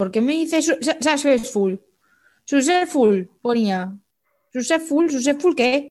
¿Por 0.00 0.10
qué 0.10 0.22
me 0.22 0.32
dice 0.32 0.62
successful? 0.62 1.78
Successful, 2.46 3.30
ponía. 3.42 3.94
Successful, 4.50 5.10
successful, 5.10 5.54
¿qué? 5.54 5.90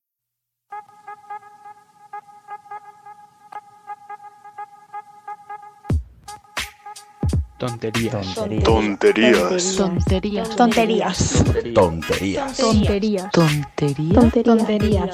Tonterías. 7.60 8.34
Tonterías. 8.34 9.76
Tonterías. 9.78 10.56
Tonterías. 10.56 11.30
Tonterías. 11.76 12.58
Tonterías. 12.58 13.32
Tonterías. 13.32 13.32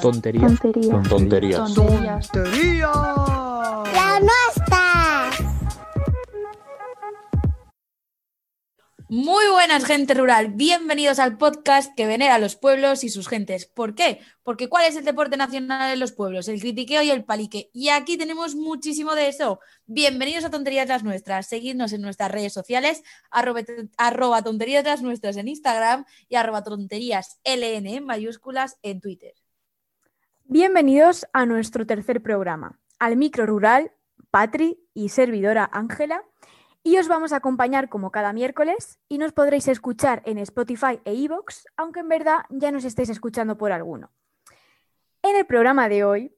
Tonterías. 0.00 1.74
Tonterías. 1.74 1.76
La 3.92 4.20
nuestra. 4.20 4.55
Muy 9.08 9.44
buenas, 9.52 9.84
gente 9.84 10.14
rural. 10.14 10.48
Bienvenidos 10.48 11.20
al 11.20 11.38
podcast 11.38 11.94
que 11.94 12.08
venera 12.08 12.34
a 12.34 12.38
los 12.40 12.56
pueblos 12.56 13.04
y 13.04 13.08
sus 13.08 13.28
gentes. 13.28 13.64
¿Por 13.64 13.94
qué? 13.94 14.18
Porque 14.42 14.68
¿cuál 14.68 14.84
es 14.86 14.96
el 14.96 15.04
deporte 15.04 15.36
nacional 15.36 15.92
en 15.92 16.00
los 16.00 16.10
pueblos? 16.10 16.48
El 16.48 16.58
critiqueo 16.58 17.02
y 17.02 17.10
el 17.10 17.24
palique. 17.24 17.70
Y 17.72 17.90
aquí 17.90 18.18
tenemos 18.18 18.56
muchísimo 18.56 19.14
de 19.14 19.28
eso. 19.28 19.60
Bienvenidos 19.86 20.44
a 20.44 20.50
Tonterías 20.50 20.88
las 20.88 21.04
Nuestras. 21.04 21.46
Seguidnos 21.46 21.92
en 21.92 22.02
nuestras 22.02 22.32
redes 22.32 22.52
sociales, 22.52 23.04
arroba, 23.30 23.60
arroba 23.96 24.42
tonterías 24.42 24.84
las 24.84 25.02
nuestras 25.02 25.36
en 25.36 25.46
Instagram 25.46 26.04
y 26.28 26.34
arroba 26.34 26.64
tonterías 26.64 27.38
LN 27.44 27.86
en 27.86 28.04
mayúsculas 28.04 28.76
en 28.82 29.00
Twitter. 29.00 29.34
Bienvenidos 30.46 31.28
a 31.32 31.46
nuestro 31.46 31.86
tercer 31.86 32.22
programa, 32.22 32.80
al 32.98 33.16
micro 33.16 33.46
rural, 33.46 33.92
Patri 34.32 34.80
y 34.94 35.10
servidora 35.10 35.70
Ángela. 35.72 36.24
Y 36.86 36.98
os 36.98 37.08
vamos 37.08 37.32
a 37.32 37.38
acompañar 37.38 37.88
como 37.88 38.12
cada 38.12 38.32
miércoles 38.32 39.00
y 39.08 39.18
nos 39.18 39.32
podréis 39.32 39.66
escuchar 39.66 40.22
en 40.24 40.38
Spotify 40.38 41.00
e 41.04 41.14
iVoox, 41.14 41.64
aunque 41.76 41.98
en 41.98 42.08
verdad 42.08 42.44
ya 42.48 42.70
nos 42.70 42.84
estéis 42.84 43.08
escuchando 43.08 43.58
por 43.58 43.72
alguno. 43.72 44.12
En 45.20 45.34
el 45.34 45.46
programa 45.46 45.88
de 45.88 46.04
hoy 46.04 46.36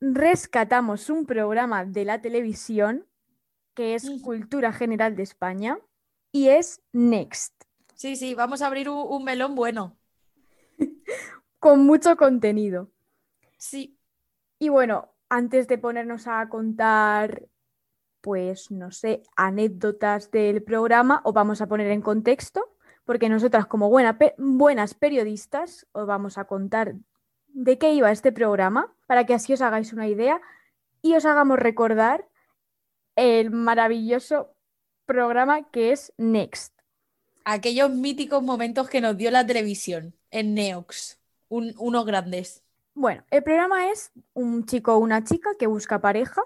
rescatamos 0.00 1.10
un 1.10 1.26
programa 1.26 1.84
de 1.84 2.04
la 2.04 2.20
televisión 2.20 3.06
que 3.74 3.96
es. 3.96 4.08
Cultura 4.22 4.72
General 4.72 5.16
de 5.16 5.24
España 5.24 5.80
y 6.30 6.50
es 6.50 6.80
Next, 6.92 7.64
Sí, 7.96 8.14
sí, 8.14 8.34
vamos 8.34 8.62
a 8.62 8.68
abrir 8.68 8.88
un, 8.88 9.04
un 9.04 9.24
melón 9.24 9.56
bueno. 9.56 9.98
con 11.58 11.84
mucho 11.84 12.16
contenido. 12.16 12.92
Sí. 13.56 13.98
Y 14.60 14.68
bueno, 14.68 15.12
antes 15.28 15.66
de 15.66 15.76
ponernos 15.76 16.28
a 16.28 16.48
contar, 16.48 17.48
pues 18.20 18.70
no 18.70 18.90
sé, 18.90 19.22
anécdotas 19.36 20.30
del 20.30 20.62
programa, 20.62 21.20
os 21.24 21.32
vamos 21.34 21.60
a 21.60 21.66
poner 21.66 21.90
en 21.90 22.02
contexto, 22.02 22.74
porque 23.04 23.28
nosotras 23.28 23.66
como 23.66 23.88
buena 23.88 24.18
pe- 24.18 24.34
buenas 24.38 24.94
periodistas 24.94 25.86
os 25.92 26.06
vamos 26.06 26.38
a 26.38 26.44
contar 26.44 26.94
de 27.48 27.78
qué 27.78 27.92
iba 27.92 28.10
este 28.12 28.32
programa, 28.32 28.92
para 29.06 29.24
que 29.24 29.34
así 29.34 29.52
os 29.52 29.62
hagáis 29.62 29.92
una 29.92 30.08
idea 30.08 30.40
y 31.00 31.14
os 31.14 31.24
hagamos 31.24 31.58
recordar 31.58 32.28
el 33.16 33.50
maravilloso 33.50 34.54
programa 35.06 35.70
que 35.70 35.92
es 35.92 36.12
Next. 36.18 36.74
Aquellos 37.44 37.90
míticos 37.90 38.42
momentos 38.42 38.88
que 38.90 39.00
nos 39.00 39.16
dio 39.16 39.30
la 39.30 39.46
televisión 39.46 40.14
en 40.30 40.54
Neox. 40.54 41.18
Un- 41.48 41.74
unos 41.78 42.04
grandes. 42.04 42.62
Bueno, 42.92 43.24
el 43.30 43.42
programa 43.42 43.90
es 43.90 44.12
un 44.34 44.66
chico 44.66 44.94
o 44.94 44.98
una 44.98 45.24
chica 45.24 45.50
que 45.58 45.66
busca 45.66 46.00
pareja 46.00 46.42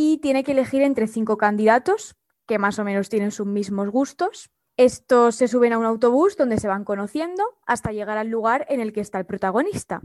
y 0.00 0.18
tiene 0.18 0.44
que 0.44 0.52
elegir 0.52 0.82
entre 0.82 1.08
cinco 1.08 1.36
candidatos 1.36 2.14
que 2.46 2.56
más 2.60 2.78
o 2.78 2.84
menos 2.84 3.08
tienen 3.08 3.32
sus 3.32 3.48
mismos 3.48 3.90
gustos. 3.90 4.48
Estos 4.76 5.34
se 5.34 5.48
suben 5.48 5.72
a 5.72 5.78
un 5.78 5.84
autobús 5.84 6.36
donde 6.36 6.58
se 6.60 6.68
van 6.68 6.84
conociendo 6.84 7.42
hasta 7.66 7.90
llegar 7.90 8.16
al 8.16 8.28
lugar 8.28 8.64
en 8.68 8.78
el 8.80 8.92
que 8.92 9.00
está 9.00 9.18
el 9.18 9.26
protagonista. 9.26 10.00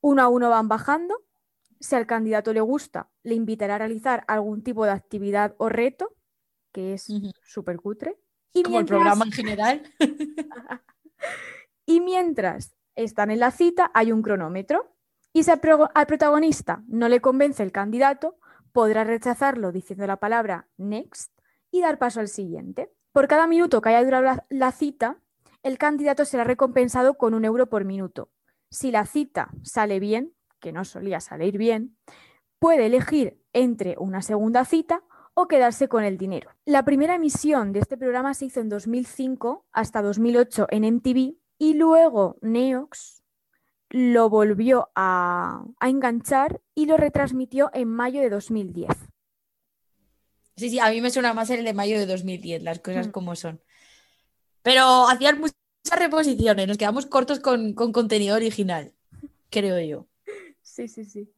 Uno 0.00 0.20
a 0.22 0.26
uno 0.28 0.50
van 0.50 0.66
bajando. 0.66 1.22
Si 1.78 1.94
al 1.94 2.08
candidato 2.08 2.52
le 2.52 2.60
gusta, 2.60 3.08
le 3.22 3.36
invitará 3.36 3.76
a 3.76 3.78
realizar 3.78 4.24
algún 4.26 4.64
tipo 4.64 4.84
de 4.84 4.90
actividad 4.90 5.54
o 5.58 5.68
reto, 5.68 6.16
que 6.72 6.94
es 6.94 7.08
Ujú. 7.08 7.30
súper 7.44 7.76
cutre. 7.76 8.18
Y 8.52 8.64
Como 8.64 8.78
el 8.78 8.82
mientras- 8.82 8.98
programa 8.98 9.24
en 9.26 9.32
general. 9.32 9.82
y 11.86 12.00
mientras 12.00 12.74
están 12.96 13.30
en 13.30 13.38
la 13.38 13.52
cita, 13.52 13.92
hay 13.94 14.10
un 14.10 14.22
cronómetro. 14.22 14.90
Y 15.32 15.44
si 15.44 15.52
al, 15.52 15.60
pro- 15.60 15.90
al 15.94 16.06
protagonista 16.06 16.82
no 16.88 17.08
le 17.08 17.20
convence 17.20 17.62
el 17.62 17.70
candidato, 17.70 18.38
podrá 18.74 19.04
rechazarlo 19.04 19.70
diciendo 19.70 20.04
la 20.04 20.16
palabra 20.16 20.66
next 20.76 21.32
y 21.70 21.80
dar 21.80 21.96
paso 21.96 22.18
al 22.18 22.26
siguiente. 22.26 22.92
Por 23.12 23.28
cada 23.28 23.46
minuto 23.46 23.80
que 23.80 23.90
haya 23.90 24.04
durado 24.04 24.42
la, 24.50 24.72
cita, 24.72 25.18
el 25.62 25.78
candidato 25.78 26.24
será 26.24 26.42
recompensado 26.42 27.14
con 27.14 27.34
un 27.34 27.44
euro 27.44 27.68
por 27.68 27.84
minuto. 27.84 28.32
Si 28.70 28.90
la 28.90 29.06
cita 29.06 29.50
sale 29.62 30.00
bien, 30.00 30.34
que 30.58 30.72
no 30.72 30.84
solía 30.84 31.20
salir 31.20 31.56
bien, 31.56 31.96
puede 32.58 32.86
elegir 32.86 33.40
entre 33.52 33.94
una 33.96 34.22
segunda 34.22 34.64
cita 34.64 35.04
o 35.34 35.46
quedarse 35.46 35.88
con 35.88 36.02
el 36.02 36.18
dinero. 36.18 36.50
La 36.64 36.84
primera 36.84 37.14
emisión 37.14 37.72
de 37.72 37.78
este 37.78 37.96
programa 37.96 38.34
se 38.34 38.46
hizo 38.46 38.58
en 38.58 38.68
2005 38.70 39.66
hasta 39.70 40.02
2008 40.02 40.66
en 40.70 40.96
MTV 40.96 41.36
y 41.58 41.74
luego 41.74 42.38
Neox 42.40 43.23
lo 43.96 44.28
volvió 44.28 44.90
a, 44.96 45.64
a 45.78 45.88
enganchar 45.88 46.60
y 46.74 46.86
lo 46.86 46.96
retransmitió 46.96 47.70
en 47.72 47.88
mayo 47.88 48.20
de 48.20 48.28
2010. 48.28 48.88
Sí, 50.56 50.68
sí, 50.70 50.80
a 50.80 50.90
mí 50.90 51.00
me 51.00 51.10
suena 51.10 51.32
más 51.32 51.48
el 51.50 51.64
de 51.64 51.72
mayo 51.74 51.96
de 51.96 52.06
2010, 52.06 52.64
las 52.64 52.80
cosas 52.80 53.06
Mm. 53.06 53.10
como 53.12 53.36
son. 53.36 53.60
Pero 54.62 55.06
hacían 55.08 55.38
muchas 55.38 55.54
reposiciones, 55.96 56.66
nos 56.66 56.76
quedamos 56.76 57.06
cortos 57.06 57.38
con, 57.38 57.72
con 57.74 57.92
contenido 57.92 58.34
original, 58.34 58.92
creo 59.48 59.78
yo. 59.78 60.08
Sí, 60.60 60.88
sí, 60.88 61.04
sí. 61.04 61.32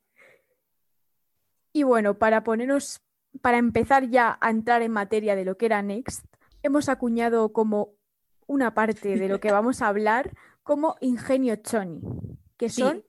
Y 1.75 1.83
bueno, 1.83 2.19
para 2.19 2.43
ponernos, 2.43 3.03
para 3.43 3.59
empezar 3.59 4.09
ya 4.09 4.39
a 4.41 4.49
entrar 4.49 4.81
en 4.81 4.93
materia 4.93 5.37
de 5.37 5.45
lo 5.45 5.59
que 5.59 5.67
era 5.67 5.83
Next, 5.83 6.25
hemos 6.63 6.89
acuñado 6.89 7.53
como 7.53 7.91
una 8.47 8.73
parte 8.73 9.17
de 9.19 9.29
lo 9.29 9.41
que 9.41 9.53
vamos 9.53 9.83
a 9.83 9.89
hablar 9.89 10.33
como 10.63 10.97
ingenio 11.01 11.57
choni, 11.57 12.01
que 12.57 12.69
Sí. 12.69 12.81
son 12.83 13.05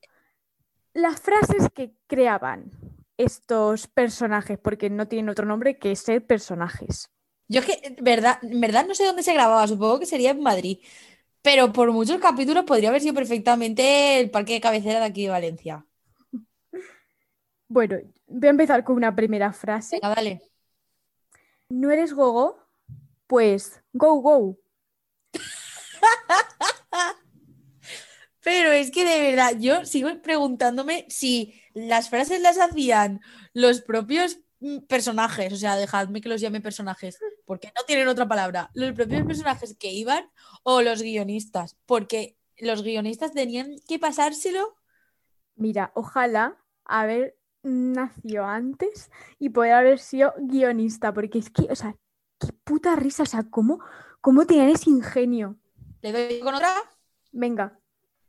las 0.94 1.19
frases 1.22 1.69
que 1.74 1.94
creaban 2.08 2.72
estos 3.18 3.88
personajes, 3.88 4.58
porque 4.59 4.90
no 4.90 5.08
tienen 5.08 5.30
otro 5.30 5.46
nombre 5.46 5.78
que 5.78 5.96
ser 5.96 6.25
personajes. 6.25 7.09
Yo 7.47 7.62
es 7.62 7.66
que, 7.66 7.80
en 7.84 7.96
verdad, 8.03 8.40
verdad 8.44 8.85
no 8.85 8.94
sé 8.94 9.06
dónde 9.06 9.24
se 9.24 9.34
grababa, 9.34 9.68
supongo 9.68 10.00
que 10.00 10.06
sería 10.06 10.31
en 10.31 10.41
Madrid, 10.41 10.80
pero 11.41 11.72
por 11.72 11.91
muchos 11.91 12.19
capítulos 12.19 12.66
podría 12.66 12.90
haber 12.90 13.02
sido 13.02 13.13
perfectamente 13.13 14.19
el 14.19 14.30
parque 14.30 14.53
de 14.53 14.62
cabecera 14.62 15.00
de 15.00 15.06
aquí 15.06 15.24
de 15.24 15.30
Valencia. 15.30 15.85
Bueno, 17.69 17.97
voy 18.28 18.47
a 18.47 18.52
empezar 18.52 18.84
con 18.84 18.96
una 18.96 19.16
primera 19.16 19.52
frase. 19.53 19.97
Venga, 20.02 20.16
dale. 20.16 20.41
¿No 21.69 21.91
eres 21.91 22.14
gogo? 22.14 22.59
Pues 23.28 23.81
go, 23.94 24.16
go. 24.22 24.58
Pero 28.47 28.72
es 28.72 28.91
que 28.91 29.03
de 29.03 29.30
verdad, 29.30 29.56
yo 29.59 29.84
sigo 29.84 30.08
preguntándome 30.22 31.06
si 31.09 31.62
las 31.74 32.09
frases 32.09 32.40
las 32.40 32.58
hacían 32.58 33.19
los 33.52 33.81
propios 33.81 34.40
mm, 34.62 34.85
personajes, 34.88 35.52
o 35.52 35.58
sea, 35.58 35.75
dejadme 35.75 36.22
que 36.22 36.30
los 36.30 36.40
llame 36.40 36.62
personajes, 36.62 37.19
porque 37.44 37.74
no 37.75 37.84
tienen 37.85 38.08
otra 38.08 38.25
palabra, 38.25 38.72
los 38.74 38.94
propios 38.94 39.25
personajes 39.25 39.75
que 39.78 39.91
iban 39.91 40.31
o 40.63 40.81
los 40.81 41.02
guionistas, 41.02 41.75
porque 41.85 42.38
los 42.58 42.84
guionistas 42.84 43.34
tenían 43.34 43.75
que 43.85 44.00
pasárselo. 44.00 44.78
Mira, 45.56 45.91
ojalá 45.94 46.58
haber 46.85 47.38
nacido 47.64 48.46
antes 48.46 49.12
y 49.40 49.50
poder 49.50 49.74
haber 49.74 50.00
sido 50.00 50.34
guionista, 50.38 51.14
porque 51.14 51.40
es 51.40 51.50
que, 51.50 51.64
o 51.64 51.75
sea, 51.75 51.97
qué 52.40 52.53
puta 52.64 52.96
risa, 52.96 53.24
o 53.24 53.25
sea, 53.25 53.44
¿cómo, 53.50 53.81
cómo 54.22 54.47
tenían 54.47 54.69
ese 54.69 54.90
ingenio? 54.90 55.59
Le 55.99 56.14
doy 56.14 56.40
con 56.40 56.55
otra. 56.55 56.73
Venga, 57.34 57.78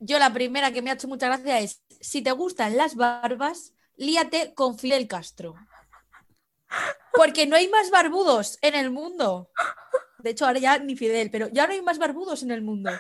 Yo 0.01 0.19
la 0.19 0.33
primera 0.33 0.73
que 0.73 0.83
me 0.83 0.91
ha 0.91 0.95
hecho 0.95 1.09
mucha 1.09 1.27
gracia 1.27 1.59
es, 1.61 1.83
si 2.01 2.23
te 2.23 2.31
gustan 2.33 2.77
las 2.77 2.95
barbas, 2.95 3.75
líate 3.97 4.55
con 4.55 4.79
Fidel 4.79 5.09
Castro. 5.09 5.55
Porque 7.13 7.47
no 7.47 7.57
hay 7.57 7.69
más 7.69 7.91
barbudos 7.91 8.59
en 8.63 8.75
el 8.75 8.91
mundo. 8.91 9.51
De 10.19 10.31
hecho, 10.31 10.47
ahora 10.47 10.59
ya 10.59 10.79
ni 10.79 10.97
Fidel, 10.97 11.31
pero 11.31 11.49
ya 11.49 11.67
no 11.67 11.73
hay 11.73 11.83
más 11.83 11.99
barbudos 11.99 12.43
en 12.43 12.51
el 12.51 12.63
mundo. 12.63 12.91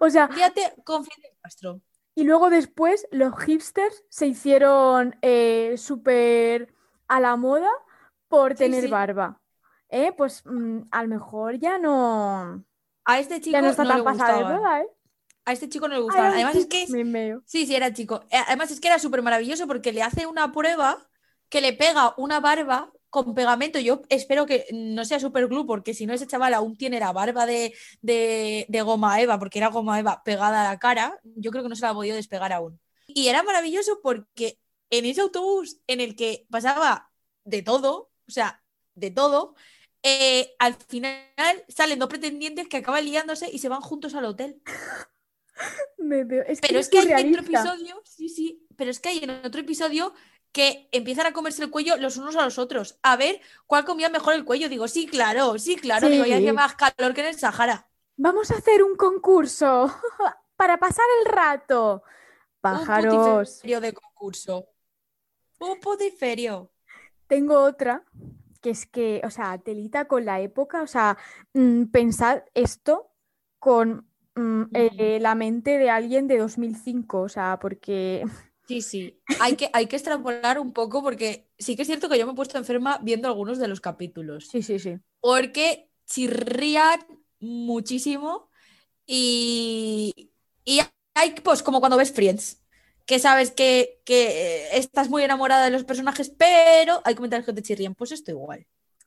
o 0.00 0.10
sea, 0.10 0.28
Líate 0.28 0.74
con 0.84 1.04
Fidel 1.04 1.32
Castro. 1.42 1.80
y 2.14 2.24
luego 2.24 2.50
después 2.50 3.06
los 3.10 3.32
hipsters 3.44 4.04
se 4.08 4.26
hicieron 4.26 5.16
eh, 5.22 5.74
súper 5.78 6.74
a 7.08 7.20
la 7.20 7.36
moda 7.36 7.70
por 8.28 8.52
Sí, 8.52 8.58
tener 8.58 8.84
sí. 8.84 8.88
barba. 8.90 9.40
¿Eh? 9.88 10.12
Pues 10.12 10.42
mm, 10.44 10.82
a 10.90 11.02
lo 11.02 11.08
mejor 11.08 11.58
ya 11.58 11.78
no, 11.78 12.62
A 13.04 13.18
este 13.18 13.40
chico 13.40 13.52
ya 13.56 13.62
no 13.62 13.68
está 13.70 13.84
no 13.84 13.90
tan 13.90 14.04
pasada 14.04 14.38
de 14.38 14.44
moda, 14.44 14.80
¿eh? 14.82 14.88
A 15.48 15.52
este 15.52 15.70
chico 15.70 15.88
no 15.88 15.94
le 15.94 16.00
gustaban. 16.02 16.32
ay, 16.32 16.42
Además 16.42 16.56
es 16.56 16.66
que. 16.66 16.86
Sí, 17.46 17.66
sí, 17.66 17.74
era 17.74 17.90
chico. 17.92 18.22
Eh, 18.30 18.36
Además 18.46 18.70
es 18.70 18.80
que 18.80 18.88
era 18.88 18.98
súper 18.98 19.22
maravilloso 19.22 19.66
porque 19.66 19.94
le 19.94 20.02
hace 20.02 20.26
una 20.26 20.52
prueba 20.52 21.08
que 21.48 21.62
le 21.62 21.72
pega 21.72 22.12
una 22.18 22.38
barba 22.38 22.92
con 23.08 23.34
pegamento. 23.34 23.78
Yo 23.78 24.02
espero 24.10 24.44
que 24.44 24.66
no 24.72 25.06
sea 25.06 25.18
superglue, 25.18 25.64
porque 25.64 25.94
si 25.94 26.04
no, 26.04 26.12
ese 26.12 26.26
chaval 26.26 26.52
aún 26.52 26.76
tiene 26.76 27.00
la 27.00 27.12
barba 27.12 27.46
de, 27.46 27.72
de, 28.02 28.66
de 28.68 28.82
goma 28.82 29.22
eva, 29.22 29.38
porque 29.38 29.58
era 29.58 29.68
goma 29.68 29.98
eva 29.98 30.22
pegada 30.22 30.60
a 30.60 30.72
la 30.72 30.78
cara. 30.78 31.18
Yo 31.24 31.50
creo 31.50 31.62
que 31.62 31.70
no 31.70 31.76
se 31.76 31.82
la 31.82 31.90
ha 31.90 31.94
podido 31.94 32.16
despegar 32.16 32.52
aún. 32.52 32.78
Y 33.06 33.28
era 33.28 33.42
maravilloso 33.42 34.00
porque 34.02 34.58
en 34.90 35.06
ese 35.06 35.22
autobús 35.22 35.78
en 35.86 36.02
el 36.02 36.14
que 36.14 36.46
pasaba 36.50 37.10
de 37.44 37.62
todo, 37.62 38.10
o 38.28 38.30
sea, 38.30 38.62
de 38.94 39.10
todo, 39.10 39.54
eh, 40.02 40.54
al 40.58 40.74
final 40.74 41.24
salen 41.68 41.98
dos 41.98 42.08
pretendientes 42.08 42.68
que 42.68 42.76
acaban 42.76 43.04
liándose 43.04 43.48
y 43.50 43.58
se 43.58 43.68
van 43.68 43.80
juntos 43.80 44.14
al 44.14 44.26
hotel. 44.26 44.60
Me 45.98 46.24
veo- 46.24 46.44
es 46.46 46.60
Pero 46.60 46.78
es 46.78 46.86
es 46.86 46.90
que 46.90 46.98
hay 46.98 47.04
otro 47.06 47.42
surrealista. 47.42 47.42
episodio, 47.42 48.00
sí, 48.04 48.28
sí, 48.28 48.66
pero 48.76 48.90
es 48.90 49.00
que 49.00 49.08
hay 49.10 49.18
en 49.18 49.30
otro 49.30 49.60
episodio 49.60 50.14
que 50.52 50.88
empiezan 50.92 51.26
a 51.26 51.32
comerse 51.32 51.62
el 51.62 51.70
cuello 51.70 51.96
los 51.98 52.16
unos 52.16 52.36
a 52.36 52.44
los 52.44 52.58
otros, 52.58 52.98
a 53.02 53.16
ver 53.16 53.40
cuál 53.66 53.84
comía 53.84 54.08
mejor 54.08 54.34
el 54.34 54.44
cuello. 54.44 54.68
Digo, 54.68 54.88
sí, 54.88 55.06
claro, 55.06 55.58
sí, 55.58 55.76
claro, 55.76 56.08
digo, 56.08 56.24
ya 56.24 56.36
Sí. 56.36 56.42
hacía 56.42 56.52
más 56.54 56.74
calor 56.74 57.14
que 57.14 57.20
en 57.22 57.26
el 57.28 57.38
Sahara. 57.38 57.88
Vamos 58.16 58.50
a 58.50 58.56
hacer 58.56 58.82
un 58.82 58.96
concurso 58.96 59.92
para 60.56 60.78
pasar 60.78 61.04
el 61.20 61.26
rato. 61.32 62.02
Un 62.04 62.60
Pájaros. 62.60 63.50
putiferio 63.50 63.80
de 63.80 63.92
concurso. 63.92 64.68
Un 65.60 65.80
putiferio. 65.80 66.72
Tengo 67.26 67.60
otra, 67.62 68.04
que 68.62 68.70
es 68.70 68.86
que, 68.86 69.20
o 69.24 69.30
sea, 69.30 69.58
telita 69.58 70.06
con 70.08 70.24
la 70.24 70.40
época, 70.40 70.82
o 70.82 70.86
sea, 70.86 71.18
mm, 71.54 71.86
pensad 71.86 72.42
esto 72.54 73.12
con 73.58 74.07
mm, 74.38 74.62
eh, 74.74 75.18
la 75.20 75.34
mente 75.34 75.78
de 75.78 75.90
alguien 75.90 76.28
de 76.28 76.38
2005, 76.38 77.20
o 77.20 77.28
sea, 77.28 77.58
porque 77.60 78.24
Sí, 78.68 78.82
sí. 78.82 79.18
Hay 79.40 79.56
que, 79.56 79.70
hay 79.72 79.86
que 79.86 79.96
extrapolar 79.96 80.58
un 80.58 80.74
poco 80.74 81.02
porque 81.02 81.48
sí 81.58 81.74
que 81.74 81.82
es 81.82 81.88
cierto 81.88 82.10
que 82.10 82.18
yo 82.18 82.26
me 82.26 82.32
he 82.32 82.36
puesto 82.36 82.58
enferma 82.58 82.98
viendo 83.02 83.26
algunos 83.26 83.58
de 83.58 83.66
los 83.66 83.80
capítulos. 83.80 84.46
sí, 84.46 84.62
sí, 84.62 84.78
sí. 84.78 84.98
porque 85.20 85.90
chirrían 86.06 87.00
muchísimo 87.40 88.50
y, 89.06 90.32
y 90.66 90.80
hay 91.14 91.34
pues 91.42 91.62
como 91.62 91.80
cuando 91.80 91.96
ves 91.96 92.12
Friends, 92.12 92.62
que 93.06 93.18
sabes 93.18 93.52
que, 93.52 94.02
que 94.04 94.68
estás 94.76 95.08
muy 95.08 95.22
enamorada 95.22 95.64
de 95.64 95.70
los 95.70 95.84
personajes, 95.84 96.28
pero 96.28 97.00
hay 97.04 97.14
comentarios 97.14 97.46
que 97.46 97.54
te 97.54 97.62
chirrían, 97.62 97.94
pues 97.94 98.12
esto 98.12 98.32
igual. 98.32 98.66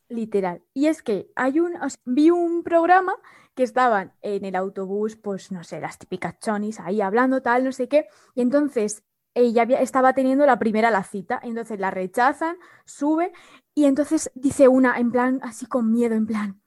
Literal. 0.09 0.63
Y 0.73 0.87
es 0.87 1.03
que 1.03 1.27
hay 1.35 1.59
un, 1.59 1.75
o 1.75 1.87
sea, 1.87 1.99
vi 2.03 2.31
un 2.31 2.63
programa 2.63 3.13
que 3.55 3.63
estaban 3.63 4.13
en 4.21 4.45
el 4.45 4.55
autobús, 4.55 5.15
pues 5.17 5.51
no 5.51 5.63
sé, 5.63 5.79
las 5.81 5.97
típicas 5.99 6.39
chonis 6.39 6.79
ahí 6.79 7.01
hablando, 7.01 7.41
tal, 7.41 7.63
no 7.65 7.71
sé 7.71 7.87
qué. 7.87 8.07
Y 8.35 8.41
entonces 8.41 9.03
ella 9.33 9.63
había- 9.63 9.81
estaba 9.81 10.13
teniendo 10.13 10.45
la 10.45 10.59
primera 10.59 10.91
la 10.91 11.03
cita, 11.03 11.39
entonces 11.43 11.79
la 11.79 11.91
rechazan, 11.91 12.57
sube, 12.85 13.31
y 13.75 13.85
entonces 13.85 14.31
dice 14.35 14.67
una, 14.67 14.97
en 14.99 15.11
plan, 15.11 15.39
así 15.43 15.65
con 15.65 15.91
miedo, 15.91 16.15
en 16.15 16.27
plan, 16.27 16.61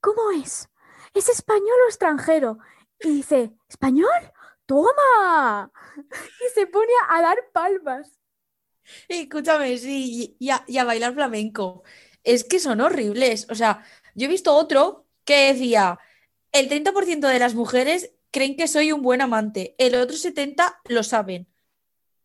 ¿cómo 0.00 0.30
es? 0.32 0.68
¿Es 1.14 1.28
español 1.28 1.76
o 1.84 1.88
extranjero? 1.88 2.58
Y 3.00 3.08
dice, 3.10 3.54
¿español? 3.68 4.10
¡Toma! 4.66 5.72
Y 6.46 6.48
se 6.54 6.66
pone 6.66 6.92
a 7.08 7.22
dar 7.22 7.38
palmas. 7.52 8.20
Escúchame, 9.08 9.78
sí, 9.78 10.36
y 10.38 10.50
a, 10.50 10.64
y 10.66 10.78
a 10.78 10.84
bailar 10.84 11.14
flamenco. 11.14 11.82
Es 12.24 12.44
que 12.44 12.58
son 12.58 12.80
horribles. 12.80 13.46
O 13.50 13.54
sea, 13.54 13.84
yo 14.14 14.26
he 14.26 14.28
visto 14.28 14.54
otro 14.54 15.06
que 15.30 15.52
decía, 15.52 16.00
el 16.50 16.68
30% 16.68 17.28
de 17.28 17.38
las 17.38 17.54
mujeres 17.54 18.10
creen 18.32 18.56
que 18.56 18.66
soy 18.66 18.90
un 18.90 19.00
buen 19.00 19.20
amante, 19.20 19.76
el 19.78 19.94
otro 19.94 20.16
70% 20.16 20.74
lo 20.88 21.04
saben. 21.04 21.46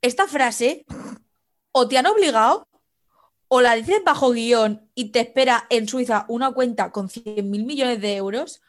Esta 0.02 0.28
frase, 0.28 0.88
o 1.72 1.88
te 1.88 2.00
han 2.00 2.08
obligado, 2.08 2.68
o 3.48 3.62
la 3.62 3.76
dices 3.76 4.02
bajo 4.04 4.32
guion 4.32 4.90
y 4.96 5.12
te 5.12 5.20
espera 5.20 5.68
en 5.70 5.88
Suiza 5.88 6.26
una 6.30 6.52
cuenta 6.52 6.92
con 6.92 7.08
100 7.08 7.48
mil 7.48 7.66
millones 7.66 8.02
de 8.02 8.16
euros, 8.16 8.64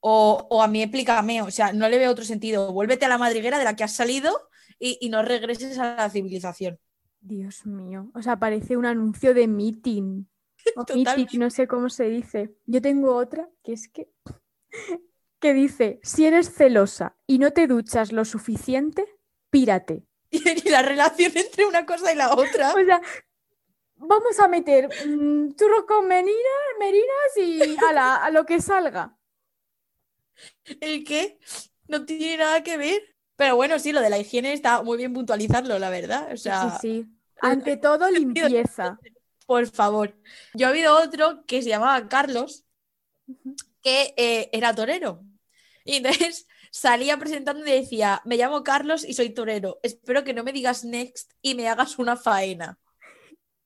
o, 0.00 0.46
o 0.48 0.62
a 0.62 0.66
mí 0.66 0.80
explícame, 0.80 1.42
o 1.42 1.50
sea, 1.50 1.74
no 1.74 1.86
le 1.90 1.98
veo 1.98 2.10
otro 2.10 2.24
sentido. 2.24 2.72
Vuélvete 2.72 3.04
a 3.04 3.10
la 3.10 3.18
madriguera 3.18 3.58
de 3.58 3.64
la 3.64 3.76
que 3.76 3.84
has 3.84 3.92
salido 3.92 4.48
y, 4.78 4.96
y 4.98 5.10
no 5.10 5.20
regreses 5.20 5.78
a 5.78 5.94
la 5.94 6.08
civilización. 6.08 6.78
Dios 7.20 7.66
mío, 7.66 8.10
o 8.14 8.22
sea, 8.22 8.38
parece 8.38 8.78
un 8.78 8.86
anuncio 8.86 9.34
de 9.34 9.46
meeting. 9.46 10.24
O 10.76 10.84
no 11.38 11.50
sé 11.50 11.66
cómo 11.68 11.88
se 11.90 12.04
dice. 12.08 12.54
Yo 12.66 12.80
tengo 12.82 13.14
otra 13.16 13.48
que 13.62 13.72
es 13.72 13.88
que, 13.88 14.08
que 15.40 15.54
dice, 15.54 16.00
si 16.02 16.26
eres 16.26 16.52
celosa 16.54 17.16
y 17.26 17.38
no 17.38 17.52
te 17.52 17.66
duchas 17.66 18.12
lo 18.12 18.24
suficiente, 18.24 19.06
pírate. 19.50 20.04
Y 20.30 20.68
la 20.68 20.82
relación 20.82 21.32
entre 21.36 21.66
una 21.66 21.86
cosa 21.86 22.12
y 22.12 22.16
la 22.16 22.34
otra. 22.34 22.72
O 22.72 22.84
sea, 22.84 23.00
vamos 23.96 24.38
a 24.40 24.48
meter 24.48 24.88
mm, 25.06 25.54
churros 25.56 25.84
con 25.86 26.08
merinas, 26.08 26.64
merinas 26.80 27.36
y 27.38 27.76
a 27.84 28.30
lo 28.30 28.44
que 28.46 28.60
salga. 28.60 29.16
El 30.80 31.04
que 31.04 31.38
no 31.88 32.04
tiene 32.04 32.38
nada 32.38 32.62
que 32.62 32.76
ver. 32.76 33.02
Pero 33.36 33.56
bueno, 33.56 33.78
sí, 33.78 33.92
lo 33.92 34.00
de 34.00 34.10
la 34.10 34.18
higiene 34.18 34.52
está 34.52 34.82
muy 34.82 34.96
bien 34.96 35.12
puntualizarlo, 35.12 35.78
la 35.78 35.90
verdad. 35.90 36.32
O 36.32 36.36
Sí, 36.36 36.42
sea, 36.42 36.70
sí, 36.70 36.70
sí. 36.70 37.18
Ante 37.40 37.76
todo, 37.76 38.10
limpieza. 38.10 39.00
Por 39.46 39.66
favor. 39.66 40.16
Yo 40.54 40.66
he 40.66 40.70
habido 40.70 40.96
otro 40.96 41.44
que 41.46 41.62
se 41.62 41.68
llamaba 41.68 42.08
Carlos, 42.08 42.64
que 43.82 44.14
eh, 44.16 44.50
era 44.52 44.74
torero. 44.74 45.22
Y 45.84 45.96
entonces 45.96 46.46
salía 46.72 47.18
presentando 47.18 47.66
y 47.66 47.70
decía, 47.70 48.22
me 48.24 48.36
llamo 48.36 48.62
Carlos 48.62 49.04
y 49.04 49.14
soy 49.14 49.30
torero. 49.30 49.78
Espero 49.82 50.24
que 50.24 50.34
no 50.34 50.44
me 50.44 50.52
digas 50.52 50.84
next 50.84 51.32
y 51.42 51.54
me 51.54 51.68
hagas 51.68 51.98
una 51.98 52.16
faena. 52.16 52.78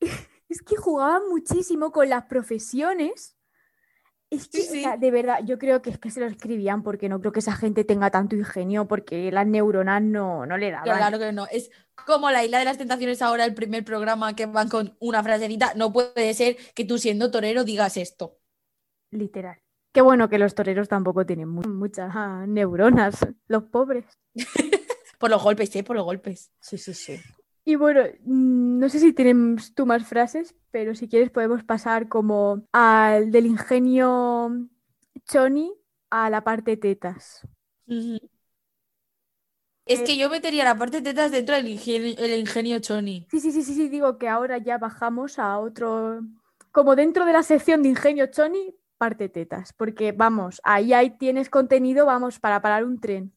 Es 0.48 0.62
que 0.62 0.76
jugaban 0.76 1.28
muchísimo 1.28 1.92
con 1.92 2.08
las 2.08 2.24
profesiones. 2.24 3.36
Es 4.30 4.48
que, 4.48 4.60
Sí, 4.62 4.78
o 4.78 4.82
sea, 4.82 4.92
sí. 4.94 5.00
de 5.00 5.10
verdad, 5.10 5.38
yo 5.44 5.58
creo 5.58 5.80
que 5.80 5.90
es 5.90 5.98
que 5.98 6.10
se 6.10 6.20
lo 6.20 6.26
escribían 6.26 6.82
porque 6.82 7.08
no 7.08 7.18
creo 7.20 7.32
que 7.32 7.40
esa 7.40 7.56
gente 7.56 7.84
tenga 7.84 8.10
tanto 8.10 8.36
ingenio 8.36 8.86
porque 8.86 9.32
las 9.32 9.46
neuronas 9.46 10.02
no, 10.02 10.44
no 10.44 10.58
le 10.58 10.70
daban. 10.70 10.84
Claro 10.98 11.18
que 11.18 11.32
no. 11.32 11.46
Es 11.50 11.70
como 12.06 12.30
la 12.30 12.44
isla 12.44 12.58
de 12.58 12.66
las 12.66 12.76
tentaciones 12.78 13.22
ahora, 13.22 13.44
el 13.46 13.54
primer 13.54 13.84
programa 13.84 14.36
que 14.36 14.46
van 14.46 14.68
con 14.68 14.96
una 15.00 15.22
frasecita. 15.22 15.72
No 15.76 15.92
puede 15.92 16.34
ser 16.34 16.56
que 16.74 16.84
tú 16.84 16.98
siendo 16.98 17.30
torero 17.30 17.64
digas 17.64 17.96
esto. 17.96 18.38
Literal. 19.10 19.58
Qué 19.92 20.02
bueno 20.02 20.28
que 20.28 20.38
los 20.38 20.54
toreros 20.54 20.88
tampoco 20.88 21.24
tienen 21.24 21.48
mu- 21.48 21.62
muchas 21.62 22.10
ah, 22.14 22.44
neuronas, 22.46 23.26
los 23.46 23.64
pobres. 23.64 24.04
Por 25.18 25.30
los 25.30 25.42
golpes, 25.42 25.74
¿eh? 25.74 25.82
Por 25.82 25.96
los 25.96 26.04
golpes. 26.04 26.52
Sí, 26.60 26.76
sí, 26.78 26.94
sí. 26.94 27.18
Y 27.68 27.76
bueno, 27.76 28.00
mm, 28.24 28.78
no 28.78 28.88
sé 28.88 28.98
si 28.98 29.12
tienes 29.12 29.74
tú 29.74 29.84
más 29.84 30.06
frases, 30.06 30.54
pero 30.70 30.94
si 30.94 31.06
quieres 31.06 31.28
podemos 31.30 31.64
pasar 31.64 32.08
como 32.08 32.64
al 32.72 33.30
del 33.30 33.44
ingenio 33.46 34.68
choni 35.26 35.74
a 36.10 36.30
la 36.30 36.42
parte 36.44 36.78
tetas. 36.78 37.46
Es 39.86 40.02
Eh, 40.02 40.04
que 40.04 40.16
yo 40.16 40.30
metería 40.30 40.62
la 40.62 40.78
parte 40.78 41.02
tetas 41.02 41.32
dentro 41.32 41.56
del 41.56 41.66
ingenio, 41.66 42.14
el 42.16 42.38
ingenio 42.38 42.78
Choni. 42.78 43.26
Sí, 43.30 43.40
sí, 43.40 43.52
sí, 43.52 43.62
sí, 43.62 43.74
sí, 43.74 43.88
digo 43.88 44.16
que 44.18 44.28
ahora 44.28 44.56
ya 44.58 44.78
bajamos 44.78 45.38
a 45.38 45.58
otro, 45.58 46.20
como 46.72 46.96
dentro 46.96 47.26
de 47.26 47.32
la 47.34 47.42
sección 47.42 47.82
de 47.82 47.90
ingenio 47.90 48.26
choni, 48.28 48.74
parte 48.96 49.28
tetas, 49.28 49.72
porque 49.74 50.12
vamos, 50.12 50.60
ahí, 50.64 50.92
ahí 50.94 51.10
tienes 51.18 51.50
contenido, 51.50 52.06
vamos, 52.06 52.38
para 52.40 52.62
parar 52.62 52.84
un 52.84 53.00
tren. 53.00 53.34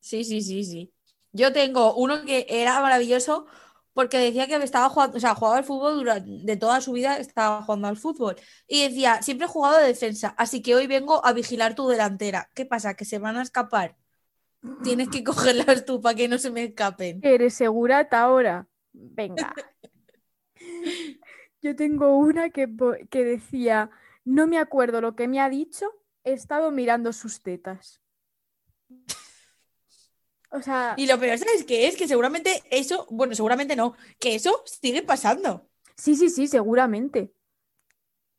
Sí, 0.00 0.24
sí, 0.24 0.40
sí, 0.42 0.64
sí. 0.64 0.92
Yo 1.32 1.52
tengo 1.52 1.94
uno 1.96 2.24
que 2.24 2.46
era 2.48 2.80
maravilloso 2.80 3.46
porque 3.94 4.18
decía 4.18 4.46
que 4.46 4.56
estaba 4.56 4.88
jugando, 4.90 5.16
o 5.16 5.20
sea, 5.20 5.34
jugaba 5.34 5.58
al 5.58 5.64
fútbol 5.64 5.94
durante 5.94 6.30
de 6.30 6.56
toda 6.56 6.80
su 6.80 6.92
vida, 6.92 7.16
estaba 7.16 7.62
jugando 7.62 7.88
al 7.88 7.96
fútbol. 7.96 8.36
Y 8.66 8.82
decía, 8.82 9.22
siempre 9.22 9.46
he 9.46 9.48
jugado 9.48 9.78
de 9.78 9.86
defensa, 9.86 10.34
así 10.36 10.60
que 10.62 10.74
hoy 10.74 10.86
vengo 10.86 11.24
a 11.24 11.32
vigilar 11.32 11.74
tu 11.74 11.88
delantera. 11.88 12.50
¿Qué 12.54 12.66
pasa? 12.66 12.94
¿Que 12.94 13.04
se 13.04 13.18
van 13.18 13.36
a 13.36 13.42
escapar? 13.42 13.96
Tienes 14.82 15.08
que 15.08 15.24
cogerlas 15.24 15.84
tú 15.84 16.00
para 16.00 16.16
que 16.16 16.28
no 16.28 16.38
se 16.38 16.50
me 16.50 16.64
escapen. 16.64 17.20
¿Eres 17.22 17.54
segurata 17.54 18.20
ahora? 18.20 18.66
Venga. 18.92 19.54
Yo 21.62 21.74
tengo 21.76 22.18
una 22.18 22.50
que, 22.50 22.68
que 23.10 23.24
decía, 23.24 23.90
no 24.24 24.46
me 24.46 24.58
acuerdo 24.58 25.00
lo 25.00 25.14
que 25.16 25.28
me 25.28 25.40
ha 25.40 25.48
dicho, 25.48 25.86
he 26.24 26.32
estado 26.32 26.70
mirando 26.70 27.12
sus 27.12 27.42
tetas. 27.42 28.02
O 30.54 30.62
sea, 30.62 30.94
Y 30.96 31.06
lo 31.06 31.18
peor, 31.18 31.38
¿sabes 31.38 31.64
qué 31.64 31.86
es? 31.88 31.96
Que 31.96 32.08
seguramente 32.08 32.62
eso, 32.70 33.06
bueno, 33.10 33.34
seguramente 33.34 33.76
no, 33.76 33.94
que 34.18 34.34
eso 34.34 34.62
sigue 34.66 35.02
pasando. 35.02 35.68
sí, 35.96 36.14
sí, 36.16 36.28
sí, 36.30 36.46
seguramente. 36.46 37.32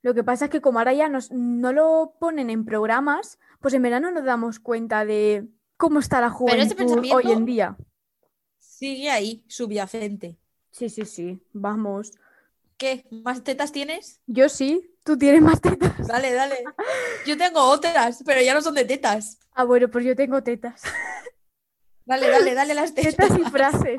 Lo 0.02 0.14
que 0.14 0.24
pasa 0.24 0.46
es 0.46 0.52
que 0.52 0.62
como 0.62 0.80
ahora 0.80 0.94
ya 0.94 1.10
nos- 1.10 1.32
no 1.32 1.74
lo 1.74 2.16
ponen 2.20 2.50
en 2.50 2.64
programas, 2.66 3.40
pues 3.60 3.74
en 3.74 3.82
verano 3.82 4.12
nos 4.12 4.24
damos 4.24 4.60
cuenta 4.60 5.04
de 5.06 5.48
cómo 5.78 6.00
está 6.00 6.22
la 6.22 6.30
juventud 6.30 7.08
hoy 7.10 7.32
en 7.32 7.46
día. 7.46 7.78
Sigue 8.60 9.10
ahí, 9.12 9.46
subyacente. 9.48 10.38
Sí, 10.72 10.90
sí, 10.90 11.06
sí, 11.06 11.42
vamos. 11.54 12.12
¿Qué? 12.78 13.06
¿Más 13.10 13.44
tetas 13.44 13.72
tienes? 13.72 14.22
Yo 14.28 14.50
sí, 14.50 14.96
tú 15.04 15.18
tienes 15.18 15.42
más 15.42 15.62
tetas. 15.62 16.08
Dale, 16.08 16.34
dale. 16.34 16.58
Yo 17.26 17.38
tengo 17.38 17.62
otras, 17.62 18.22
pero 18.26 18.42
ya 18.42 18.54
no 18.54 18.62
son 18.62 18.76
de 18.76 18.86
tetas. 18.86 19.40
Ah, 19.54 19.64
bueno, 19.64 19.90
pues 19.90 20.06
yo 20.06 20.16
tengo 20.16 20.44
tetas. 20.44 20.84
Dale, 22.06 22.30
dale, 22.30 22.54
dale 22.54 22.74
las 22.74 22.94
tetas. 22.96 23.16
Tetas 23.16 23.40
y 23.40 23.44
frases. 23.46 23.98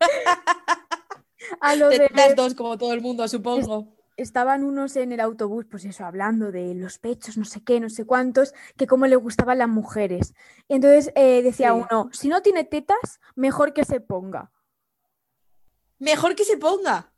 A 1.60 1.74
lo 1.76 1.88
de, 1.88 1.98
Tetas 2.00 2.36
dos, 2.36 2.54
como 2.54 2.76
todo 2.76 2.92
el 2.92 3.00
mundo, 3.00 3.26
supongo. 3.26 3.96
estaban 4.16 4.64
unos 4.64 4.96
en 4.96 5.12
el 5.12 5.20
autobús, 5.20 5.64
pues 5.70 5.84
eso, 5.84 6.04
hablando 6.04 6.52
de 6.52 6.74
los 6.74 6.98
pechos, 6.98 7.36
no 7.38 7.44
sé 7.44 7.62
qué, 7.64 7.80
no 7.80 7.88
sé 7.88 8.04
cuántos, 8.04 8.52
que 8.76 8.86
cómo 8.86 9.06
le 9.06 9.16
gustaban 9.16 9.58
las 9.58 9.68
mujeres. 9.68 10.34
Y 10.68 10.74
entonces 10.74 11.12
eh, 11.14 11.42
decía 11.42 11.72
Sí. 11.72 11.80
uno, 11.90 12.10
si 12.12 12.28
no 12.28 12.42
tiene 12.42 12.64
tetas, 12.64 13.20
mejor 13.34 13.72
que 13.72 13.84
se 13.84 14.00
ponga. 14.00 14.50
Mejor 15.98 16.34
que 16.34 16.44
se 16.44 16.58
ponga. 16.58 17.12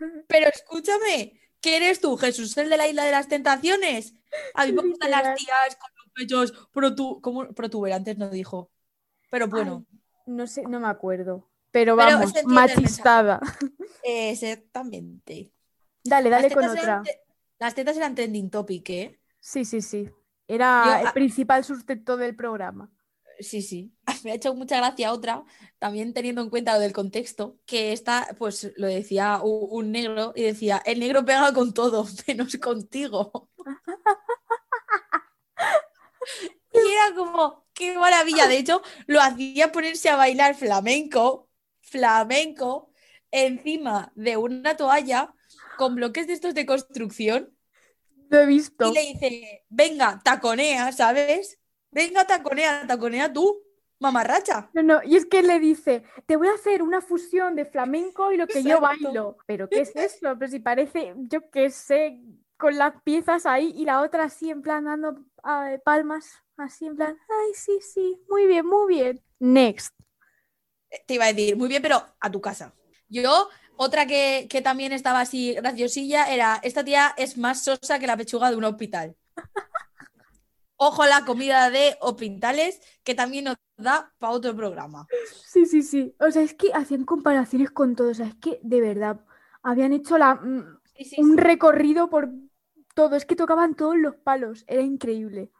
Pero 0.28 0.48
escúchame, 0.48 1.40
¿qué 1.60 1.76
eres 1.76 2.00
tú, 2.00 2.16
Jesús, 2.16 2.56
el 2.56 2.68
de 2.70 2.76
la 2.76 2.88
isla 2.88 3.04
de 3.04 3.12
las 3.12 3.28
tentaciones? 3.28 4.14
A 4.54 4.66
mí 4.66 4.72
me 4.72 4.82
gustan 4.82 5.10
las 5.12 5.36
tías 5.36 5.76
con 5.76 5.90
los 6.16 6.26
pechos 6.52 6.68
protu 6.72 7.20
¿cómo? 7.20 7.48
protuberantes, 7.54 8.18
no 8.18 8.30
dijo. 8.30 8.70
Pero 9.30 9.48
bueno, 9.48 9.84
No 10.26 10.46
sé, 10.46 10.62
no 10.62 10.80
me 10.80 10.88
acuerdo. 10.88 11.48
Pero 11.70 11.96
Pero 11.96 11.96
vamos, 11.96 12.32
machistada. 12.46 13.40
exactamente. 14.02 15.52
Dale, 16.04 16.30
dale 16.30 16.42
Las 16.44 16.54
con 16.54 16.62
tetas 16.62 16.78
otra. 16.78 17.02
eran 17.02 17.04
las 17.58 17.74
tetas 17.74 17.96
eran 17.96 18.14
trending 18.14 18.50
topic, 18.50 18.90
¿eh? 18.90 19.20
Sí, 19.40 19.64
sí, 19.64 19.80
sí. 19.80 20.10
Era 20.48 20.84
Yo, 20.84 21.00
el 21.00 21.06
ah, 21.08 21.12
principal 21.12 21.64
sustento 21.64 22.16
del 22.16 22.34
programa. 22.36 22.90
Sí, 23.40 23.62
sí. 23.62 23.92
Me 24.24 24.32
ha 24.32 24.34
hecho 24.34 24.54
mucha 24.54 24.76
gracia 24.76 25.12
otra, 25.12 25.44
también 25.78 26.12
teniendo 26.14 26.40
en 26.42 26.50
cuenta 26.50 26.74
lo 26.74 26.80
del 26.80 26.92
contexto, 26.92 27.58
que 27.66 27.92
esta, 27.92 28.28
pues 28.38 28.72
lo 28.76 28.86
decía 28.86 29.40
u- 29.42 29.66
un, 29.78 29.92
negro 29.92 30.32
y 30.36 30.42
decía, 30.44 30.82
el 30.86 31.00
negro 31.00 31.24
pega 31.24 31.52
con 31.52 31.74
todo, 31.74 32.06
menos 32.28 32.56
contigo. 32.58 33.50
Y 36.72 36.78
era 36.78 37.14
como, 37.14 37.66
qué 37.72 37.96
maravilla. 37.96 38.46
De 38.46 38.58
hecho, 38.58 38.82
lo 39.06 39.20
hacía 39.20 39.70
ponerse 39.72 40.08
a 40.08 40.16
bailar 40.16 40.54
flamenco, 40.54 41.48
flamenco, 41.80 42.90
encima 43.30 44.12
de 44.14 44.36
una 44.36 44.76
toalla 44.76 45.34
con 45.76 45.94
bloques 45.96 46.26
de 46.26 46.34
estos 46.34 46.54
de 46.54 46.66
construcción 46.66 47.52
Lo 48.28 48.40
he 48.40 48.46
visto. 48.46 48.90
y 48.90 48.94
le 48.94 49.00
dice, 49.00 49.64
venga, 49.68 50.20
taconea, 50.24 50.92
¿sabes? 50.92 51.58
Venga, 51.90 52.24
taconea, 52.26 52.86
taconea 52.86 53.32
tú, 53.32 53.62
mamarracha. 54.00 54.70
No, 54.74 54.82
no, 54.82 55.00
y 55.04 55.16
es 55.16 55.26
que 55.26 55.42
le 55.42 55.58
dice, 55.58 56.04
te 56.26 56.36
voy 56.36 56.48
a 56.48 56.54
hacer 56.54 56.82
una 56.82 57.00
fusión 57.00 57.54
de 57.56 57.64
flamenco 57.64 58.32
y 58.32 58.36
lo 58.36 58.46
que 58.46 58.62
yo 58.62 58.80
bailo. 58.80 59.36
¿Pero 59.46 59.68
qué 59.68 59.80
es 59.80 59.94
eso? 59.94 60.36
Pero 60.38 60.50
si 60.50 60.58
parece, 60.60 61.14
yo 61.16 61.50
qué 61.50 61.70
sé, 61.70 62.20
con 62.56 62.76
las 62.76 63.00
piezas 63.02 63.46
ahí 63.46 63.72
y 63.76 63.84
la 63.84 64.02
otra 64.02 64.24
así 64.24 64.50
en 64.50 64.62
plan 64.62 64.84
dando 64.84 65.24
ah, 65.42 65.70
palmas, 65.84 66.42
así 66.56 66.86
en 66.86 66.96
plan, 66.96 67.18
ay, 67.28 67.54
sí, 67.54 67.78
sí, 67.80 68.20
muy 68.28 68.46
bien, 68.46 68.66
muy 68.66 68.94
bien. 68.94 69.22
Next. 69.38 69.92
Te 71.06 71.14
iba 71.14 71.24
a 71.24 71.32
decir, 71.32 71.56
muy 71.56 71.68
bien, 71.68 71.82
pero 71.82 72.04
a 72.20 72.30
tu 72.30 72.40
casa. 72.40 72.72
Yo, 73.08 73.48
otra 73.76 74.06
que, 74.06 74.46
que 74.48 74.62
también 74.62 74.92
estaba 74.92 75.20
así 75.20 75.54
graciosilla 75.54 76.32
era, 76.32 76.60
esta 76.62 76.84
tía 76.84 77.14
es 77.16 77.36
más 77.36 77.64
sosa 77.64 77.98
que 77.98 78.06
la 78.06 78.16
pechuga 78.16 78.50
de 78.50 78.56
un 78.56 78.64
hospital. 78.64 79.16
Ojo 80.76 81.04
la 81.06 81.24
comida 81.24 81.70
de 81.70 81.96
hospitales, 82.00 82.80
que 83.02 83.14
también 83.14 83.44
nos 83.44 83.56
da 83.76 84.12
para 84.18 84.32
otro 84.32 84.54
programa. 84.54 85.06
Sí, 85.46 85.66
sí, 85.66 85.82
sí. 85.82 86.14
O 86.20 86.30
sea, 86.30 86.42
es 86.42 86.54
que 86.54 86.72
hacían 86.72 87.04
comparaciones 87.04 87.70
con 87.70 87.94
todo. 87.94 88.10
O 88.10 88.14
sea, 88.14 88.26
es 88.26 88.34
que 88.36 88.58
de 88.62 88.80
verdad 88.80 89.20
habían 89.62 89.92
hecho 89.92 90.18
la, 90.18 90.34
mm, 90.34 90.80
Sí, 90.96 91.04
sí, 91.04 91.20
un 91.20 91.36
recorrido 91.36 92.08
por 92.08 92.30
todo. 92.94 93.16
Es 93.16 93.24
que 93.24 93.36
tocaban 93.36 93.74
todos 93.74 93.96
los 93.96 94.16
palos. 94.16 94.64
Era 94.66 94.82
increíble. 94.82 95.50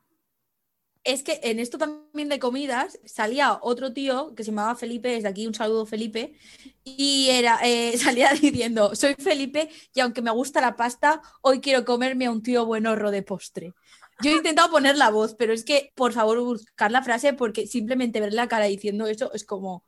Es 1.05 1.23
que 1.23 1.39
en 1.43 1.61
esto 1.61 1.77
también 1.77 2.31
de 2.31 2.39
comidas 2.39 2.99
salía 3.05 3.59
otro 3.61 3.93
tío 3.93 4.35
que 4.35 4.43
se 4.43 4.51
llamaba 4.51 4.75
Felipe, 4.75 5.11
desde 5.11 5.29
aquí 5.29 5.47
un 5.47 5.53
saludo 5.53 5.85
Felipe, 5.85 6.35
y 6.83 7.29
era, 7.29 7.59
eh, 7.63 7.99
salía 7.99 8.33
diciendo, 8.33 8.95
soy 8.95 9.15
Felipe 9.19 9.69
y 9.95 10.01
aunque 10.01 10.23
me 10.23 10.31
gusta 10.31 10.63
la 10.63 10.77
pasta, 10.77 11.21
hoy 11.43 11.61
quiero 11.61 11.85
comerme 11.85 12.25
a 12.25 12.31
un 12.31 12.43
tío 12.43 12.65
buenorro 12.65 13.11
de 13.11 13.23
postre. 13.23 13.75
Yo 14.23 14.31
he 14.31 14.35
intentado 14.37 14.71
poner 14.71 14.97
la 14.97 15.11
voz, 15.11 15.35
pero 15.35 15.53
es 15.53 15.65
que 15.65 15.93
por 15.95 16.13
favor 16.13 16.41
buscar 16.41 16.91
la 16.91 17.03
frase 17.03 17.35
porque 17.35 17.67
simplemente 17.67 18.21
ver 18.21 18.33
la 18.33 18.49
cara 18.49 18.65
diciendo 18.65 19.07
eso 19.07 19.31
es 19.35 19.45
como, 19.45 19.85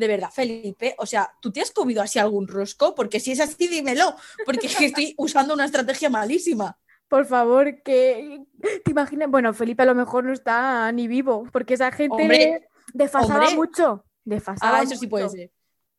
de 0.00 0.08
verdad, 0.08 0.30
Felipe, 0.32 0.94
o 0.98 1.06
sea, 1.06 1.30
¿tú 1.40 1.52
te 1.52 1.60
has 1.60 1.70
comido 1.70 2.02
así 2.02 2.18
algún 2.18 2.48
rosco? 2.48 2.94
Porque 2.94 3.20
si 3.20 3.32
es 3.32 3.40
así, 3.40 3.68
dímelo, 3.68 4.16
porque 4.46 4.66
es 4.66 4.74
que 4.76 4.86
estoy 4.86 5.14
usando 5.18 5.54
una 5.54 5.66
estrategia 5.66 6.08
malísima. 6.08 6.78
Por 7.06 7.26
favor, 7.26 7.82
que 7.82 8.40
te 8.84 8.90
imaginas. 8.90 9.30
Bueno, 9.30 9.52
Felipe 9.52 9.82
a 9.82 9.86
lo 9.86 9.94
mejor 9.94 10.24
no 10.24 10.32
está 10.32 10.90
ni 10.92 11.06
vivo, 11.06 11.46
porque 11.52 11.74
esa 11.74 11.92
gente 11.92 12.22
Hombre, 12.22 12.68
desfasaba 12.94 13.40
hombre. 13.40 13.56
mucho. 13.56 14.04
Desfasaba 14.24 14.78
Ah, 14.78 14.82
eso 14.82 14.96
sí 14.96 15.06
puede 15.06 15.28
ser. 15.28 15.50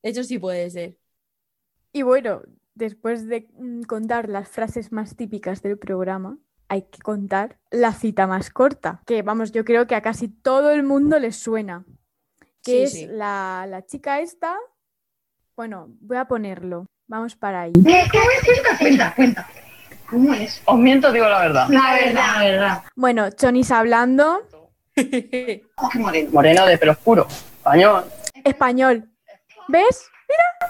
Eso 0.01 0.23
sí 0.23 0.39
puede 0.39 0.69
ser. 0.69 0.97
Y 1.93 2.01
bueno, 2.01 2.41
después 2.73 3.27
de 3.27 3.49
mm, 3.53 3.83
contar 3.83 4.29
las 4.29 4.49
frases 4.49 4.91
más 4.91 5.15
típicas 5.15 5.61
del 5.61 5.77
programa, 5.77 6.39
hay 6.69 6.83
que 6.83 6.99
contar 6.99 7.59
la 7.69 7.93
cita 7.93 8.25
más 8.25 8.49
corta, 8.49 9.03
que 9.05 9.21
vamos, 9.21 9.51
yo 9.51 9.65
creo 9.65 9.85
que 9.87 9.95
a 9.95 10.01
casi 10.01 10.29
todo 10.29 10.71
el 10.71 10.83
mundo 10.83 11.19
les 11.19 11.35
suena, 11.35 11.85
que 12.63 12.71
Sí, 12.71 12.81
es 12.83 12.91
sí. 12.93 13.07
La, 13.09 13.65
la 13.67 13.85
chica 13.85 14.19
esta. 14.19 14.55
Bueno, 15.55 15.87
voy 16.01 16.17
a 16.17 16.25
ponerlo. 16.25 16.85
Vamos 17.07 17.35
para 17.35 17.61
ahí. 17.63 17.73
Cuenta, 18.79 19.13
cuenta. 19.15 19.47
¿Cómo 20.09 20.33
es? 20.33 20.61
Os 20.65 20.77
miento, 20.77 21.11
digo 21.11 21.27
la 21.27 21.39
verdad. 21.39 21.67
La 21.69 21.93
verdad, 21.93 22.23
la 22.37 22.43
verdad. 22.43 22.83
Bueno, 22.95 23.29
Chonis 23.31 23.71
hablando 23.71 24.41
Oh, 25.77 25.89
moreno. 25.95 26.29
Moreno 26.31 26.65
de 26.65 26.77
pelo 26.77 26.91
oscuro. 26.93 27.27
Español. 27.57 28.05
español. 28.43 29.09
¿Ves? 29.67 30.05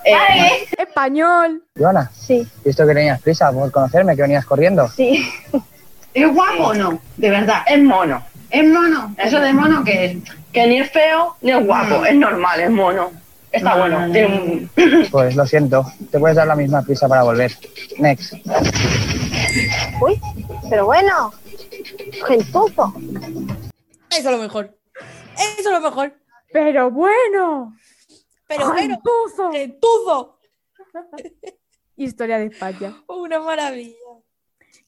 Eh, 0.03 0.67
Español. 0.77 1.63
Joana, 1.77 2.09
Sí, 2.13 2.47
visto 2.65 2.85
que 2.87 2.93
tenías 2.95 3.21
prisa 3.21 3.51
por 3.51 3.71
conocerme, 3.71 4.15
que 4.15 4.21
venías 4.23 4.45
corriendo. 4.45 4.87
sí. 4.89 5.27
¿Es 6.13 6.27
guapo 6.33 6.63
o 6.67 6.73
no? 6.73 6.99
De 7.15 7.29
verdad. 7.29 7.63
es 7.67 7.81
mono. 7.81 8.21
¿Es 8.51 8.67
mono? 8.67 9.15
¿Eso 9.17 9.39
de 9.39 9.53
mono 9.53 9.83
qué 9.83 10.05
es? 10.05 10.17
Que 10.51 10.67
ni 10.67 10.79
es 10.79 10.91
feo 10.91 11.35
ni 11.41 11.51
es 11.51 11.65
guapo. 11.65 11.99
Mm. 11.99 12.05
Es 12.05 12.15
normal, 12.15 12.59
es 12.59 12.69
mono. 12.69 13.11
Está 13.51 13.71
No, 13.75 13.79
bueno. 13.79 13.99
no, 13.99 14.07
no, 14.07 14.13
Tiene 14.13 14.27
un... 14.27 15.05
Pues 15.11 15.35
lo 15.35 15.45
siento, 15.45 15.85
te 16.11 16.19
puedes 16.19 16.37
dar 16.37 16.47
la 16.47 16.55
misma 16.55 16.81
prisa 16.83 17.07
para 17.07 17.23
volver. 17.23 17.51
Next. 17.97 18.33
Uy, 20.01 20.19
pero 20.69 20.85
bueno, 20.85 21.33
gentuzo. 22.27 22.93
Eso 24.09 24.19
es 24.19 24.25
lo 24.25 24.37
mejor. 24.37 24.77
Eso 25.35 25.59
es 25.59 25.65
lo 25.71 25.81
mejor. 25.81 26.13
Pero 26.53 26.91
bueno. 26.91 27.73
Pero 28.47 28.67
bueno, 28.67 28.95
¡Gentuzo! 29.01 29.51
gentuzo. 29.51 30.39
Historia 31.95 32.37
de 32.39 32.47
España. 32.47 32.93
Una 33.07 33.39
maravilla. 33.39 33.95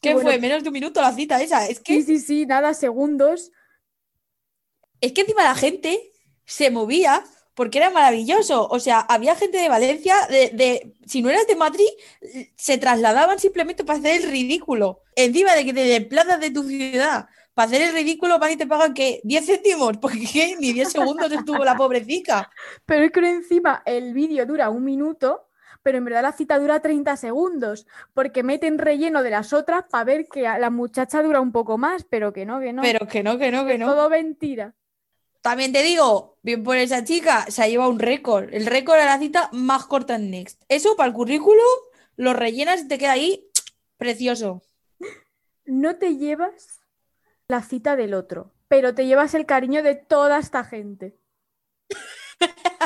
Qué 0.04 0.12
¿Qué 0.12 0.16
bueno. 0.16 0.22
fue? 0.22 0.38
Menos 0.40 0.64
de 0.64 0.70
un 0.70 0.74
minuto 0.74 1.02
la 1.02 1.14
cita 1.14 1.42
esa. 1.42 1.68
Es 1.68 1.80
que, 1.80 1.94
Sí, 1.94 2.04
sí, 2.04 2.20
sí, 2.20 2.46
nada, 2.46 2.74
segundos. 2.74 3.52
es 5.02 5.12
que 5.14 5.22
encima 5.22 5.44
la 5.44 5.56
gente 5.56 6.12
se 6.46 6.72
movía 6.72 7.24
porque 7.56 7.78
era 7.78 7.90
maravilloso. 7.92 8.68
O 8.68 8.80
sea, 8.80 9.00
había 9.02 9.36
gente 9.36 9.58
de 9.58 9.70
Valencia, 9.70 10.16
de, 10.30 10.50
de- 10.50 10.94
si 11.06 11.22
no 11.22 11.30
eras 11.30 11.48
de 11.48 11.56
Madrid, 11.56 11.88
se 12.56 12.78
trasladaban 12.78 13.40
simplemente 13.40 13.84
para 13.84 14.00
hacer 14.00 14.22
el 14.24 14.32
ridículo. 14.32 15.02
Encima 15.16 15.54
de 15.56 15.66
que 15.66 15.74
te 15.74 15.82
desplazas 15.86 16.40
de 16.40 16.52
tu 16.52 16.64
ciudad 16.64 17.28
para 17.54 17.68
hacer 17.68 17.82
el 17.84 17.94
ridículo, 17.94 18.40
van 18.40 18.54
y 18.54 18.58
te 18.58 18.66
pagan 18.68 18.94
que 18.96 19.22
10 19.24 19.46
céntimos, 19.46 19.98
porque 19.98 20.56
ni 20.60 20.74
10 20.74 20.90
segundos 20.92 21.32
estuvo 21.32 21.64
la 21.64 21.76
pobrecita. 21.78 22.50
Pero 22.86 23.06
es 23.06 23.12
que 23.12 23.20
encima 23.30 23.82
el 23.86 24.14
vídeo 24.14 24.46
dura 24.46 24.70
un 24.70 24.84
minuto, 24.84 25.48
pero 25.84 25.98
en 25.98 26.06
verdad 26.06 26.24
la 26.24 26.32
cita 26.32 26.58
dura 26.58 26.82
30 26.82 27.16
segundos, 27.18 27.86
porque 28.14 28.42
meten 28.42 28.80
relleno 28.80 29.22
de 29.22 29.30
las 29.30 29.54
otras 29.54 29.84
para 29.90 30.06
ver 30.06 30.28
que 30.28 30.42
la 30.42 30.70
muchacha 30.70 31.22
dura 31.22 31.42
un 31.42 31.52
poco 31.52 31.78
más, 31.78 32.06
pero 32.06 32.34
que 32.34 32.46
no, 32.46 32.60
que 32.60 32.74
no. 32.74 32.82
Pero 32.82 33.08
que 33.08 33.22
no, 33.22 33.38
que 33.38 33.52
no, 33.52 33.66
que 33.66 33.78
no. 33.78 33.88
Todo 33.88 34.10
mentira. 34.10 34.74
También 35.42 35.74
te 35.74 35.84
digo, 35.84 36.38
bien 36.42 36.64
por 36.64 36.78
esa 36.78 37.04
chica, 37.04 37.46
se 37.50 37.62
ha 37.62 37.68
llevado 37.68 37.92
un 37.92 38.00
récord. 38.00 38.54
El 38.54 38.66
récord 38.66 38.98
de 38.98 39.06
la 39.06 39.20
cita 39.20 39.50
más 39.52 39.86
corta 39.86 40.16
en 40.16 40.32
Next. 40.32 40.64
Eso 40.70 40.96
para 40.96 41.08
el 41.08 41.14
currículum 41.14 41.60
lo 42.16 42.34
rellenas 42.34 42.82
y 42.82 42.88
te 42.88 42.98
queda 42.98 43.12
ahí 43.12 43.50
precioso. 43.98 44.64
No 45.66 45.98
te 45.98 46.16
llevas 46.16 46.82
la 47.48 47.62
cita 47.62 47.98
del 47.98 48.14
otro, 48.14 48.54
pero 48.70 48.96
te 48.96 49.06
llevas 49.06 49.34
el 49.34 49.46
cariño 49.46 49.84
de 49.84 49.96
toda 49.96 50.40
esta 50.40 50.64
gente. 50.64 51.18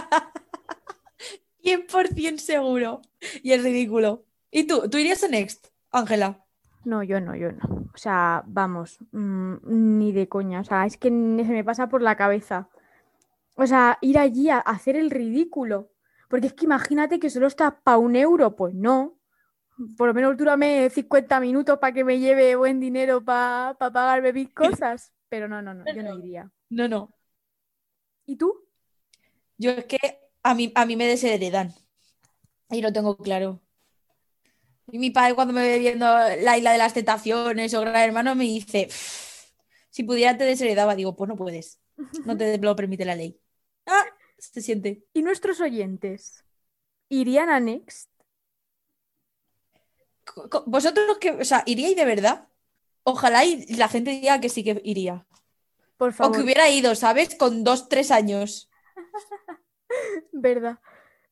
100% 1.68 2.38
seguro. 2.38 3.02
Y 3.44 3.52
es 3.52 3.64
ridículo. 3.64 4.24
¿Y 4.52 4.66
tú? 4.66 4.90
¿Tú 4.90 4.98
irías 4.98 5.24
a 5.24 5.28
Next, 5.28 5.68
Ángela? 5.92 6.46
No, 6.86 7.04
yo 7.04 7.20
no, 7.20 7.36
yo 7.36 7.52
no. 7.52 7.90
O 7.94 7.98
sea, 7.98 8.44
vamos, 8.48 9.00
mm, 9.12 9.56
ni 9.98 10.14
de 10.14 10.30
coña. 10.30 10.62
O 10.62 10.64
sea, 10.64 10.86
es 10.86 10.98
que 10.98 11.12
ni 11.12 11.44
se 11.44 11.52
me 11.52 11.64
pasa 11.64 11.90
por 11.90 12.02
la 12.02 12.16
cabeza. 12.16 12.70
O 13.56 13.68
sea, 13.68 13.98
ir 14.02 14.18
allí 14.18 14.50
a 14.50 14.60
hacer 14.60 14.96
el 14.96 15.10
ridículo. 15.12 15.92
Porque 16.30 16.48
es 16.48 16.54
que 16.54 16.66
imagínate 16.66 17.20
que 17.20 17.30
solo 17.30 17.48
está 17.48 17.80
para 17.80 17.98
un 17.98 18.16
euro. 18.16 18.56
Pues 18.56 18.74
no. 18.74 19.20
Por 19.98 20.08
lo 20.08 20.14
menos 20.14 20.38
dúrame 20.38 20.90
50 20.90 21.40
minutos 21.40 21.78
para 21.80 21.94
que 21.94 22.04
me 22.04 22.20
lleve 22.20 22.56
buen 22.56 22.80
dinero 22.80 23.24
para 23.24 23.76
pagarme 23.78 24.32
mis 24.32 24.54
cosas. 24.54 25.12
Pero 25.28 25.50
no, 25.50 25.62
no, 25.62 25.74
no, 25.74 25.84
yo 25.94 26.04
no 26.04 26.18
iría. 26.18 26.50
No, 26.70 26.88
no. 26.88 27.14
¿Y 28.26 28.38
tú? 28.38 28.66
Yo 29.58 29.72
es 29.72 29.86
que 29.86 30.27
a 30.50 30.54
mí, 30.56 30.72
a 30.76 30.86
mí 30.86 30.96
me 30.96 31.06
desheredan. 31.08 31.74
Ahí 32.70 32.82
lo 32.82 32.92
tengo 32.94 33.18
claro. 33.18 33.62
Y 34.92 35.00
mi 35.00 35.10
padre 35.12 35.36
cuando 35.36 35.54
me 35.54 35.62
ve 35.62 35.80
viendo 35.80 36.06
la 36.06 36.58
isla 36.58 36.72
de 36.72 36.78
las 36.78 36.94
tentaciones 36.94 37.74
o 37.74 37.82
Gran 37.82 37.96
Hermano 37.98 38.36
me 38.36 38.46
dice, 38.46 38.88
"Pff, 38.88 39.52
si 39.90 40.04
pudiera 40.04 40.38
te 40.38 40.44
desheredaba. 40.46 40.96
Digo, 40.96 41.16
pues 41.16 41.28
no 41.28 41.36
puedes. 41.36 41.80
No 42.26 42.38
te 42.38 42.58
lo 42.58 42.76
permite 42.76 43.04
la 43.06 43.16
ley. 43.16 43.40
Ah, 43.86 44.06
se 44.38 44.62
siente. 44.62 45.04
¿Y 45.14 45.24
nuestros 45.24 45.60
oyentes? 45.60 46.44
¿Irían 47.10 47.50
a 47.50 47.60
Next? 47.60 48.10
¿Vosotros 50.66 51.18
que, 51.20 51.32
o 51.32 51.46
sea, 51.46 51.64
iríais 51.66 51.96
de 51.96 52.06
verdad? 52.06 52.48
Ojalá 53.04 53.44
y 53.46 53.66
la 53.76 53.88
gente 53.88 54.12
diga 54.12 54.40
que 54.40 54.50
sí 54.50 54.64
que 54.64 54.82
iría. 54.84 55.26
Por 55.98 56.10
O 56.10 56.12
que 56.12 56.18
favor. 56.18 56.42
hubiera 56.42 56.70
ido, 56.70 56.94
¿sabes? 56.96 57.36
Con 57.36 57.64
dos, 57.64 57.90
tres 57.90 58.12
años. 58.12 58.70
¿Verdad? 60.32 60.80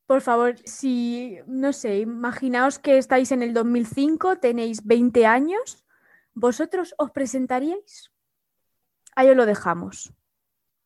Por 0.05 0.21
favor, 0.21 0.55
si, 0.65 1.39
no 1.47 1.74
sé, 1.74 2.00
imaginaos 2.00 2.77
que 2.77 2.97
estáis 2.97 3.31
en 3.31 3.41
el 3.41 3.53
2005, 3.53 4.38
tenéis 4.38 4.85
20 4.85 5.25
años, 5.25 5.83
¿vosotros 6.33 6.93
os 6.97 7.12
presentaríais? 7.12 8.12
Ahí 9.15 9.29
os 9.29 9.35
lo 9.35 9.45
dejamos. 9.45 10.13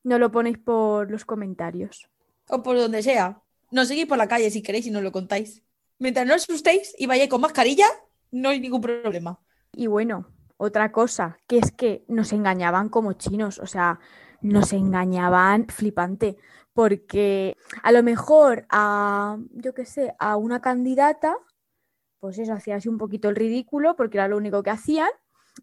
No 0.04 0.20
lo 0.20 0.32
ponéis 0.32 0.58
por 0.58 1.12
los 1.12 1.26
comentarios. 1.26 2.10
O 2.48 2.64
por 2.64 2.78
donde 2.78 3.04
sea. 3.04 3.42
Nos 3.72 3.90
seguís 3.90 4.06
por 4.06 4.18
la 4.18 4.28
calle 4.28 4.50
si 4.52 4.62
queréis 4.62 4.88
y 4.88 4.92
nos 4.92 5.04
lo 5.04 5.12
contáis. 5.12 5.64
Mientras 5.98 6.26
no 6.26 6.36
os 6.36 6.44
asustéis 6.44 6.96
y 6.98 7.06
vayáis 7.06 7.30
con 7.30 7.42
mascarilla, 7.42 7.88
no 8.32 8.50
hay 8.50 8.62
ningún 8.62 8.82
problema. 8.82 9.42
Y 9.74 9.88
bueno, 9.88 10.28
otra 10.58 10.92
cosa, 10.92 11.38
que 11.48 11.58
es 11.58 11.72
que 11.72 12.06
nos 12.08 12.32
engañaban 12.32 12.90
como 12.90 13.14
chinos, 13.14 13.60
o 13.60 13.66
sea, 13.66 14.00
nos 14.42 14.72
engañaban 14.74 15.68
flipante, 15.68 16.38
porque 16.74 17.58
a 17.84 17.92
lo 17.92 18.04
mejor 18.04 18.66
a, 18.70 19.38
yo 19.52 19.74
qué 19.74 19.86
sé, 19.86 20.16
a 20.20 20.38
una 20.38 20.62
candidata, 20.62 21.38
pues 22.20 22.38
eso, 22.38 22.54
hacía 22.54 22.76
así 22.76 22.90
un 22.90 22.98
poquito 22.98 23.30
el 23.30 23.36
ridículo, 23.36 23.96
porque 23.96 24.18
era 24.18 24.28
lo 24.28 24.38
único 24.38 24.64
que 24.64 24.70
hacían, 24.70 25.10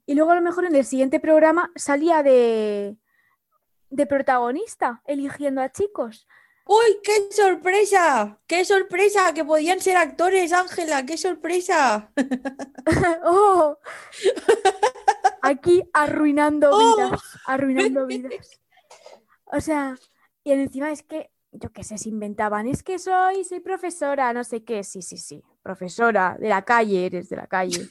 y 0.04 0.14
luego 0.14 0.32
a 0.32 0.36
lo 0.36 0.42
mejor 0.42 0.64
en 0.64 0.74
el 0.74 0.84
siguiente 0.84 1.20
programa 1.20 1.70
salía 1.74 2.22
de, 2.22 2.96
de 3.90 4.06
protagonista, 4.06 5.02
eligiendo 5.06 5.60
a 5.60 5.72
chicos. 5.72 6.26
¡Uy, 6.68 6.98
qué 7.04 7.28
sorpresa! 7.30 8.40
¡Qué 8.48 8.64
sorpresa! 8.64 9.32
Que 9.32 9.44
podían 9.44 9.80
ser 9.80 9.96
actores, 9.96 10.52
Ángela, 10.52 11.06
qué 11.06 11.16
sorpresa. 11.16 12.10
¡Oh! 13.24 13.78
Aquí 15.42 15.88
arruinando 15.92 16.70
¡Oh! 16.72 16.96
vidas, 16.96 17.20
arruinando 17.46 18.06
vidas. 18.08 18.60
O 19.44 19.60
sea, 19.60 19.96
y 20.46 20.52
encima 20.52 20.92
es 20.92 21.02
que, 21.02 21.32
yo 21.50 21.72
qué 21.72 21.82
sé, 21.82 21.98
se 21.98 22.08
inventaban, 22.08 22.68
es 22.68 22.84
que 22.84 23.00
soy, 23.00 23.42
soy 23.42 23.58
profesora, 23.58 24.32
no 24.32 24.44
sé 24.44 24.62
qué, 24.62 24.84
sí, 24.84 25.02
sí, 25.02 25.18
sí, 25.18 25.42
profesora, 25.60 26.36
de 26.38 26.48
la 26.48 26.62
calle, 26.62 27.04
eres 27.04 27.28
de 27.28 27.36
la 27.36 27.48
calle. 27.48 27.88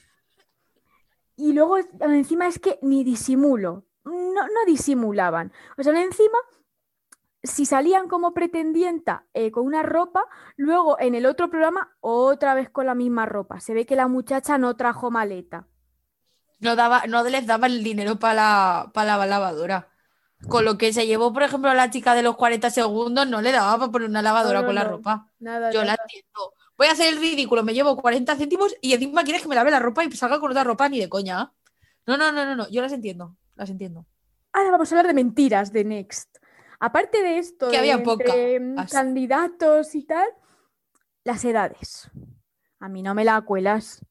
Y 1.38 1.52
luego 1.52 1.76
encima 2.00 2.46
es 2.46 2.58
que 2.58 2.78
ni 2.80 3.04
disimulo, 3.04 3.84
no, 4.04 4.32
no 4.32 4.64
disimulaban. 4.66 5.52
O 5.76 5.82
sea, 5.82 5.92
encima, 6.02 6.38
si 7.42 7.66
salían 7.66 8.08
como 8.08 8.32
pretendienta 8.32 9.26
eh, 9.34 9.50
con 9.50 9.66
una 9.66 9.82
ropa, 9.82 10.24
luego 10.56 10.98
en 10.98 11.14
el 11.14 11.26
otro 11.26 11.50
programa 11.50 11.94
otra 12.00 12.54
vez 12.54 12.70
con 12.70 12.86
la 12.86 12.94
misma 12.94 13.26
ropa. 13.26 13.60
Se 13.60 13.74
ve 13.74 13.84
que 13.84 13.96
la 13.96 14.08
muchacha 14.08 14.56
no 14.56 14.76
trajo 14.76 15.10
maleta. 15.10 15.66
No, 16.60 16.74
daba, 16.74 17.02
no 17.06 17.22
les 17.24 17.46
daba 17.46 17.66
el 17.66 17.84
dinero 17.84 18.18
para 18.18 18.32
la, 18.32 18.90
para 18.94 19.18
la 19.18 19.26
lavadora. 19.26 19.90
Con 20.48 20.64
lo 20.64 20.76
que 20.78 20.92
se 20.92 21.06
llevó, 21.06 21.32
por 21.32 21.42
ejemplo, 21.42 21.70
a 21.70 21.74
la 21.74 21.90
chica 21.90 22.14
de 22.14 22.22
los 22.22 22.36
40 22.36 22.70
segundos, 22.70 23.26
no 23.26 23.40
le 23.40 23.52
daba 23.52 23.78
para 23.78 23.90
poner 23.90 24.08
una 24.08 24.22
lavadora 24.22 24.58
No, 24.58 24.62
no, 24.62 24.66
con 24.66 24.74
la 24.74 24.84
no. 24.84 24.90
ropa. 24.90 25.32
Nada, 25.38 25.70
Yo 25.72 25.82
la 25.82 25.92
entiendo. 26.00 26.52
Voy 26.76 26.88
a 26.88 26.92
hacer 26.92 27.12
el 27.12 27.18
ridículo, 27.18 27.62
me 27.62 27.72
llevo 27.72 27.96
40 27.96 28.36
céntimos 28.36 28.74
y 28.82 28.92
encima 28.92 29.24
quieres 29.24 29.42
que 29.42 29.48
me 29.48 29.54
lave 29.54 29.70
la 29.70 29.78
ropa 29.78 30.04
y 30.04 30.12
salga 30.12 30.38
con 30.38 30.50
otra 30.50 30.62
ropa 30.62 30.88
ni 30.88 31.00
de 31.00 31.08
coña. 31.08 31.52
No, 32.06 32.16
no, 32.18 32.30
no, 32.32 32.44
no, 32.44 32.54
no. 32.54 32.68
Yo 32.68 32.82
las 32.82 32.92
entiendo. 32.92 33.36
Las 33.54 33.70
entiendo. 33.70 34.06
Ahora 34.52 34.70
vamos 34.70 34.92
a 34.92 34.94
hablar 34.94 35.06
de 35.06 35.14
mentiras 35.14 35.72
de 35.72 35.84
Next. 35.84 36.36
Aparte 36.78 37.22
de 37.22 37.38
esto, 37.38 37.66
Que 37.68 37.72
de 37.72 37.78
había 37.78 37.94
entre, 37.94 38.60
pocas. 38.60 38.92
candidatos 38.92 39.94
y 39.94 40.04
tal, 40.04 40.28
las 41.24 41.42
edades. 41.46 42.10
A 42.78 42.88
mí 42.90 43.02
no 43.02 43.14
me 43.14 43.24
la 43.24 43.40
cuelas. 43.40 44.04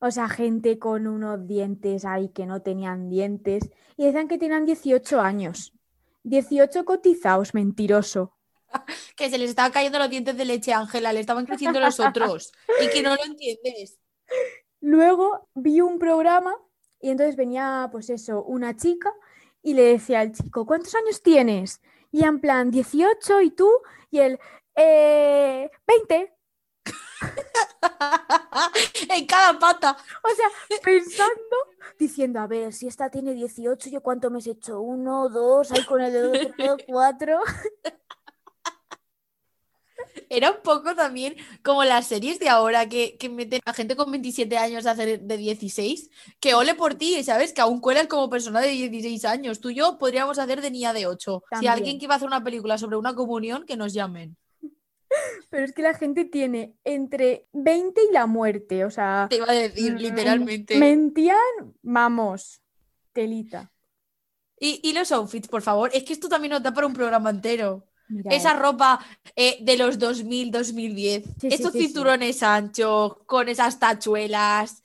O 0.00 0.10
sea, 0.10 0.28
gente 0.28 0.78
con 0.78 1.06
unos 1.06 1.46
dientes 1.46 2.04
ahí 2.04 2.28
que 2.28 2.46
no 2.46 2.62
tenían 2.62 3.08
dientes 3.08 3.70
y 3.96 4.04
decían 4.04 4.28
que 4.28 4.38
tenían 4.38 4.66
18 4.66 5.20
años. 5.20 5.72
18 6.24 6.84
cotizados, 6.84 7.54
mentiroso. 7.54 8.32
Que 9.16 9.30
se 9.30 9.38
les 9.38 9.50
estaban 9.50 9.72
cayendo 9.72 9.98
los 9.98 10.10
dientes 10.10 10.36
de 10.36 10.44
leche, 10.44 10.74
Ángela, 10.74 11.12
le 11.12 11.20
estaban 11.20 11.46
creciendo 11.46 11.80
los 11.80 11.98
otros. 12.00 12.52
Y 12.82 12.88
que 12.90 13.02
no 13.02 13.14
lo 13.14 13.24
entiendes. 13.24 13.98
Luego 14.80 15.48
vi 15.54 15.80
un 15.80 15.98
programa 15.98 16.54
y 17.00 17.10
entonces 17.10 17.36
venía, 17.36 17.88
pues 17.90 18.10
eso, 18.10 18.42
una 18.42 18.76
chica 18.76 19.12
y 19.62 19.74
le 19.74 19.82
decía 19.82 20.20
al 20.20 20.32
chico, 20.32 20.66
¿cuántos 20.66 20.94
años 20.94 21.22
tienes? 21.22 21.80
Y 22.12 22.24
en 22.24 22.40
plan, 22.40 22.70
18 22.70 23.40
y 23.40 23.50
tú, 23.50 23.70
y 24.10 24.18
él, 24.18 24.38
eh, 24.74 25.70
20. 25.86 26.35
en 29.10 29.26
cada 29.26 29.58
pata. 29.58 29.96
O 30.22 30.28
sea, 30.34 30.78
pensando, 30.82 31.56
diciendo, 31.98 32.40
a 32.40 32.46
ver, 32.46 32.72
si 32.72 32.86
esta 32.86 33.10
tiene 33.10 33.34
18, 33.34 33.90
¿yo 33.90 34.00
cuánto 34.00 34.30
me 34.30 34.40
he 34.40 34.50
hecho? 34.50 34.80
Uno, 34.80 35.28
dos, 35.28 35.72
ahí 35.72 35.84
con 35.84 36.00
el 36.00 36.12
dedo 36.12 36.32
gordo, 36.58 36.76
cuatro. 36.86 37.40
Era 40.28 40.50
un 40.50 40.62
poco 40.62 40.94
también 40.94 41.36
como 41.62 41.84
las 41.84 42.06
series 42.06 42.38
de 42.38 42.48
ahora 42.48 42.88
que, 42.88 43.16
que 43.16 43.28
meten 43.28 43.60
a 43.64 43.72
gente 43.72 43.96
con 43.96 44.10
27 44.10 44.58
años 44.58 44.86
a 44.86 44.92
hacer 44.92 45.20
de 45.20 45.36
16. 45.36 46.10
Que 46.40 46.54
ole 46.54 46.74
por 46.74 46.94
ti, 46.94 47.22
¿sabes? 47.22 47.52
Que 47.52 47.60
aún 47.60 47.80
cuelas 47.80 48.08
como 48.08 48.28
persona 48.28 48.60
de 48.60 48.68
16 48.70 49.24
años. 49.24 49.60
Tú 49.60 49.70
y 49.70 49.76
yo 49.76 49.98
podríamos 49.98 50.38
hacer 50.38 50.60
de 50.60 50.70
niña 50.70 50.92
de 50.92 51.06
8. 51.06 51.44
Si 51.60 51.66
alguien 51.66 51.98
que 51.98 52.06
iba 52.06 52.14
a 52.14 52.16
hacer 52.16 52.26
una 52.26 52.42
película 52.42 52.76
sobre 52.76 52.96
una 52.96 53.14
comunión, 53.14 53.64
que 53.64 53.76
nos 53.76 53.92
llamen. 53.92 54.36
Pero 55.50 55.64
es 55.64 55.72
que 55.72 55.82
la 55.82 55.94
gente 55.94 56.24
tiene 56.24 56.76
entre 56.84 57.48
20 57.52 58.00
y 58.10 58.12
la 58.12 58.26
muerte, 58.26 58.84
o 58.84 58.90
sea, 58.90 59.26
Te 59.30 59.36
iba 59.36 59.46
a 59.48 59.52
decir, 59.54 59.94
mm, 59.94 59.96
literalmente. 59.96 60.78
mentían, 60.78 61.38
vamos, 61.82 62.60
telita. 63.12 63.72
Y, 64.58 64.80
y 64.82 64.92
los 64.94 65.12
outfits, 65.12 65.48
por 65.48 65.62
favor. 65.62 65.90
Es 65.92 66.04
que 66.04 66.12
esto 66.14 66.28
también 66.28 66.52
nos 66.52 66.62
da 66.62 66.72
para 66.72 66.86
un 66.86 66.94
programa 66.94 67.30
entero. 67.30 67.86
Esa 68.30 68.54
ropa 68.54 69.04
eh, 69.34 69.58
de 69.62 69.76
los 69.76 69.98
2000, 69.98 70.50
2010. 70.52 71.24
Sí, 71.24 71.32
sí, 71.40 71.48
Estos 71.50 71.72
sí, 71.72 71.80
sí. 71.80 71.84
cinturones 71.86 72.42
anchos, 72.42 73.18
con 73.26 73.48
esas 73.48 73.78
tachuelas. 73.80 74.82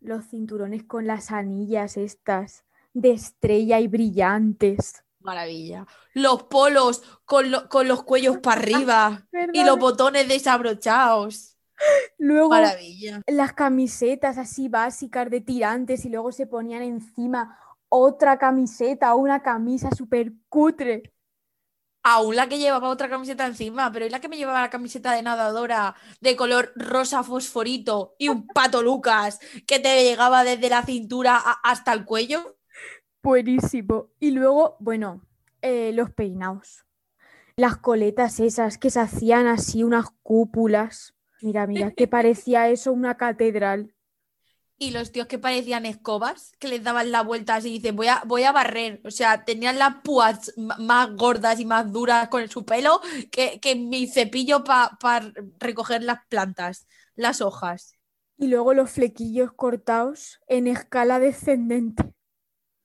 los 0.00 0.26
cinturones 0.28 0.84
con 0.84 1.06
las 1.06 1.30
anillas 1.32 1.96
estas 1.96 2.64
de 2.94 3.12
estrella 3.12 3.78
y 3.80 3.88
brillantes. 3.88 5.04
Maravilla. 5.26 5.86
Los 6.14 6.44
polos 6.44 7.02
con, 7.26 7.50
lo- 7.50 7.68
con 7.68 7.86
los 7.88 8.02
cuellos 8.04 8.38
para 8.38 8.60
arriba 8.60 9.26
y 9.52 9.64
los 9.64 9.78
botones 9.78 10.28
desabrochados. 10.28 11.58
Luego 12.16 12.48
Maravilla. 12.50 13.20
las 13.26 13.52
camisetas 13.52 14.38
así 14.38 14.68
básicas 14.68 15.28
de 15.28 15.42
tirantes 15.42 16.06
y 16.06 16.08
luego 16.08 16.32
se 16.32 16.46
ponían 16.46 16.82
encima 16.82 17.58
otra 17.90 18.38
camiseta 18.38 19.14
o 19.14 19.18
una 19.18 19.42
camisa 19.42 19.90
súper 19.94 20.32
cutre. 20.48 21.12
Aún 22.02 22.36
la 22.36 22.48
que 22.48 22.58
llevaba 22.58 22.88
otra 22.88 23.08
camiseta 23.10 23.44
encima, 23.46 23.90
pero 23.90 24.04
es 24.06 24.12
la 24.12 24.20
que 24.20 24.28
me 24.28 24.36
llevaba 24.36 24.60
la 24.60 24.70
camiseta 24.70 25.10
de 25.12 25.22
nadadora 25.22 25.96
de 26.20 26.36
color 26.36 26.72
rosa 26.76 27.24
fosforito 27.24 28.14
y 28.16 28.28
un 28.28 28.46
pato 28.46 28.80
Lucas 28.80 29.40
que 29.66 29.80
te 29.80 30.04
llegaba 30.04 30.44
desde 30.44 30.68
la 30.70 30.84
cintura 30.84 31.36
a- 31.36 31.60
hasta 31.64 31.92
el 31.92 32.04
cuello. 32.04 32.55
Buenísimo. 33.26 34.10
Y 34.20 34.30
luego, 34.30 34.76
bueno, 34.78 35.20
eh, 35.60 35.90
los 35.92 36.12
peinados. 36.12 36.86
Las 37.56 37.76
coletas 37.76 38.38
esas 38.38 38.78
que 38.78 38.88
se 38.88 39.00
hacían 39.00 39.48
así, 39.48 39.82
unas 39.82 40.06
cúpulas. 40.22 41.12
Mira, 41.42 41.66
mira, 41.66 41.90
que 41.90 42.06
parecía 42.06 42.68
eso 42.68 42.92
una 42.92 43.16
catedral. 43.16 43.96
Y 44.78 44.92
los 44.92 45.10
tíos 45.10 45.26
que 45.26 45.40
parecían 45.40 45.86
escobas, 45.86 46.52
que 46.60 46.68
les 46.68 46.84
daban 46.84 47.10
la 47.10 47.22
vuelta 47.24 47.56
así 47.56 47.70
y 47.70 47.72
dicen, 47.78 47.96
voy 47.96 48.06
a, 48.06 48.22
voy 48.26 48.44
a 48.44 48.52
barrer. 48.52 49.00
O 49.04 49.10
sea, 49.10 49.44
tenían 49.44 49.80
las 49.80 49.96
púas 50.04 50.52
más 50.56 51.10
gordas 51.16 51.58
y 51.58 51.64
más 51.64 51.90
duras 51.90 52.28
con 52.28 52.48
su 52.48 52.64
pelo 52.64 53.00
que, 53.32 53.58
que 53.58 53.74
mi 53.74 54.06
cepillo 54.06 54.62
para 54.62 55.32
recoger 55.58 56.04
las 56.04 56.20
plantas, 56.28 56.86
las 57.16 57.40
hojas. 57.40 57.94
Y 58.38 58.46
luego 58.46 58.72
los 58.72 58.88
flequillos 58.88 59.52
cortados 59.52 60.38
en 60.46 60.68
escala 60.68 61.18
descendente. 61.18 62.15